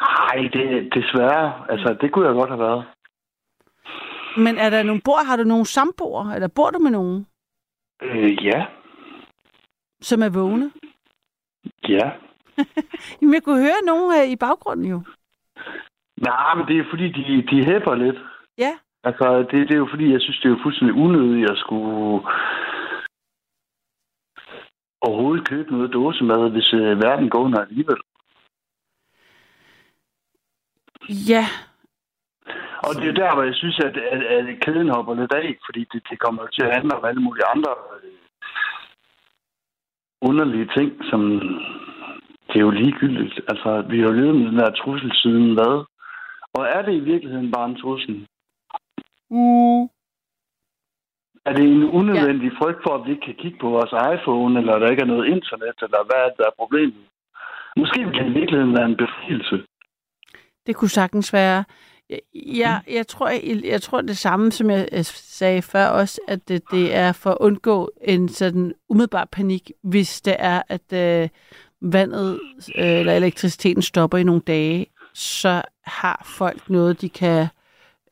[0.00, 1.70] Ej, det desværre.
[1.70, 2.84] Altså, det kunne jeg godt have været.
[4.36, 7.26] Men er der nogle bor, har du nogle samboer, eller bor du med nogen,
[8.02, 8.66] Øh, ja.
[10.00, 10.72] som er vågne?
[11.88, 12.10] Ja.
[13.22, 15.02] Jamen, jeg kunne høre nogen øh, i baggrunden jo.
[16.22, 18.18] Nej, men det er fordi, de, de hæpper lidt.
[18.58, 18.72] Ja.
[19.04, 22.24] Altså, det, det er jo fordi, jeg synes, det er jo fuldstændig unødigt at skulle
[25.00, 28.00] overhovedet købe noget dåsemad, hvis øh, verden går under alligevel.
[31.08, 31.44] Ja,
[32.86, 35.80] Og det er der, hvor jeg synes, at, at, at kæden hopper lidt af, fordi
[35.92, 37.72] det, det kommer til at handle om alle mulige andre
[38.04, 38.12] øh,
[40.22, 41.20] underlige ting, som
[42.48, 43.40] det er jo ligegyldigt.
[43.48, 45.84] Altså, vi har levet med den her trussel siden hvad?
[46.54, 48.26] Og er det i virkeligheden bare en trussel?
[49.30, 49.82] Mm.
[51.46, 52.58] Er det en unødvendig ja.
[52.60, 55.26] frygt for, at vi ikke kan kigge på vores iPhone, eller der ikke er noget
[55.26, 57.04] internet, eller hvad er det, der er problemet?
[57.76, 59.56] Måske kan det i virkeligheden være en befrielse.
[60.66, 61.64] Det kunne sagtens være.
[62.10, 66.48] Jeg, jeg, jeg, tror, jeg, jeg tror det samme, som jeg sagde før også, at
[66.48, 71.28] det, det er for at undgå en sådan umiddelbar panik, hvis det er, at øh,
[71.80, 72.40] vandet
[72.78, 77.46] øh, eller elektriciteten stopper i nogle dage, så har folk noget, de kan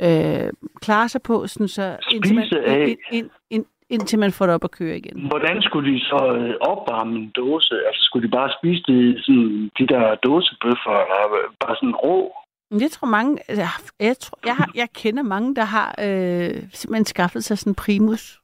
[0.01, 0.51] øh,
[0.81, 2.47] klare sig på, sådan så indtil man,
[2.89, 5.29] ind, ind, ind, indtil man får det op at køre igen.
[5.29, 7.75] Hvordan skulle de så øh, opvarme en dåse?
[7.87, 12.33] Altså, skulle de bare spise de, sådan, de der dåsebøffer, eller bare sådan rå?
[12.71, 13.69] Jeg tror mange, jeg,
[14.01, 17.75] jeg, tror, jeg, har, jeg kender mange, der har øh, simpelthen skaffet sig sådan en
[17.75, 18.41] primus.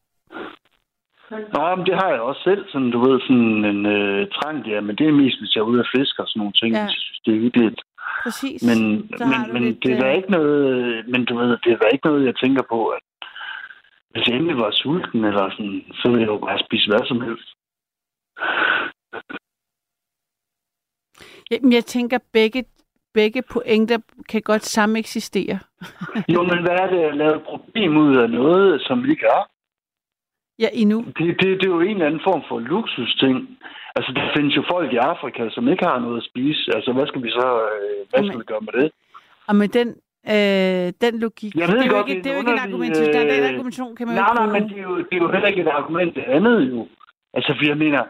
[1.54, 4.80] Nå, men det har jeg også selv, sådan, du ved, sådan en øh, trang, ja,
[4.80, 6.78] men det er mest, hvis jeg er ude at fiske og sådan nogle ting, Ja.
[6.78, 6.84] ja.
[6.84, 7.80] jeg synes, det er hyggeligt.
[8.22, 8.62] Præcis.
[8.68, 8.78] Men,
[9.30, 11.88] men, men lidt, det er da øh, ikke noget, men du ved, det er da
[11.92, 13.02] ikke noget, jeg tænker på, at
[14.10, 17.20] hvis jeg endelig var sulten, eller sådan, så ville jeg jo bare spise hvad som
[17.20, 17.48] helst.
[21.50, 22.64] Jamen, jeg tænker, begge,
[23.14, 25.58] begge pointer kan godt samme eksistere.
[26.28, 29.51] Jo, men hvad er det at lave et problem ud af noget, som ikke er?
[30.58, 30.98] Ja, endnu.
[31.18, 33.58] Det, det, det er jo en eller anden form for luksusting.
[33.96, 36.70] Altså, der findes jo folk i Afrika, som ikke har noget at spise.
[36.76, 38.92] Altså, hvad skal vi så øh, hvad skal vi gøre med det?
[39.48, 39.88] Og med den,
[40.34, 42.50] øh, den logik, Jeg ved det er jo godt, ikke, det er er jo ikke
[42.50, 43.12] en underlig, argumentation.
[43.14, 44.94] Der er den øh, argumentation, kan man jo Nej, ikke nej, men det er, jo,
[45.08, 46.80] det er jo heller ikke et argument det andet jo.
[47.36, 48.02] Altså, for jeg mener,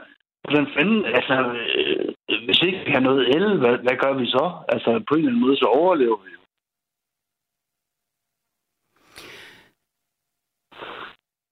[0.42, 2.06] hvordan fanden, altså, øh,
[2.46, 4.44] hvis ikke vi har noget el, hvad, hvad gør vi så?
[4.74, 6.38] Altså, på en eller anden måde, så overlever vi jo.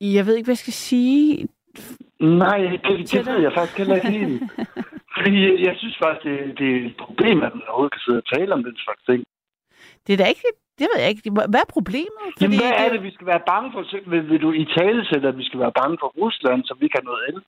[0.01, 1.49] Jeg ved ikke, hvad jeg skal sige.
[2.21, 4.43] Nej, det, det ved jeg faktisk heller ikke helt.
[5.17, 8.19] Fordi jeg, jeg synes faktisk, det, det er et problem, at man overhovedet kan sidde
[8.25, 9.25] og tale om den slags ting.
[10.07, 10.43] Det er da ikke...
[10.79, 11.31] Det ved jeg ikke.
[11.31, 12.27] Hvad er problemet?
[12.41, 14.11] Jamen, hvad er det- vi skal være bange for?
[14.11, 16.89] Vil, vil du i tale sætte, at vi skal være bange for Rusland, så vi
[16.95, 17.39] har noget el?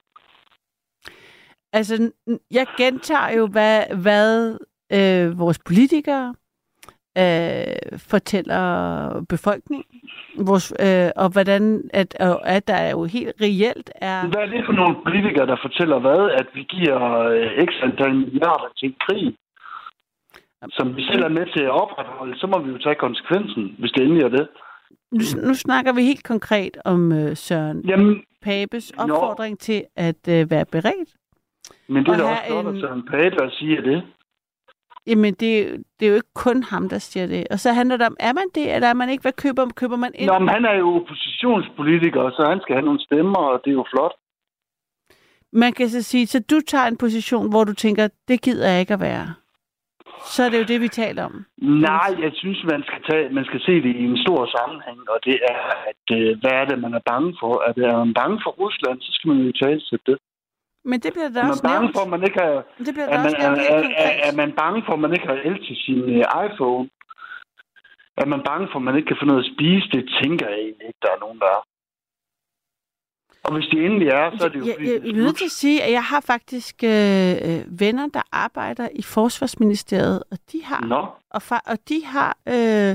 [1.73, 2.11] Altså,
[2.51, 4.59] jeg gentager jo, hvad, hvad
[4.93, 6.35] øh, vores politikere
[7.19, 8.65] øh, fortæller
[9.29, 9.85] befolkningen.
[10.39, 14.27] Vores, øh, og hvordan, at, og at der jo helt reelt er...
[14.29, 16.31] Hvad er det for nogle politikere, der fortæller hvad?
[16.41, 19.35] At vi giver øh, x antal milliarder til krig,
[20.71, 23.91] som vi selv er med til at opretholde, så må vi jo tage konsekvensen, hvis
[23.93, 24.49] det endelig er det.
[25.13, 30.51] Nu, nu snakker vi helt konkret om øh, Søren Jamen, Papes opfordring til at øh,
[30.51, 31.11] være beredt.
[31.89, 34.03] men det er da også flot, en- at Søren Pape at sige det.
[35.07, 37.47] Jamen, det, er jo- det er jo ikke kun ham, der siger det.
[37.51, 39.23] Og så handler det om, er man det, eller er man ikke?
[39.23, 40.31] Hvad køber, køber man ind?
[40.31, 43.75] Nå, men han er jo oppositionspolitiker, så han skal have nogle stemmer, og det er
[43.75, 44.15] jo flot.
[45.53, 48.81] Man kan så sige, så du tager en position, hvor du tænker, det gider jeg
[48.81, 49.35] ikke at være.
[50.35, 51.45] Så er det jo det, vi taler om.
[51.89, 55.19] Nej, jeg synes, man skal, tage, man skal se det i en stor sammenhæng, og
[55.25, 55.61] det er,
[55.91, 57.53] at øh, hvad er det, man er bange for?
[57.69, 60.19] Er, det, er man bange for Rusland, så skal man jo tale til det.
[60.91, 61.97] Men det bliver Er man også bange nævnt.
[61.97, 62.53] for, man ikke har,
[62.87, 65.01] Det bliver er, da man, også er, nævnt er, er, er man bange for, at
[65.05, 66.85] man ikke har el til sin øh, iPhone?
[68.23, 69.87] Er man bange for, at man ikke kan få noget at spise?
[69.97, 71.63] Det tænker jeg egentlig ikke, der er nogen, der er.
[73.47, 75.37] Og hvis de endelig er, så er det jo jeg, jeg, det jeg er nødt
[75.37, 80.39] til at sige, at jeg har faktisk øh, øh, venner, der arbejder i Forsvarsministeriet, og
[80.53, 81.03] de har, Nå,
[81.37, 82.93] og, fa- og de har øh,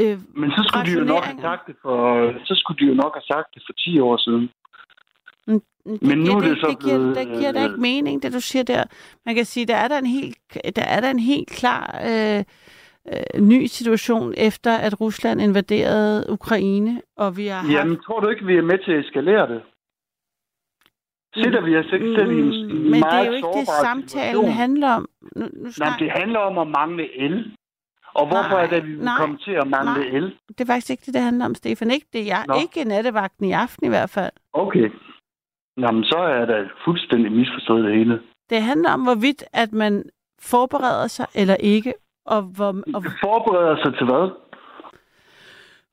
[0.00, 1.98] øh, men så skulle de jo nok have sagt det for,
[2.44, 4.50] så skulle de jo nok have sagt det for 10 år siden.
[5.46, 5.62] Det,
[6.02, 8.22] Men nu er det ikke- så det giver, blevet, det giver da øh, ikke mening,
[8.22, 8.84] det du siger der.
[9.26, 10.36] Man kan sige, der er der en helt,
[10.76, 12.44] der er der en helt klar øh,
[13.12, 17.72] øh, ny situation efter, at Rusland invaderede Ukraine, og vi har haft...
[17.72, 19.62] Jamen, tror du ikke, vi er med til at eskalere det?
[21.34, 23.48] Sætter vi os ikke selv i en, en Mm, Men det meget er jo ikke
[23.60, 24.50] det, samtalen situation?
[24.50, 25.08] handler om.
[25.36, 26.00] Nu, nu Nej, snak...
[26.00, 27.56] men det handler om at mangle el.
[28.14, 30.16] Og hvorfor Nej, er det, at vi nej, komme til at mangle nej.
[30.18, 30.34] el?
[30.48, 31.90] det er faktisk ikke det, det handler om, Stefan.
[31.90, 32.54] Ikke, det er jeg, Nå.
[32.62, 34.32] ikke nattevagten i aften i hvert fald.
[34.52, 34.90] Okay.
[35.78, 38.20] Jamen, så er der fuldstændig misforstået det hele.
[38.50, 40.04] Det handler om, hvorvidt at man
[40.40, 41.94] forbereder sig eller ikke,
[42.26, 43.02] og, hvor, og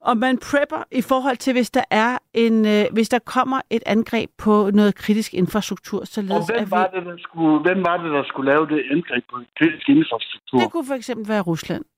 [0.01, 3.83] Og man prepper i forhold til, hvis der er en, øh, hvis der kommer et
[3.85, 6.99] angreb på noget kritisk infrastruktur, Og således hvem at var, vi...
[6.99, 10.59] det, der skulle, hvem var det, der skulle lave det angreb på kritisk infrastruktur?
[10.59, 11.83] Det kunne for eksempel være Rusland.
[11.83, 11.89] Det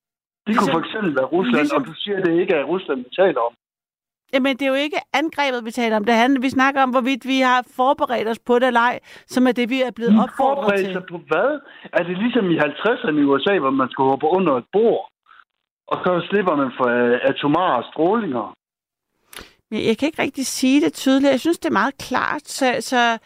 [0.46, 2.98] kunne ligesom- for eksempel være Rusland, ligesom- og du siger, at det ikke er Rusland,
[3.06, 3.54] vi taler om.
[4.34, 6.06] Jamen, det er jo ikke angrebet, vi taler om.
[6.06, 9.48] Det handler, vi snakker om, hvorvidt vi har forberedt os på det eller ej, som
[9.48, 10.94] er det, vi er blevet opfordret til.
[10.94, 11.52] sig på hvad?
[11.94, 15.10] Er det ligesom i 50'erne i USA, hvor man skulle hoppe under et bord?
[15.88, 18.54] Og så slipper man for øh, atomare strålinger.
[19.72, 21.32] Men jeg kan ikke rigtig sige det tydeligt.
[21.32, 22.44] Jeg synes, det er meget klart.
[22.58, 23.18] Så, så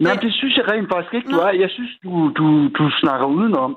[0.00, 1.42] Nej, Det- synes jeg rent faktisk ikke, du Nå.
[1.42, 1.52] er.
[1.64, 2.46] Jeg synes, du, du,
[2.78, 3.76] du snakker udenom.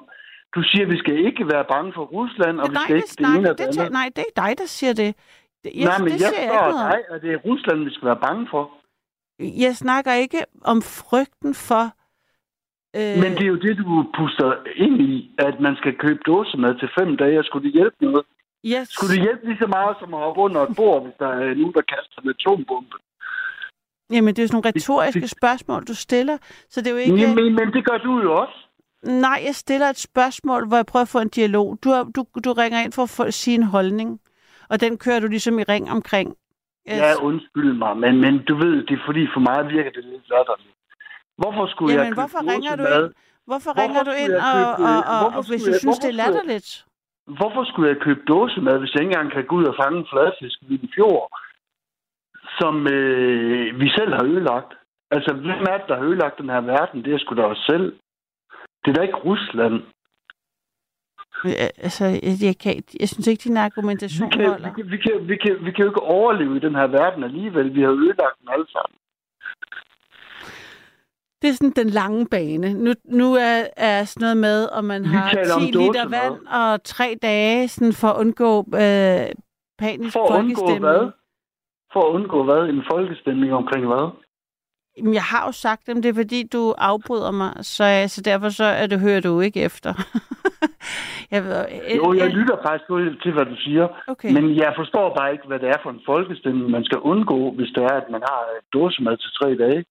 [0.55, 3.07] Du siger, at vi skal ikke være bange for Rusland, og det vi skal ikke
[3.07, 3.49] det ene snakker.
[3.51, 3.91] og det Det, andet.
[3.91, 5.15] nej, det er dig, der siger det.
[5.65, 8.21] Det jeg, Nej, men det jeg spørger dig, at det er Rusland, vi skal være
[8.27, 8.63] bange for.
[9.65, 10.39] Jeg snakker ikke
[10.71, 11.83] om frygten for...
[12.99, 14.49] Øh, Men det er jo det, du puster
[14.85, 15.13] ind i,
[15.47, 18.25] at man skal købe dåsemad til fem dage, og skulle det hjælpe noget?
[18.63, 21.27] jeg, Skulle det hjælpe lige så meget som at hoppe under et bord, hvis der
[21.27, 22.95] er nogen, der kaster en atombombe?
[24.13, 26.37] Jamen, det er jo sådan nogle retoriske det- spørgsmål, du stiller.
[26.69, 27.13] Så det er jo ikke...
[27.15, 28.57] Men, men, men det gør du jo også.
[29.03, 31.77] Nej, jeg stiller et spørgsmål, hvor jeg prøver at få en dialog.
[31.83, 34.19] Du, du, du ringer ind for at få, sige en holdning,
[34.71, 36.27] og den kører du ligesom i ring omkring.
[36.87, 40.29] Ja, undskyld mig, men, men du ved, det er fordi for mig virker det lidt
[40.33, 40.75] latterligt.
[41.41, 43.07] Hvorfor skulle Jamen, jeg købe hvorfor ringer du ind?
[43.49, 46.13] Hvorfor Hvorfor ringer du ind, og, og, og, og hvis du jeg- synes, det er
[46.13, 46.69] skulle latterligt?
[47.39, 50.07] Hvorfor skulle jeg købe dåsemad, hvis jeg ikke engang kan gå ud og fange en
[50.11, 51.25] fladfisk i en fjord,
[52.59, 54.71] som øh, vi selv har ødelagt?
[55.15, 57.03] Altså, hvem er det, der har ødelagt den her verden?
[57.05, 57.87] Det er sgu da os selv.
[58.81, 59.75] Det er da ikke Rusland.
[61.45, 61.51] Øh,
[61.85, 64.69] Altså, jeg, jeg, kan, ikke- jeg synes ikke, din Vi argumentation kan, holder.
[64.75, 67.23] vi, kan, vi, kan, vi, kan, vi kan jo ikke overleve i den her verden
[67.23, 67.75] alligevel.
[67.75, 68.97] Vi har ødelagt den alle sammen.
[71.41, 72.73] Det er sådan den lange bane.
[72.73, 76.07] Nu, nu er, er sådan noget med, om man Vi har 10 taler om liter
[76.09, 79.25] vand og tre dage sådan for at undgå øh,
[79.77, 81.11] panisk For at undgå hvad?
[81.93, 82.69] For at undgå hvad?
[82.69, 84.05] En folkestemning omkring hvad?
[85.03, 88.63] Jeg har jo sagt dem, det er fordi, du afbryder mig, så, så derfor så
[88.63, 89.93] er det, hører du ikke efter.
[91.31, 91.65] jeg ved,
[91.95, 93.87] Jo, jeg lytter faktisk til- til, hvad du siger.
[94.07, 94.31] Okay.
[94.33, 97.69] Men jeg forstår bare ikke, hvad det er for en folkestemning, man skal undgå, hvis
[97.75, 99.85] det er, at man har et dåsemad til tre dage.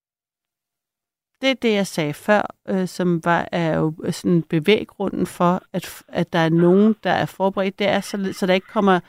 [1.41, 6.03] Det er det, jeg sagde før, øh, som var, er jo sådan bevæggrunden for, at,
[6.09, 7.79] at der er nogen, der er forberedt.
[7.79, 9.01] Det er, så, så der ikke kommer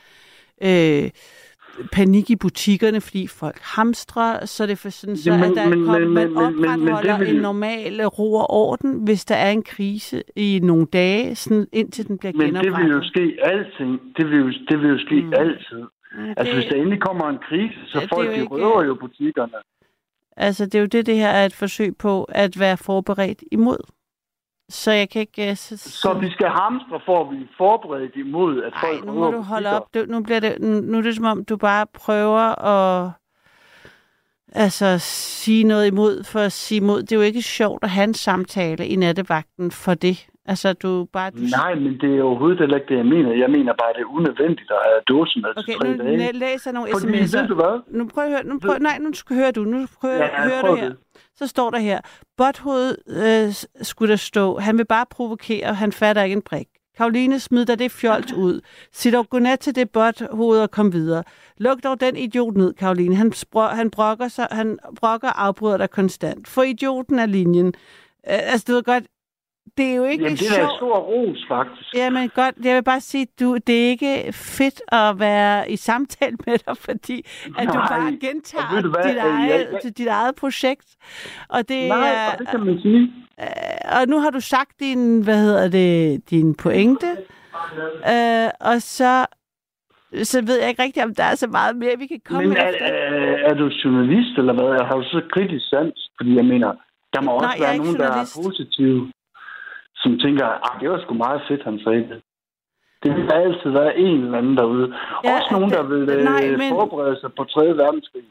[0.62, 1.10] øh,
[1.92, 5.84] panik i butikkerne, fordi folk hamstrer, så det for sådan, så, Jamen, at der men-
[5.86, 9.34] kom, men- man men- men- men det opretholder en normal ro og orden, hvis der
[9.34, 12.88] er en krise i nogle dage, sådan, indtil den bliver Men det genoprettet.
[12.88, 14.00] vil jo ske alting.
[14.16, 15.32] Det vil jo, det vil jo ske Mm.
[15.36, 15.82] altid.
[16.18, 18.84] Mm, Altså, hvis der endelig kommer en krise, så Ja, det folk de ikke- røver
[18.84, 19.52] jo butikkerne.
[20.36, 23.78] Altså, det er jo det, det her er et forsøg på at være forberedt imod.
[24.68, 25.50] Så jeg kan ikke...
[25.50, 29.12] øh, Så, Så vi skal hamstre for at blive forberedt imod, at Ej, folk nu
[29.12, 29.94] må du holde op.
[29.94, 33.10] Det, nu, bliver det, nu, nu er det som om, du bare prøver at
[34.52, 37.02] altså, sige noget imod for at sige imod.
[37.02, 40.26] Det er jo ikke sjovt at have en samtale i nattevagten for det.
[40.48, 41.30] Altså, du bare...
[41.30, 43.32] Du, Nej, men det er overhovedet heller ikke det, jeg mener.
[43.32, 46.16] Jeg mener bare, det er unødvendigt at have dåsemad Okay, til tre nu dage.
[46.16, 47.46] læ- læser jeg nogle Fordi, ved sms'er.
[47.46, 47.80] du hvad?
[47.98, 49.64] Nu prøv at høre, nu prøv, nej, nu skal høre du.
[49.64, 50.88] Nu prøv at Ja, høre prøv du her.
[50.88, 50.96] det.
[51.38, 52.00] Så står der her,
[52.36, 53.54] Bothoved øh,
[53.84, 56.66] skulle der stå, han vil bare provokere, han fatter ikke en prik.
[56.96, 58.60] Karoline, smid dig det fjols ud.
[58.92, 61.24] Sig dog godnat til det bothoved og kom videre.
[61.58, 63.16] Luk dog den idiot ned, Karoline.
[63.16, 66.48] Han, spro- han, brokker sig, han brokker og afbryder dig konstant.
[66.48, 67.66] For idioten er linjen.
[67.66, 67.72] Øh,
[68.26, 69.04] altså, du ved godt,
[69.76, 70.76] det er jo ikke Jamen, det er da en sjovt.
[70.78, 71.94] stor ros, faktisk.
[71.94, 76.36] Jamen godt, jeg vil bare sige, du, det er ikke fedt at være i samtale
[76.46, 77.26] med dig, fordi
[77.58, 80.86] at du Nej, bare og gentager du dit, øh, eget, jeg- dit eget projekt.
[81.48, 83.02] Og det Nej, er, og det kan man sige.
[83.40, 87.06] øh, og nu har du sagt din, hvad hedder det, din pointe,
[88.14, 89.26] øh, og så,
[90.22, 92.56] så ved jeg ikke rigtigt, om der er så meget mere, vi kan komme Men
[92.56, 92.84] er, efter.
[92.86, 94.84] er, er du journalist, eller hvad?
[94.88, 96.10] Har du så kritisk sans?
[96.16, 96.72] Fordi jeg mener,
[97.14, 98.36] der må Nej, også er være nogen, der er journalist.
[98.44, 99.12] positive,
[100.06, 102.18] som tænker, at det var sgu meget fedt, han sagde det.
[103.02, 104.86] Det vil altid være en eller anden derude.
[105.24, 107.76] Ja, også nogen, der det- vil øh, nej, men- forberede sig på 3.
[107.76, 108.22] verdenskrig.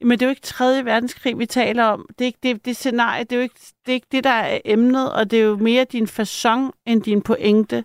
[0.00, 0.64] Men det er jo ikke 3.
[0.84, 2.06] verdenskrig, vi taler om.
[2.18, 4.30] Det er ikke det, det scenarie, det er jo ikke det, er ikke det, der
[4.30, 7.84] er emnet, og det er jo mere din façon end din pointe,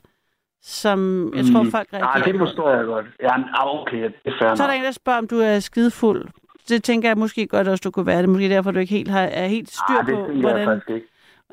[0.62, 1.72] som jeg tror, Mm.
[1.72, 2.46] folk Nej, reagerer det på.
[2.46, 3.06] forstår jeg godt.
[3.22, 5.40] Ja, men, ah, okay, det er fair Så er der en, der spørger, om du
[5.40, 6.28] er skidefuld.
[6.70, 8.30] Det tænker jeg måske godt også, du kunne være det.
[8.30, 10.66] Måske derfor, du ikke helt har, er helt styr Ah, det på, tænker jeg hvordan...
[10.68, 11.08] faktisk ikke.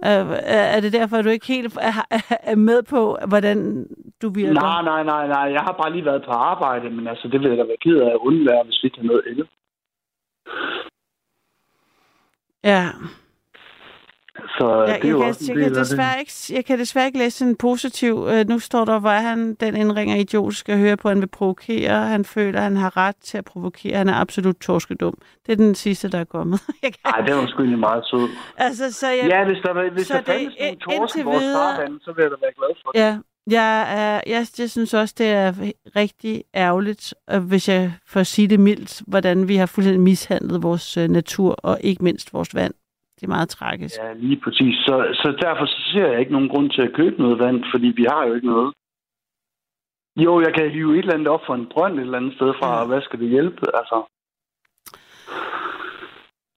[0.05, 0.27] Øh,
[0.77, 3.87] er det derfor, du ikke helt er, med på, hvordan
[4.23, 4.53] du virker?
[4.53, 5.53] Nej, nej, nej, nej.
[5.53, 7.97] Jeg har bare lige været på arbejde, men altså, det vil jeg da være ked
[7.97, 9.49] af at undvære, hvis vi har noget el.
[12.65, 12.85] Ja.
[14.59, 16.21] Så Jeg, det er jeg, jo kan, også jeg, kan desværre det.
[16.21, 18.27] ikke, jeg kan desværre ikke læse en positiv.
[18.31, 21.27] Øh, nu står der, hvor er han, den indringer idiotisk at høre på, han vil
[21.27, 22.07] provokere.
[22.07, 23.97] Han føler, han har ret til at provokere.
[23.97, 25.15] Han er absolut torskedum.
[25.47, 26.61] Det er den sidste, der er kommet.
[26.83, 28.29] Jeg kan, Nej, det var sgu egentlig meget sød.
[28.57, 31.23] altså, så jeg, Ja, hvis der, hvis så der det- fandtes nogle ind- torsk i
[31.23, 33.01] vores videre- farvand, så vil jeg da være glad for det.
[33.01, 33.19] Ja,
[33.51, 35.53] jeg, er, jeg, jeg synes også, det er
[35.97, 40.97] rigtig ærgerligt, øh, hvis jeg får sige det mildt, hvordan vi har fuldstændig mishandlet vores
[40.97, 42.75] øh, natur, og ikke mindst vores vand.
[43.17, 43.97] Det er meget tragisk.
[43.99, 44.75] Ja, lige præcis.
[44.87, 47.87] Så, så derfor så ser jeg ikke nogen grund til at købe noget vand, fordi
[47.87, 48.75] vi har jo ikke noget.
[50.17, 52.53] Jo, jeg kan hive et eller andet op fra en brønd et eller andet sted
[52.61, 53.63] fra, og hvad skal det hjælpe?
[53.81, 53.99] Altså.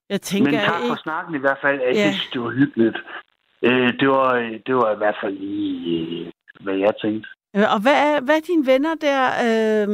[0.09, 1.01] Jeg tænker Men tak for ikke...
[1.03, 1.81] snakken i hvert fald.
[1.81, 2.11] Jeg Ja.
[2.11, 2.97] synes, det var hyggeligt.
[3.61, 4.31] Øh, det, var,
[4.67, 7.29] det var i hvert fald lige, øh, hvad jeg tænkte.
[7.55, 9.21] Øh, Og hvad er, hvad er dine venner der?
[9.47, 9.87] Øh,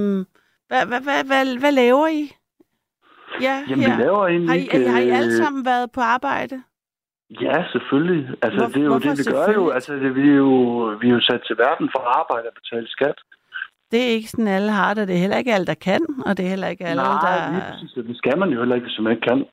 [0.68, 2.24] hvad, hvad, hvad, hvad, hvad laver I?
[3.41, 3.95] Ja, Jamen, her.
[3.98, 4.90] vi laver egentlig har I, ikke...
[4.90, 6.64] har I alle øh, sammen været på arbejde?
[7.41, 8.30] Ja, selvfølgelig.
[8.41, 9.70] Altså, Hvor- det er jo det, vi gør jo.
[9.70, 10.52] Altså, det, vi, er jo,
[11.02, 13.16] vi er jo sat til verden for at arbejde og betale skat.
[13.91, 15.07] Det er ikke sådan, alle har det.
[15.07, 17.72] Det er heller ikke alle, der kan, og det er heller ikke alle, Nej, der...
[17.98, 19.45] og Det skal man jo heller ikke, hvis man ikke kan.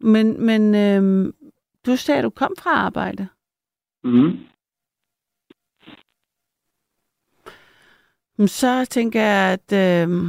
[0.00, 1.34] Men, men øhm,
[1.86, 3.28] du sagde, at du kom fra arbejde.
[4.04, 4.38] Mm.
[8.46, 10.28] Så tænker jeg, at øhm,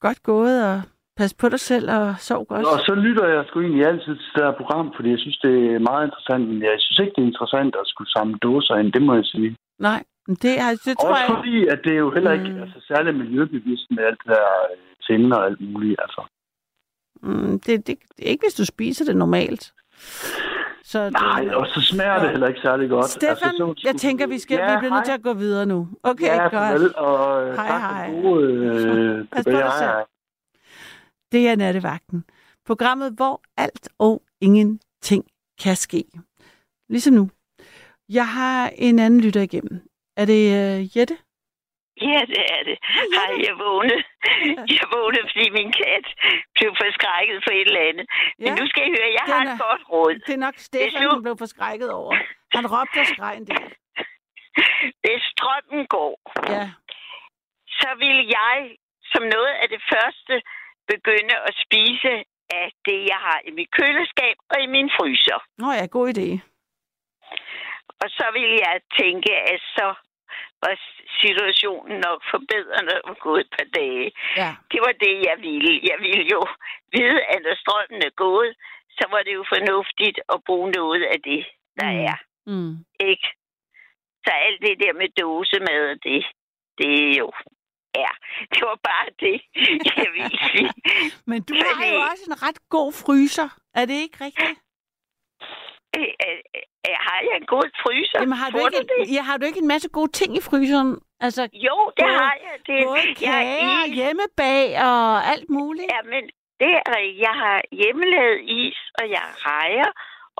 [0.00, 0.82] godt gået, og
[1.22, 2.64] pas på dig selv, og sov godt.
[2.72, 5.54] Og så lytter jeg sgu egentlig altid til det her program, fordi jeg synes, det
[5.74, 6.42] er meget interessant.
[6.48, 9.24] Men jeg synes ikke, det er interessant at skulle samle dåser ind, det må jeg
[9.32, 9.56] sige.
[9.88, 11.34] Nej, men det, har- det tror Også jeg...
[11.36, 12.62] fordi, at det er jo heller ikke Mm.
[12.64, 14.76] altså, særlig miljøbevidst med alt det der øh,
[15.06, 16.00] tænder og alt muligt.
[16.04, 16.20] Altså.
[17.22, 19.64] Mm, det, det, det er ikke, hvis du spiser det normalt.
[20.84, 23.08] Så det, Nej, og så smager det heller ikke særlig godt.
[23.08, 25.66] Stefan, altså, så, jeg tænker, vi, skal, Ja, vi bliver nødt til at gå videre
[25.66, 25.88] nu.
[26.02, 26.52] Okay, ja, godt.
[26.52, 28.06] farvel, og øh, Hej, tak hej.
[28.10, 29.90] for gode øh, Pas på dig selv.
[31.32, 32.24] Det er Nattevagten.
[32.66, 35.24] Programmet, hvor alt og ingenting
[35.62, 36.04] kan ske.
[36.88, 37.30] Ligesom nu.
[38.08, 39.76] Jeg har en anden lytter igennem.
[40.16, 41.16] Er det uh, Jette?
[42.00, 42.76] Ja, det er det.
[43.18, 44.02] Hej, jeg vågnede.
[44.78, 46.06] Jeg vågnede, fordi min kat
[46.56, 48.06] blev forskrækket for et eller andet.
[48.38, 48.54] Men Ja.
[48.60, 50.14] nu skal I høre, jeg Den har er- et godt råd.
[50.26, 52.12] Det er nok Stefan, som blev forskrækket over.
[52.56, 53.64] Han råbte og skreg en del.
[55.02, 56.14] Hvis strømmen går,
[56.54, 56.64] Ja.
[57.80, 58.58] så vil jeg
[59.12, 60.34] som noget af det første
[60.88, 62.12] begynde at spise
[62.60, 65.38] af det, jeg har i mit køleskab og i min fryser.
[65.58, 66.28] Nå ja, god idé.
[68.02, 69.88] Og så vil jeg tænke, at så
[70.62, 70.74] var
[71.22, 74.12] situationen nok forbedret, var gået et par dage.
[74.36, 74.50] Ja.
[74.72, 75.80] Det var det, jeg ville.
[75.90, 76.40] Jeg ville jo
[76.92, 78.52] vide, at når strømmen er gået,
[78.98, 81.42] så var det jo fornuftigt at bruge noget af det,
[81.80, 82.04] der Mm.
[82.10, 82.16] er.
[82.46, 82.74] Mm.
[83.10, 83.26] Ikke?
[84.24, 86.20] Så alt det der med dåsemad, det,
[86.78, 87.32] det er jo...
[87.94, 88.12] Ja,
[88.54, 89.36] det var bare det,
[89.96, 90.70] jeg ville sige.
[91.30, 93.48] Men du har jo også en ret god fryser.
[93.74, 94.58] Er det ikke rigtigt?
[95.96, 96.38] Øh, øh,
[96.88, 98.18] øh, Har jeg en god fryser?
[98.20, 99.14] Jamen, har du, ikke, det?
[99.14, 100.90] ja, har du ikke en masse gode ting i fryseren?
[101.20, 102.54] Altså, Jo, det både- har jeg.
[102.66, 103.94] Det, både jeg kager, is.
[103.98, 105.02] hjemmebag og
[105.32, 105.88] alt muligt.
[105.94, 106.22] Ja, men
[106.60, 106.98] det er.
[107.26, 109.90] Jeg har hjemmelavet is, og jeg rejer,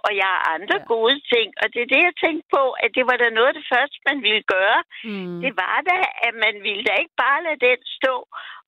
[0.07, 0.85] og jeg har andre Ja.
[0.85, 0.91] ja.
[0.95, 1.49] gode ting.
[1.63, 3.99] Og det er det, jeg tænkte på, at det var da noget af det første,
[4.09, 4.81] man ville gøre.
[5.11, 5.41] Mm.
[5.45, 8.15] Det var da, at man ville da ikke bare lade den stå,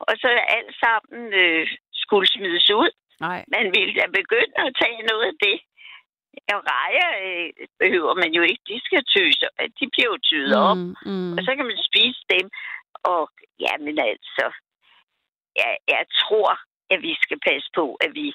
[0.07, 1.67] og så alt sammen øh,
[2.03, 2.91] skulle smides ud.
[3.27, 3.41] Nej.
[3.57, 5.59] Man ville da begynde at tage noget af det.
[6.55, 7.49] Og rejer øh,
[7.83, 8.63] behøver man jo ikke.
[8.73, 9.47] De skal tøse,
[9.81, 10.77] de bliver jo tydet op.
[10.77, 11.33] Mm, mm.
[11.37, 12.47] Og så kan man spise dem.
[13.13, 13.23] Og
[13.61, 14.47] jamen altså,
[15.61, 16.51] jeg, jeg tror,
[16.91, 18.27] at vi skal passe på, at vi...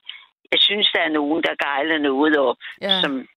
[0.51, 3.01] Jeg synes, der er nogen, der gejler noget op, Ja.
[3.01, 3.27] som...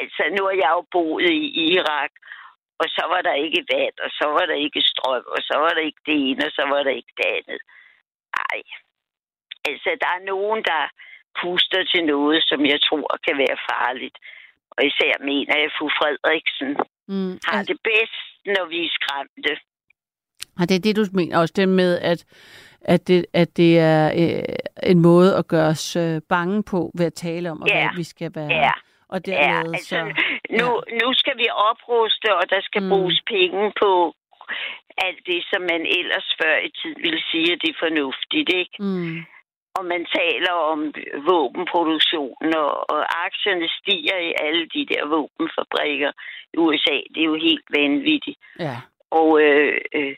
[0.00, 2.12] Altså, nu har jeg jo boet i Irak,
[2.78, 5.70] og så var der ikke vand, og så var der ikke strøm, og så var
[5.76, 7.60] der ikke det ene, og så var der ikke det andet.
[8.50, 8.60] Ej.
[9.68, 10.82] Altså, der er nogen, der
[11.40, 14.16] puster til noget, som jeg tror kan være farligt.
[14.70, 16.70] Og især mener jeg, at fru Frederiksen
[17.08, 17.38] Mm.
[17.50, 18.18] har det bedst,
[18.54, 19.52] når vi er skræmte.
[20.60, 22.24] Og det er det, du mener også, det med, at,
[22.80, 24.44] at, det, at det er øh,
[24.92, 27.74] en måde at gøre os øh, bange på ved at tale om, og Ja.
[27.80, 28.52] hvad vi skal være.
[28.66, 28.72] Ja,
[29.08, 29.98] Og ja dermed altså, så...
[30.60, 30.68] nu,
[31.02, 32.88] nu skal vi opruste, og der skal mm.
[32.88, 34.14] bruges penge på
[35.06, 38.76] alt det, som man ellers før i tiden ville sige, at det er fornuftigt, ikke?
[38.80, 39.16] Mm.
[39.78, 40.80] Og man taler om
[41.30, 46.10] våbenproduktion, og, og aktierne stiger i alle de der våbenfabrikker
[46.54, 46.96] i USA.
[47.12, 48.38] Det er jo helt vanvittigt.
[48.66, 48.76] Ja.
[49.10, 50.14] Og øh, øh,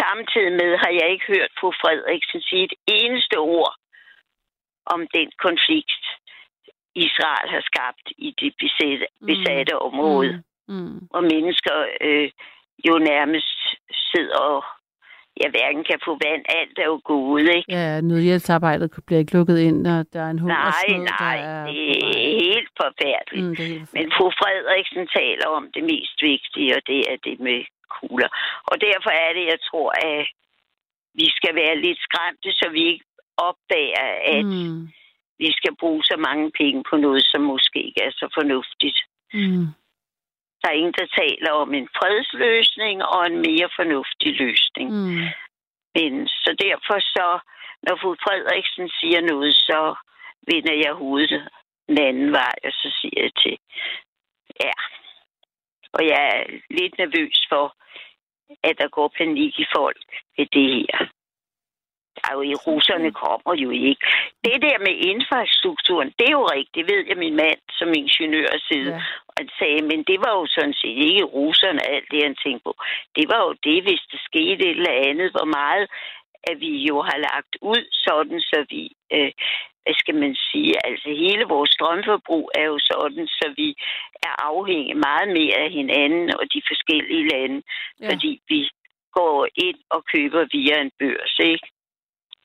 [0.00, 3.74] samtidig med har jeg ikke hørt fru Frederiksen sige et eneste ord
[4.94, 6.04] om den konflikt,
[6.94, 9.26] Israel har skabt i det besatte, Mm.
[9.26, 10.74] besatte område, Mm.
[10.74, 10.98] Mm.
[11.10, 12.30] hvor mennesker øh,
[12.88, 13.58] jo nærmest
[14.12, 14.64] sidder og
[15.42, 16.42] jeg hverken kan få vand.
[16.58, 17.72] Alt er jo gået, ikke?
[17.72, 21.66] Ja, nødhjælpsarbejdet bliver ikke lukket ind, og der er en Nej, hungersnød, nej, der er...
[21.66, 23.46] det er helt forfærdeligt.
[23.46, 27.16] Mm, det er helt Men fru Frederiksen taler om det mest vigtige, og det er
[27.24, 27.58] det med
[27.96, 28.28] kugler.
[28.70, 30.26] Og derfor er det, jeg tror, at
[31.14, 33.04] vi skal være lidt skræmte, så vi ikke
[33.36, 34.06] opdager,
[34.36, 34.88] at Mm.
[35.38, 38.98] vi skal bruge så mange penge på noget, som måske ikke er så fornuftigt.
[39.32, 39.66] Mm.
[40.60, 44.88] Der er ingen, der taler om en fredsløsning og en mere fornuftig løsning.
[44.90, 45.26] Mm.
[45.94, 47.28] Men så derfor så,
[47.82, 49.94] når fru Frederiksen siger noget, så
[50.52, 51.48] vender jeg hovedet
[51.88, 53.58] den anden vej, og så siger jeg til,
[54.64, 54.72] ja.
[55.98, 57.66] Og jeg er lidt nervøs for,
[58.68, 60.04] at der går panik i folk
[60.36, 60.98] ved det her.
[62.16, 64.06] Der er jo, russerne kommer jo ikke.
[64.44, 68.52] Det der med infrastrukturen, det er jo rigtigt, det ved jeg min mand som ingeniør
[68.68, 68.92] side.
[68.94, 69.02] Ja.
[69.28, 72.64] Og han sagde, men det var jo sådan set ikke russerne, alt det han tænkte
[72.64, 72.72] på.
[73.16, 75.86] Det var jo det, hvis der skete et eller andet, hvor meget
[76.50, 79.32] at vi jo har lagt ud, sådan så vi, øh,
[79.88, 83.68] hvad skal man sige, altså hele vores strømforbrug er jo sådan, så vi
[84.28, 87.62] er afhængige meget mere af hinanden og de forskellige lande,
[88.00, 88.08] Ja.
[88.10, 88.60] fordi vi
[89.18, 91.66] går ind og køber via en børs, ikke?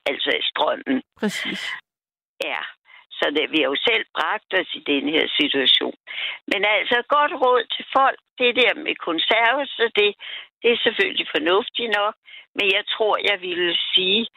[0.05, 0.97] Altså strømmen.
[1.19, 1.61] Præcis.
[2.49, 2.61] Ja,
[3.17, 5.95] så det, vi har jo selv bragt os i den her situation.
[6.51, 10.09] Men altså, godt råd til folk, det der med konserves, det,
[10.61, 12.15] det er selvfølgelig fornuftigt nok,
[12.57, 14.27] men jeg tror, jeg ville sige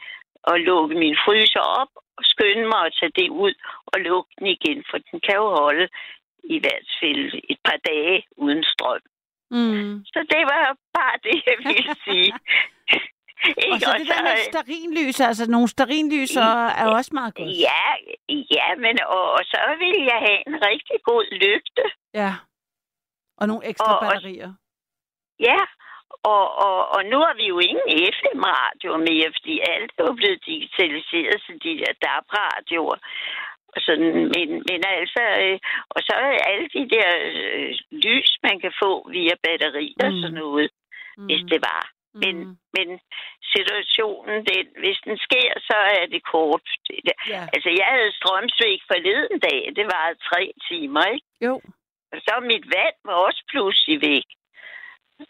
[0.51, 3.53] at lukke min fryser op og skynde mig at tage det ud
[3.91, 5.87] og lukke den igen, for den kan jo holde
[6.43, 9.01] i hvert fald et par dage uden strøm.
[9.51, 10.05] Mm.
[10.13, 10.63] Så det var
[10.97, 12.31] bare det, jeg ville sige.
[13.73, 16.35] Og så det der med starinlys, altså nogle starinlys
[16.79, 17.49] er jo også meget godt.
[17.67, 17.83] Ja,
[18.57, 21.83] ja, men og, og så vil jeg have en rigtig god lygte.
[22.13, 22.31] Ja.
[23.37, 24.53] Og nogle ekstra Og- og- batterier.
[25.39, 25.59] Ja,
[26.33, 30.45] og, og, og nu har vi jo ingen FM-radio mere, fordi alt er jo blevet
[30.45, 32.97] digitaliseret, så de der DAB-radioer.
[33.75, 35.59] Og sådan, men, men altså, øh,
[35.89, 40.21] og så er alle de der øh, lys, man kan få via batterier og Mm.
[40.21, 40.69] sådan noget,
[41.17, 41.25] mm.
[41.25, 41.83] hvis det var.
[42.23, 42.57] Men, Mm.
[42.77, 42.87] men
[43.55, 46.65] situationen, den, hvis den sker, så er det kort.
[46.87, 47.11] Det.
[47.33, 47.41] Ja.
[47.53, 49.61] Altså, jeg havde strømsvig forleden dag.
[49.75, 51.27] Det var tre timer, ikke?
[51.45, 51.53] Jo.
[52.13, 54.27] Og så mit vand var også pludselig væk.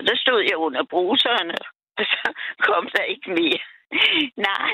[0.07, 1.57] Der stod jeg under bruserne,
[1.97, 2.33] og så
[2.67, 3.59] kom der ikke mere.
[4.49, 4.73] Nej,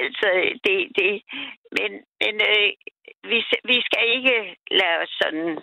[0.00, 0.28] altså,
[0.64, 1.22] det, det,
[1.76, 1.90] men,
[2.20, 2.70] men øh,
[3.30, 5.58] vi, vi skal ikke lade os sådan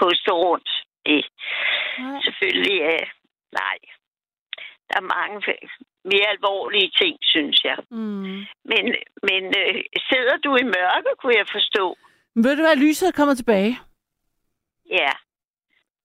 [0.00, 0.70] koste rundt.
[1.06, 1.24] Det,
[1.98, 2.20] Nej.
[2.24, 3.06] selvfølgelig, øh,
[3.52, 3.78] nej.
[4.88, 5.36] Der er mange
[6.04, 7.78] mere alvorlige ting, synes jeg.
[7.90, 8.38] Mm.
[8.70, 8.84] Men,
[9.28, 9.74] men øh,
[10.10, 11.96] sidder du i mørke, kunne jeg forstå?
[12.34, 13.78] Men ved du hvad, lyset er kommet tilbage.
[14.90, 15.10] Ja,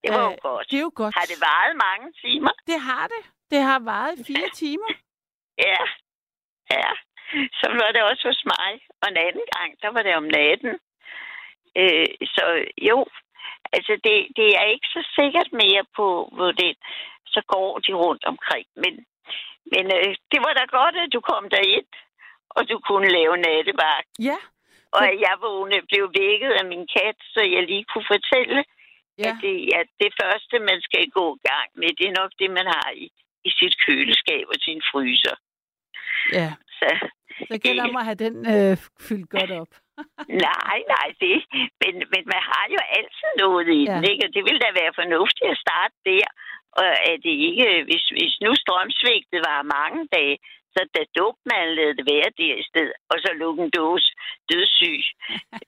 [0.05, 0.65] det var jo Øh, godt.
[0.69, 1.13] Det er jo godt.
[1.19, 2.53] Har det varet mange timer?
[2.71, 3.21] Det har det.
[3.51, 4.89] Det har varet fire timer.
[5.67, 5.81] Ja,
[6.77, 6.89] ja.
[7.59, 8.71] Så var det også hos mig.
[9.01, 10.73] Og en anden gang, der var det om natten.
[11.81, 12.43] Øh, så
[12.89, 12.97] jo,
[13.75, 16.71] altså det, det er ikke så sikkert mere på, hvor det,
[17.33, 18.67] så går de rundt omkring.
[18.83, 18.93] Men,
[19.73, 21.91] men øh, det var da godt, at du kom derind,
[22.49, 24.09] og du kunne lave nattevagt.
[24.19, 24.37] Ja.
[24.97, 28.63] Og jeg vågne, blev vækket af min kat, så jeg lige kunne fortælle,
[29.23, 29.29] Ja.
[29.29, 32.49] at det, ja, det første, man skal gå i gang med, det er nok det,
[32.59, 33.05] man har i,
[33.47, 35.35] i sit køleskab og sin fryser.
[36.39, 36.49] Ja.
[36.79, 36.87] Så,
[37.49, 38.77] Så gælder det om at have den øh,
[39.07, 39.71] fyldt godt op.
[40.47, 41.37] nej, nej, det.
[41.81, 43.93] Men, men man har jo altid noget i Ja.
[43.95, 44.23] den, ikke?
[44.27, 46.25] Og det ville da være fornuftigt at starte der.
[46.81, 50.37] Og at det ikke, hvis, hvis nu strømsvigtet var mange dage,
[50.75, 51.01] så da
[51.51, 54.09] man lade det være der i stedet, og så lukke en dåse
[54.51, 55.01] dødssyg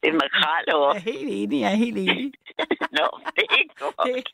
[0.05, 0.95] øh, makrel op.
[0.95, 2.33] Jeg er helt enig, jeg er helt enig.
[2.97, 3.07] Nå,
[3.37, 4.27] det er godt.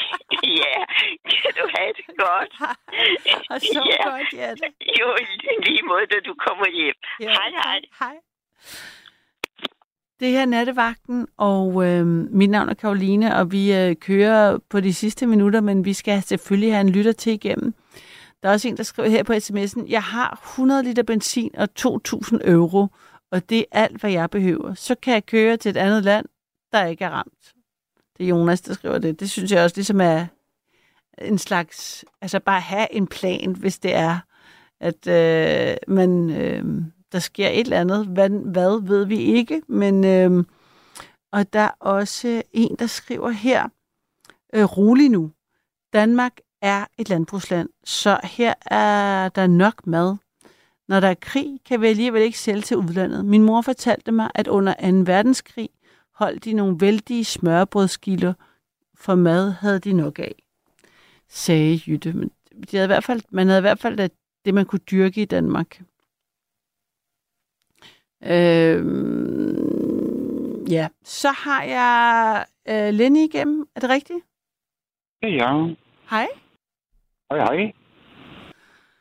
[0.62, 0.76] ja,
[1.42, 2.52] kan du have det godt.
[3.52, 4.08] Og så Ja.
[4.10, 4.50] godt, ja.
[5.00, 5.24] Jo, i
[5.68, 6.94] lige måde, da du kommer hjem.
[7.20, 7.80] Ja, Hej, hej.
[8.00, 8.16] Hej.
[10.20, 12.06] Det her er nattevagten, og øh,
[12.40, 16.22] mit navn er Karoline, og vi øh, kører på de sidste minutter, men vi skal
[16.22, 17.74] selvfølgelig have en lytter til igennem.
[18.44, 21.68] Der er også en, der skriver her på sms'en, jeg har 100 liter benzin og
[21.78, 22.86] 2.000 euro,
[23.30, 24.74] og det er alt, hvad jeg behøver.
[24.74, 26.26] Så kan jeg køre til et andet land,
[26.72, 27.54] der ikke er ramt.
[28.16, 29.20] Det er Jonas, der skriver det.
[29.20, 30.26] Det synes jeg også ligesom er
[31.18, 34.18] en slags, altså bare have en plan, hvis det er,
[34.80, 38.06] at øh, man, øh, der sker et eller andet.
[38.06, 40.44] Hvad, hvad ved vi ikke, men øh,
[41.32, 43.68] og der er også en, der skriver her,
[44.54, 45.30] øh, rolig nu.
[45.92, 50.16] Danmark er et landbrugsland, så her er der nok mad.
[50.88, 53.24] Når der er krig, kan vi alligevel ikke sælge til udlandet.
[53.24, 54.80] Min mor fortalte mig, at under 2.
[55.12, 55.68] verdenskrig
[56.14, 58.34] holdt de nogle vældige smørbrødskilder,
[58.94, 60.34] for mad havde de nok af,
[61.28, 62.12] sagde Jytte.
[62.12, 62.30] Men
[62.70, 64.12] de havde i hvert fald, man havde i hvert fald det,
[64.44, 65.82] det, man kunne dyrke i Danmark.
[68.22, 69.44] Øhm,
[70.66, 73.68] ja, så har jeg øh, Lenny igennem.
[73.74, 74.18] Er det rigtigt?
[75.22, 75.74] Ja.
[76.10, 76.28] Hej.
[77.34, 77.72] Hej, hej.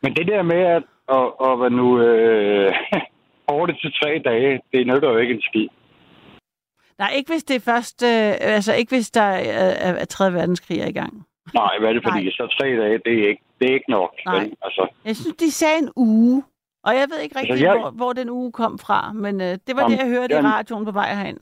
[0.04, 0.84] Men det der med at,
[1.18, 2.72] at, at være nu øh,
[3.54, 5.68] over det til tre dage, det nytter jo ikke en skid.
[7.00, 10.34] Nej, ikke hvis det er først, øh, altså ikke hvis der er, er, er 3.
[10.34, 11.26] verdenskrig er i gang.
[11.54, 12.32] Nej, hvad er det fordi?
[12.32, 14.12] Så tre dage, det er ikke, det er ikke nok.
[14.26, 14.40] Nej.
[14.40, 14.54] vel?
[14.62, 16.44] Altså, Jeg synes, de sagde en uge.
[16.84, 19.48] Og jeg ved ikke Altså, rigtig, jeg- hvor, hvor den uge kom fra, men øh,
[19.48, 21.40] det var Jamen, det, jeg hørte i jamen- radioen på vej herind.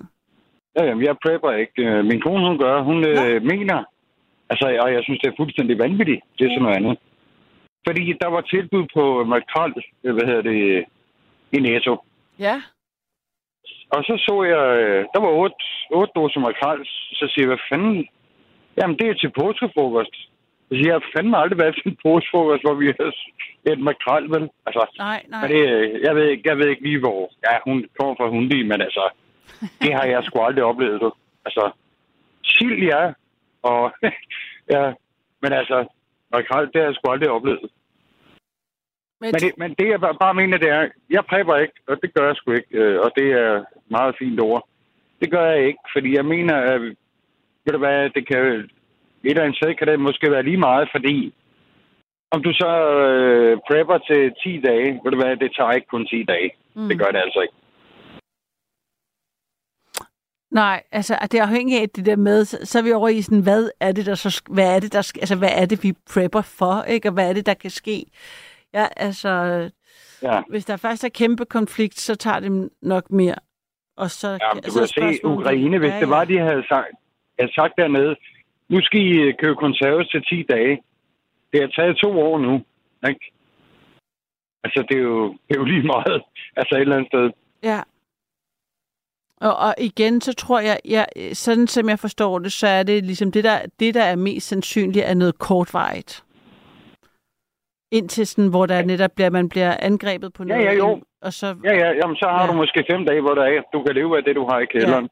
[0.80, 1.82] ja, jamen, jeg prepper ikke.
[1.86, 3.84] Øh, Min kone, hun gør, hun øh, mener,
[4.52, 6.98] altså, og jeg synes, det er fuldstændig vanvittigt, det er sådan noget andet.
[7.88, 9.74] Fordi der var tilbud på makrel,
[10.04, 10.86] øh, hvad hedder det,
[11.56, 11.94] i Netto.
[12.40, 12.56] Ja.
[13.96, 15.56] Og så så jeg, øh, der var otte,
[15.98, 16.80] otte dåser makrel.
[17.20, 18.08] Så siger jeg, hvad fanden?
[18.78, 20.16] Jamen, det er til påskefrokost.
[20.68, 23.12] Så siger jeg, har fandme aldrig været til en påskefrokost, hvor vi har
[23.72, 24.50] et makrel, vel?
[24.66, 25.42] Altså, Nej, nej.
[25.42, 27.20] men det, øh, jeg, ved, ikke- jeg ved ikke lige, hvor.
[27.48, 29.04] Ja, hun kommer fra Hundi, men altså,
[29.82, 31.12] det har jeg sgu aldrig oplevet, du.
[31.46, 31.72] Altså,
[32.44, 33.02] sild, ja.
[33.64, 33.94] Og,
[34.76, 34.94] ja,
[35.42, 35.86] men altså,
[36.32, 37.70] makrel, det har jeg sgu aldrig oplevet.
[39.22, 42.14] Men, Men det, men det jeg bare- mener, det er, jeg præber ikke, og det
[42.14, 44.68] gør jeg sgu ikke, øh, og det er meget fint ord.
[45.22, 46.82] Det gør jeg ikke, fordi jeg mener, at
[47.66, 48.70] ved du hvad, det kan, et
[49.24, 51.34] eller andet sted kan det måske være lige meget, fordi
[52.32, 52.72] om du så
[53.08, 56.52] øh, prepper til 10 dage, ved du hvad, det tager ikke kun 10 dage.
[56.74, 56.88] Mm.
[56.90, 57.54] Det gør det altså ikke.
[60.52, 63.44] Nej, altså det er afhængigt af det der med, så, er vi over i sådan,
[63.44, 66.42] hvad er det, der så, hvad er det, der, altså hvad er det, vi prepper
[66.42, 67.10] for, ikke?
[67.10, 68.06] Og hvad er det, der kan ske?
[68.74, 69.30] Ja, altså,
[70.24, 70.42] Ja.
[70.50, 73.36] hvis der først er kæmpe konflikt, så tager det nok mere.
[73.98, 76.64] Og så, Ja, du så er kan se Ukraine, hvis Ja, det var, de havde
[76.70, 76.88] sagt,
[77.40, 78.16] havde sagt dernede,
[78.70, 80.82] nu skal I øh, købe konserves til 10 dage.
[81.52, 82.54] Det har taget to år nu,
[83.10, 83.32] ikke?
[84.64, 86.22] Altså, det er jo, det er jo lige meget.
[86.58, 87.30] Altså, et eller andet sted.
[87.64, 87.82] Ja.
[89.42, 93.04] Og, og igen, så tror jeg, jeg, sådan som jeg forstår det, så er det
[93.06, 96.24] ligesom det, der, det, der er mest sandsynligt, er noget kortvarigt.
[97.92, 100.66] Indtil sådan, hvor der netop bliver, man bliver angrebet på Ja, noget.
[100.66, 101.02] ja, jo.
[101.22, 102.52] Og så, Ja, ja, jamen, så har ja.
[102.52, 104.66] du måske fem dage, hvor der er, du kan leve af det, du har i
[104.66, 105.10] kælderen.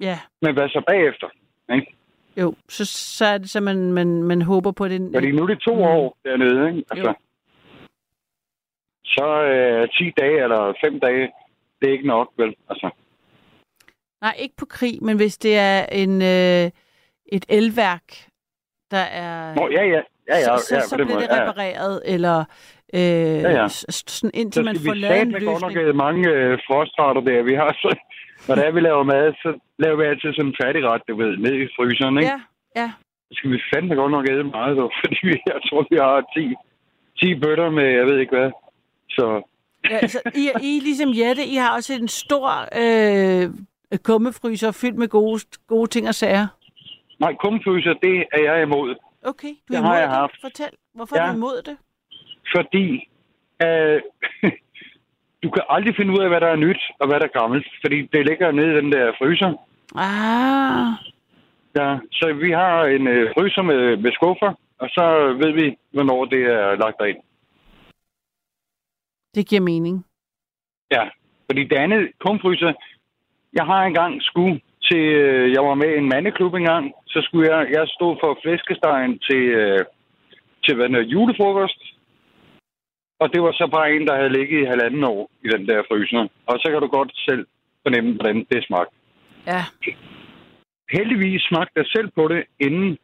[0.00, 1.28] ja, Men hvad så bagefter?
[1.74, 1.94] Ikke?
[2.36, 2.84] jo, så,
[3.18, 5.10] så er det så, man, man, man håber på det.
[5.14, 5.80] Fordi nu er det to mm.
[5.80, 6.84] år dernede, ikke?
[6.90, 7.14] Altså, Jo.
[9.04, 11.32] så øh, 10 dage eller 5 dage,
[11.80, 12.54] det er ikke nok, vel?
[12.70, 12.90] Altså,
[14.22, 16.70] Nej, ikke på krig, men hvis det er en, øh,
[17.32, 18.02] et elværk,
[18.90, 19.54] der er...
[19.54, 20.00] Nå, ja, ja.
[20.28, 21.50] Ja, ja, så, så, ja, så den bliver måde, det ja, ja.
[21.50, 22.38] repareret, eller
[22.94, 23.00] øh,
[23.46, 23.68] Ja, ja.
[23.68, 25.76] sådan, så indtil man skal får lavet en løsning.
[25.76, 27.42] øh, mange øh, frostretter der.
[27.42, 27.90] Vi har så,
[28.48, 31.36] når det er, vi laver mad, så laver vi altid sådan en færdigret, du ved,
[31.36, 32.30] ned i fryseren, ikke?
[32.30, 32.40] Ja,
[32.80, 32.90] ja.
[33.26, 36.16] Så skal vi fandme godt nok æde meget, dog, fordi vi, jeg tror, vi har
[36.36, 36.54] 10,
[37.20, 38.50] 10 bøtter med, jeg ved ikke hvad.
[39.10, 39.26] Så
[39.90, 42.48] Ja, altså, I, I ligesom Jette, I har også en stor
[42.82, 43.50] øh,
[43.98, 46.46] kummefryser fyldt med gode, gode ting og sager.
[47.20, 48.94] nej, kumfryser, det er jeg imod.
[49.24, 50.16] Okay, du Det er har imod jeg det.
[50.16, 50.36] haft.
[50.40, 51.22] Fortæl, hvorfor ja.
[51.22, 51.76] er du imod det?
[52.56, 53.08] Fordi
[53.62, 54.00] øh,
[55.42, 57.66] du kan aldrig finde ud af, hvad der er nyt og hvad der er gammelt.
[57.84, 59.52] Fordi det ligger nede i den der fryser.
[59.94, 60.92] Ah,
[61.76, 65.04] Ja, så vi har en øh, fryser med, med skuffer, og så
[65.42, 67.18] ved vi, hvornår det er lagt derind.
[69.34, 70.04] det giver mening.
[70.90, 71.08] Ja,
[71.46, 72.72] fordi det andet kumfryser,
[73.52, 77.56] jeg har engang skulle til, øh, jeg var med i en mandeklub engang, så skulle
[77.56, 79.84] jeg, jeg stod for flæskestegen til, øh,
[80.64, 81.80] til hvad der, julefrokost.
[83.20, 85.82] Og det var så bare en, der havde ligget i halvanden år i den der
[85.88, 86.28] fryser.
[86.46, 87.46] Og så kan du godt selv
[87.82, 88.94] fornemme, hvordan det smagte.
[89.46, 89.62] Ja.
[90.96, 92.98] Heldigvis smagte jeg selv på det inden,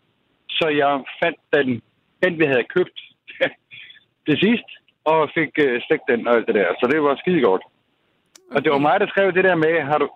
[0.51, 1.83] så jeg fandt den,
[2.23, 2.99] den vi havde købt
[4.27, 4.69] det sidst,
[5.05, 6.69] og fik øh, stegt den og alt det der.
[6.81, 7.63] Så det var skide godt.
[8.55, 10.09] Og det var mig, der skrev det der med, har du,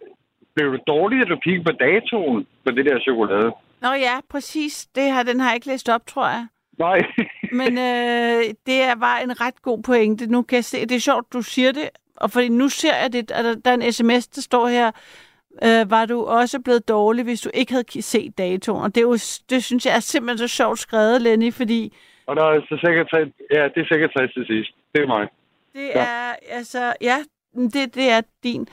[0.55, 3.52] blev du dårlig, at du kiggede på datoen på det der chokolade?
[3.82, 4.86] Nå ja, præcis.
[4.94, 6.47] Det har, den har jeg ikke læst op, tror jeg.
[6.78, 6.98] Nej.
[7.60, 10.27] Men øh, det var en ret god pointe.
[10.27, 11.89] Nu kan jeg se, det er sjovt, du siger det.
[12.16, 14.90] Og fordi nu ser jeg det, at der, der er en sms, der står her.
[15.64, 18.82] Øh, var du også blevet dårlig, hvis du ikke havde set datoen?
[18.82, 19.18] Og det, er jo,
[19.51, 21.97] det synes jeg er simpelthen så sjovt skrevet, Lenny, fordi
[22.27, 24.70] Og der er så sekretariat, ja, det er sekretariat til sidst.
[24.94, 25.28] Det er mig.
[25.72, 26.01] det Ja.
[26.01, 27.16] er, altså, ja,
[27.55, 28.68] det, det er din.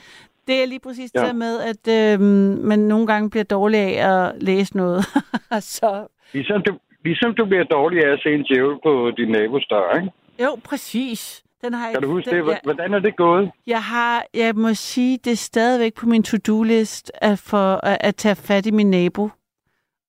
[0.48, 1.18] Det er lige præcis Ja.
[1.20, 2.20] det der med, at øh,
[2.70, 5.04] man nogle gange bliver dårlig af at læse noget.
[5.76, 9.66] så, Ligesom du, ligesom du bliver dårlig af at se en djævel på din nabos
[9.70, 10.10] dør, ikke?
[10.44, 11.42] jo, præcis.
[11.64, 12.52] Den har Kan du huske den, det?
[12.52, 13.50] ja, Hvordan er det gået?
[13.66, 18.16] Jeg har, jeg må sige, det er stadigvæk på min to-do-list at, for, at, at
[18.16, 19.28] tage fat i min nabo.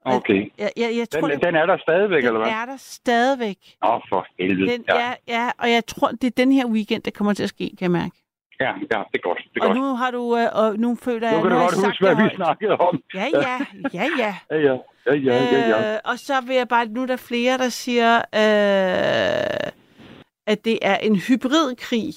[0.06, 0.52] Okay.
[0.57, 2.49] Jeg, jeg, jeg tror, Den, den er der stadigvæk, eller hvad?
[2.49, 3.57] er der stadigvæk.
[3.86, 4.72] Åh, for helvede.
[4.72, 5.14] Den, ja.
[5.28, 7.82] ja, og jeg tror, det er den her weekend, det kommer til at ske, kan
[7.82, 8.16] jeg mærke.
[8.60, 9.41] Ja, ja, det er godt.
[9.53, 9.77] Det er Og godt.
[9.77, 12.36] nu har du, øh, og nu føler jeg, Nu kan du godt huske, hvad vi
[12.36, 13.03] snakkede om.
[13.14, 13.57] Ja, ja,
[13.94, 14.34] ja, ja.
[14.60, 15.94] Ja, ja, ja, ja, ja, ja.
[15.94, 19.72] Øh, og så vil jeg bare, nu er der flere, der siger, øh,
[20.48, 22.14] at det er en hybridkrig.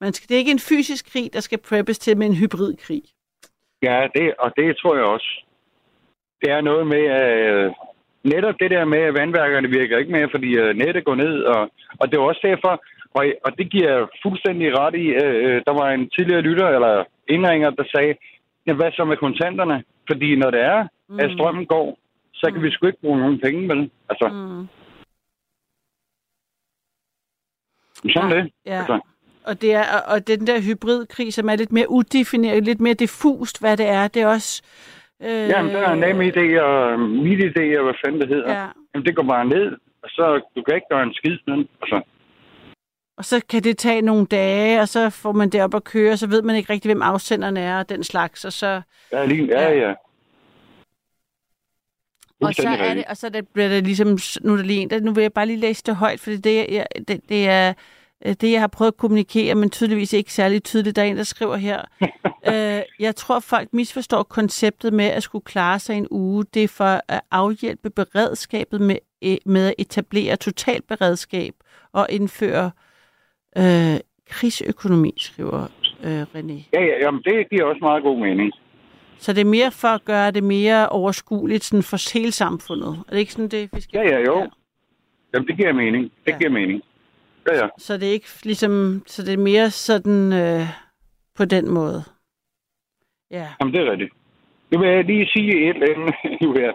[0.00, 3.02] Man skal, det er ikke en fysisk krig, der skal preppes til, men en hybridkrig.
[3.82, 5.30] Ja, det, og det tror jeg også.
[6.40, 7.72] Det er noget med, øh,
[8.24, 11.70] netop det der med, at vandværkerne virker ikke mere, fordi øh, nettet går ned, og,
[12.00, 12.82] og det er også derfor,
[13.14, 16.68] og, og det giver jeg fuldstændig ret i, øh, øh, der var en tidligere lytter,
[16.68, 18.14] eller indringer, der sagde,
[18.66, 19.84] ja, hvad så med kontanterne?
[20.10, 21.20] Fordi når det er, mm.
[21.20, 21.98] at strømmen går,
[22.34, 24.68] så kan vi sgu ikke bruge nogen penge med Altså, Mm.
[28.12, 28.52] sådan er det.
[28.66, 28.78] Ja.
[28.78, 29.00] Altså,
[29.44, 32.94] Og, det er, og- og den der hybridkrig, som er lidt mere udefineret, lidt mere
[32.94, 34.62] diffust, hvad det er, det er også...
[35.22, 38.52] Øh, Jamen, der er nemme idéer, og mit idéer, hvad fanden det hedder.
[38.60, 38.66] Ja.
[38.94, 39.66] Jamen, det går bare ned,
[40.02, 41.64] og så du kan ikke gøre en skid med.
[41.82, 42.00] Altså,
[43.16, 46.16] Og så kan det tage nogle dage, og så får man det op at køre,
[46.16, 48.82] så ved man ikke rigtig, hvem afsenderen er og den slags, og så...
[49.12, 49.94] ja, lige, ja, ja.
[52.40, 54.80] Og så er det, og så er det, bliver det ligesom, nu er der lige
[54.80, 56.86] en, der, nu vil jeg bare lige læse det højt, for det, er det, jeg,
[57.08, 57.72] det, det er
[58.40, 60.96] det, jeg har prøvet at kommunikere, men tydeligvis ikke særlig tydeligt.
[60.96, 61.82] Der er en, der skriver her,
[62.52, 66.44] øh, jeg tror, folk misforstår konceptet med at skulle klare sig en uge.
[66.54, 68.96] Det er for at afhjælpe beredskabet med,
[69.46, 71.54] med at etablere totalt beredskab
[71.92, 72.83] og indføre øh,
[74.30, 75.62] krigsøkonomi, skriver
[76.04, 76.68] øh, René.
[76.72, 78.52] Ja, ja, jamen, det giver også meget god mening.
[79.18, 82.88] Så det er mere for at gøre det mere overskueligt sådan for hele samfundet.
[83.08, 83.98] Er det ikke sådan, det vi skal...
[84.00, 84.50] Ja, ja, jo.
[85.34, 86.04] Jamen, det giver mening.
[86.26, 86.38] Det Ja.
[86.38, 86.82] giver mening.
[87.50, 87.68] Ja, ja.
[87.78, 90.66] Så det er ikke ligesom, så det er mere sådan øh,
[91.36, 92.04] på den måde.
[93.30, 93.46] Ja.
[93.60, 94.12] Jamen, det er rigtigt.
[94.70, 96.60] Nu vil jeg lige sige et eller andet nu her.
[96.62, 96.74] Jeg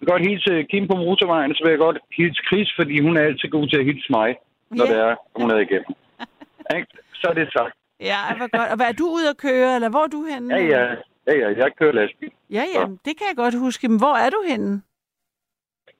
[0.00, 3.20] vil godt hilse Kim på motorvejen, så vil jeg godt hilse Chris, fordi hun er
[3.22, 4.34] altid god til at hilse mig,
[4.76, 4.92] når Ja.
[4.92, 5.94] det er, hun er igennem.
[7.20, 7.74] Så er det sagt.
[8.00, 8.70] Ja, hvor godt.
[8.70, 10.54] Og hvad er du ude at køre, eller hvor er du henne?
[10.54, 10.94] Ja, ja.
[11.26, 12.32] Ja, ja, jeg kører lastbil.
[12.50, 13.88] Ja, ja, det kan jeg godt huske.
[13.88, 14.82] Men hvor er du henne?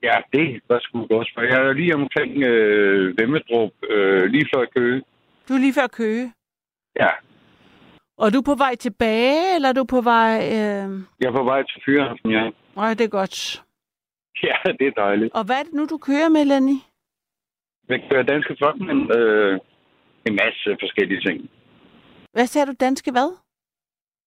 [0.02, 1.48] Ja, det var sgu godt spørge.
[1.48, 5.02] Jeg er lige omkring øh, Vemmedrup, øh, lige før Køge.
[5.48, 6.32] Du er lige før Køge.
[7.00, 7.08] Ja,
[8.18, 10.36] Og er du på vej tilbage, eller er du på vej...
[10.38, 10.88] Øh...
[11.20, 12.50] jeg er på vej til Fyraften, ja.
[12.76, 13.62] Nej, det er godt.
[14.42, 15.34] Ja, det er dejligt.
[15.34, 16.76] Og hvad er det nu, du kører med, Lenny?
[17.88, 19.58] Jeg kører danske folkemænd øh,
[20.26, 21.50] en masse forskellige ting.
[22.32, 22.74] Hvad sagde du?
[22.80, 23.38] Danske hvad?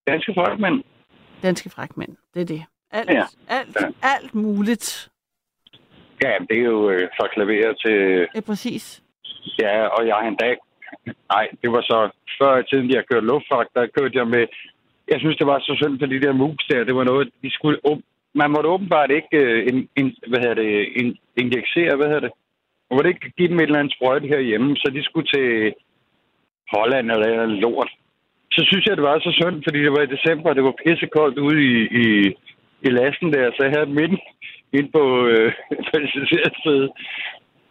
[0.06, 0.82] Danske folkemænd?
[1.42, 2.16] Danske fragtmænd.
[2.34, 2.62] Det er det.
[2.90, 3.24] Alt, Ja.
[3.48, 3.86] alt, Ja.
[4.02, 5.10] alt muligt.
[6.22, 8.26] Ja, det er jo øh, fra klaver til...
[8.34, 9.02] Ja, præcis.
[9.62, 10.54] Ja, og jeg har endda...
[11.34, 12.10] Nej, det var så
[12.40, 14.46] før i tiden, jeg kørte luftfart, der kørte jeg med...
[15.12, 16.84] Jeg synes, det var så synd for de der mus der.
[16.84, 17.78] Det var noget, de skulle...
[17.84, 17.98] Åb...
[18.34, 22.32] Man måtte åbenbart ikke øh, in, in, hvad hedder det, in, injicere, hvad hedder det?
[22.86, 25.74] Man måtte ikke give dem et eller andet sprøjt herhjemme, så de skulle til
[26.74, 27.90] Holland eller eller lort.
[28.56, 30.80] Så synes jeg, det var så synd, fordi det var i december, og det var
[30.82, 32.06] pissekoldt ude i, i,
[32.86, 34.18] i lasten der, så jeg havde dem inde,
[34.76, 35.52] inde på øh,
[35.90, 36.90] passagersædet.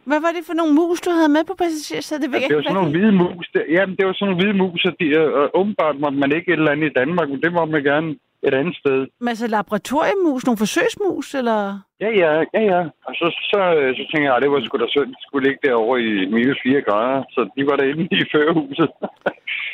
[0.09, 2.21] Hvad var det for nogle mus, du havde med på passagersædet?
[2.23, 3.45] Det, Ja, det var sådan nogle hvide mus.
[3.53, 3.63] Der.
[3.75, 6.59] Jamen, det var sådan nogle hvide mus, og, de, øh, åbenbart måtte man ikke et
[6.59, 8.09] eller andet i Danmark, men det må man gerne
[8.47, 8.97] et andet sted.
[9.19, 11.59] Men altså laboratoriemus, nogle forsøgsmus, eller?
[12.03, 12.81] Ja, ja, ja, ja.
[13.07, 15.43] Og så, så, øh, så tænkte jeg, at det var sgu da synd, de skulle
[15.47, 18.89] ligge derovre i minus 4 grader, så de var derinde i førerhuset.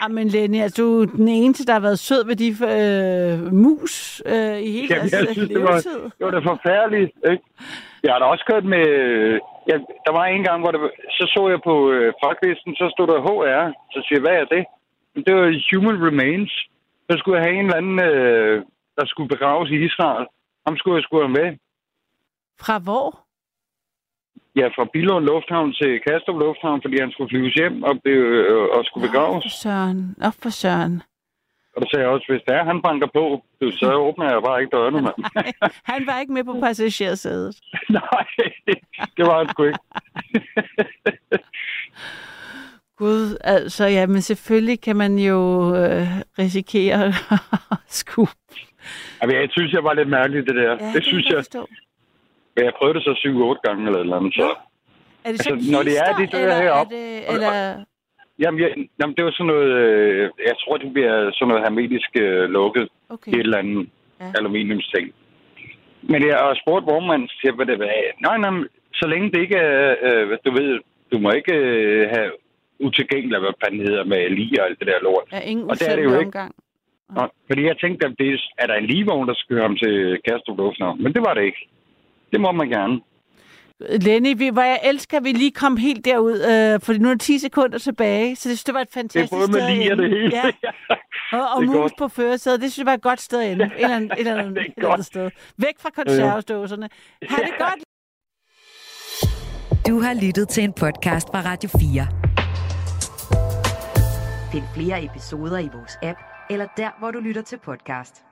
[0.03, 3.53] Ah, men Lenny, altså, du er den eneste, der har været sød ved de øh,
[3.53, 5.99] mus øh, i hele Jamen, deres jeg synes, det var, levetid.
[6.17, 7.11] det var da forfærdeligt.
[7.31, 7.43] Ikke?
[8.03, 8.85] Jeg har da også kørt med...
[9.69, 9.75] Ja,
[10.05, 10.79] der var en gang, hvor det,
[11.17, 13.63] så så jeg på øh, fragtlisten, så stod der HR.
[13.93, 14.63] Så siger jeg, hvad er det?
[15.13, 16.51] Men Det var Human Remains.
[17.09, 18.55] Så skulle jeg have en eller anden, øh,
[18.97, 20.25] der skulle begraves i Israel.
[20.65, 21.57] Ham skulle jeg skulle have med.
[22.63, 23.09] Fra hvor?
[24.55, 28.67] Ja, fra Billund Lufthavn til Kastrup Lufthavn, fordi han skulle flyves hjem og, blev, øh,
[28.75, 29.43] og skulle begraves.
[29.45, 30.15] For Søren.
[30.27, 31.01] Op for Søren.
[31.75, 34.41] Og der sagde jeg også, hvis det er, han banker på, du, så åbner jeg
[34.47, 35.19] bare ikke dørene, mand.
[35.83, 37.55] Han var ikke med på passagersædet.
[37.99, 38.25] Nej,
[39.17, 39.79] det var han sgu ikke.
[43.01, 45.39] Gud, altså, ja, men selvfølgelig kan man jo
[45.75, 46.07] øh,
[46.39, 47.13] risikere
[47.71, 48.27] at skue.
[49.21, 50.71] Jamen, jeg synes, jeg var lidt mærkeligt, det der.
[50.79, 51.37] Ja, det, synes jeg.
[51.37, 51.67] Forstå.
[52.55, 54.33] Men jeg prøvede det så syv-otte gange eller et eller andet.
[54.33, 54.55] Så.
[55.23, 57.83] Er det så Altså, når det er, de kister, dør eller, er heroppe, det, eller...
[58.39, 59.71] Jamen, jeg, jamen, det var sådan noget...
[59.83, 63.31] Øh, jeg tror, det bliver sådan noget hermetisk øh, lukket Okay.
[63.31, 63.89] et eller andet
[64.19, 64.25] Ja.
[64.25, 64.31] ja.
[64.39, 65.13] aluminiumsting.
[66.01, 67.89] Men jeg har spurgt vognmanden til, hvad det var.
[68.27, 69.95] Nej, nej, så længe det ikke er...
[70.07, 70.79] Øh, du ved,
[71.11, 72.31] du må ikke øh, have
[72.79, 75.27] utilgængeligt, hvad fanden hedder, med lige og alt det der lort.
[75.31, 76.25] Er ingen Og det er det jo ikke.
[76.25, 76.55] omgang?
[77.15, 79.77] Nå, fordi jeg tænkte, at det er, er der en ligevogn, der skal køre ham
[79.77, 81.03] til Kastrup Lufthavn.
[81.03, 81.67] Men det var det ikke.
[82.31, 83.01] Det må man gerne.
[84.01, 87.13] Lenny, vi, hvor jeg elsker, at vi lige kom helt derud, øh, fordi nu er
[87.13, 89.59] der 10 sekunder tilbage, så det synes jeg var et Det er fantastisk både med
[89.59, 90.29] sted lige og det hele.
[90.35, 90.51] Ja.
[91.33, 91.93] Og, og Det er mus godt.
[91.97, 93.65] på førersædet, det synes jeg var et godt sted at ende.
[93.65, 95.29] Et eller andet, et eller andet, et eller andet sted.
[95.57, 96.89] Væk fra konservesdåserne.
[97.29, 97.79] Ha' det godt.
[99.87, 102.07] Du har lyttet til en podcast fra Radio 4.
[104.51, 108.23] Find flere episoder i vores app, eller der, hvor du lytter til podcast.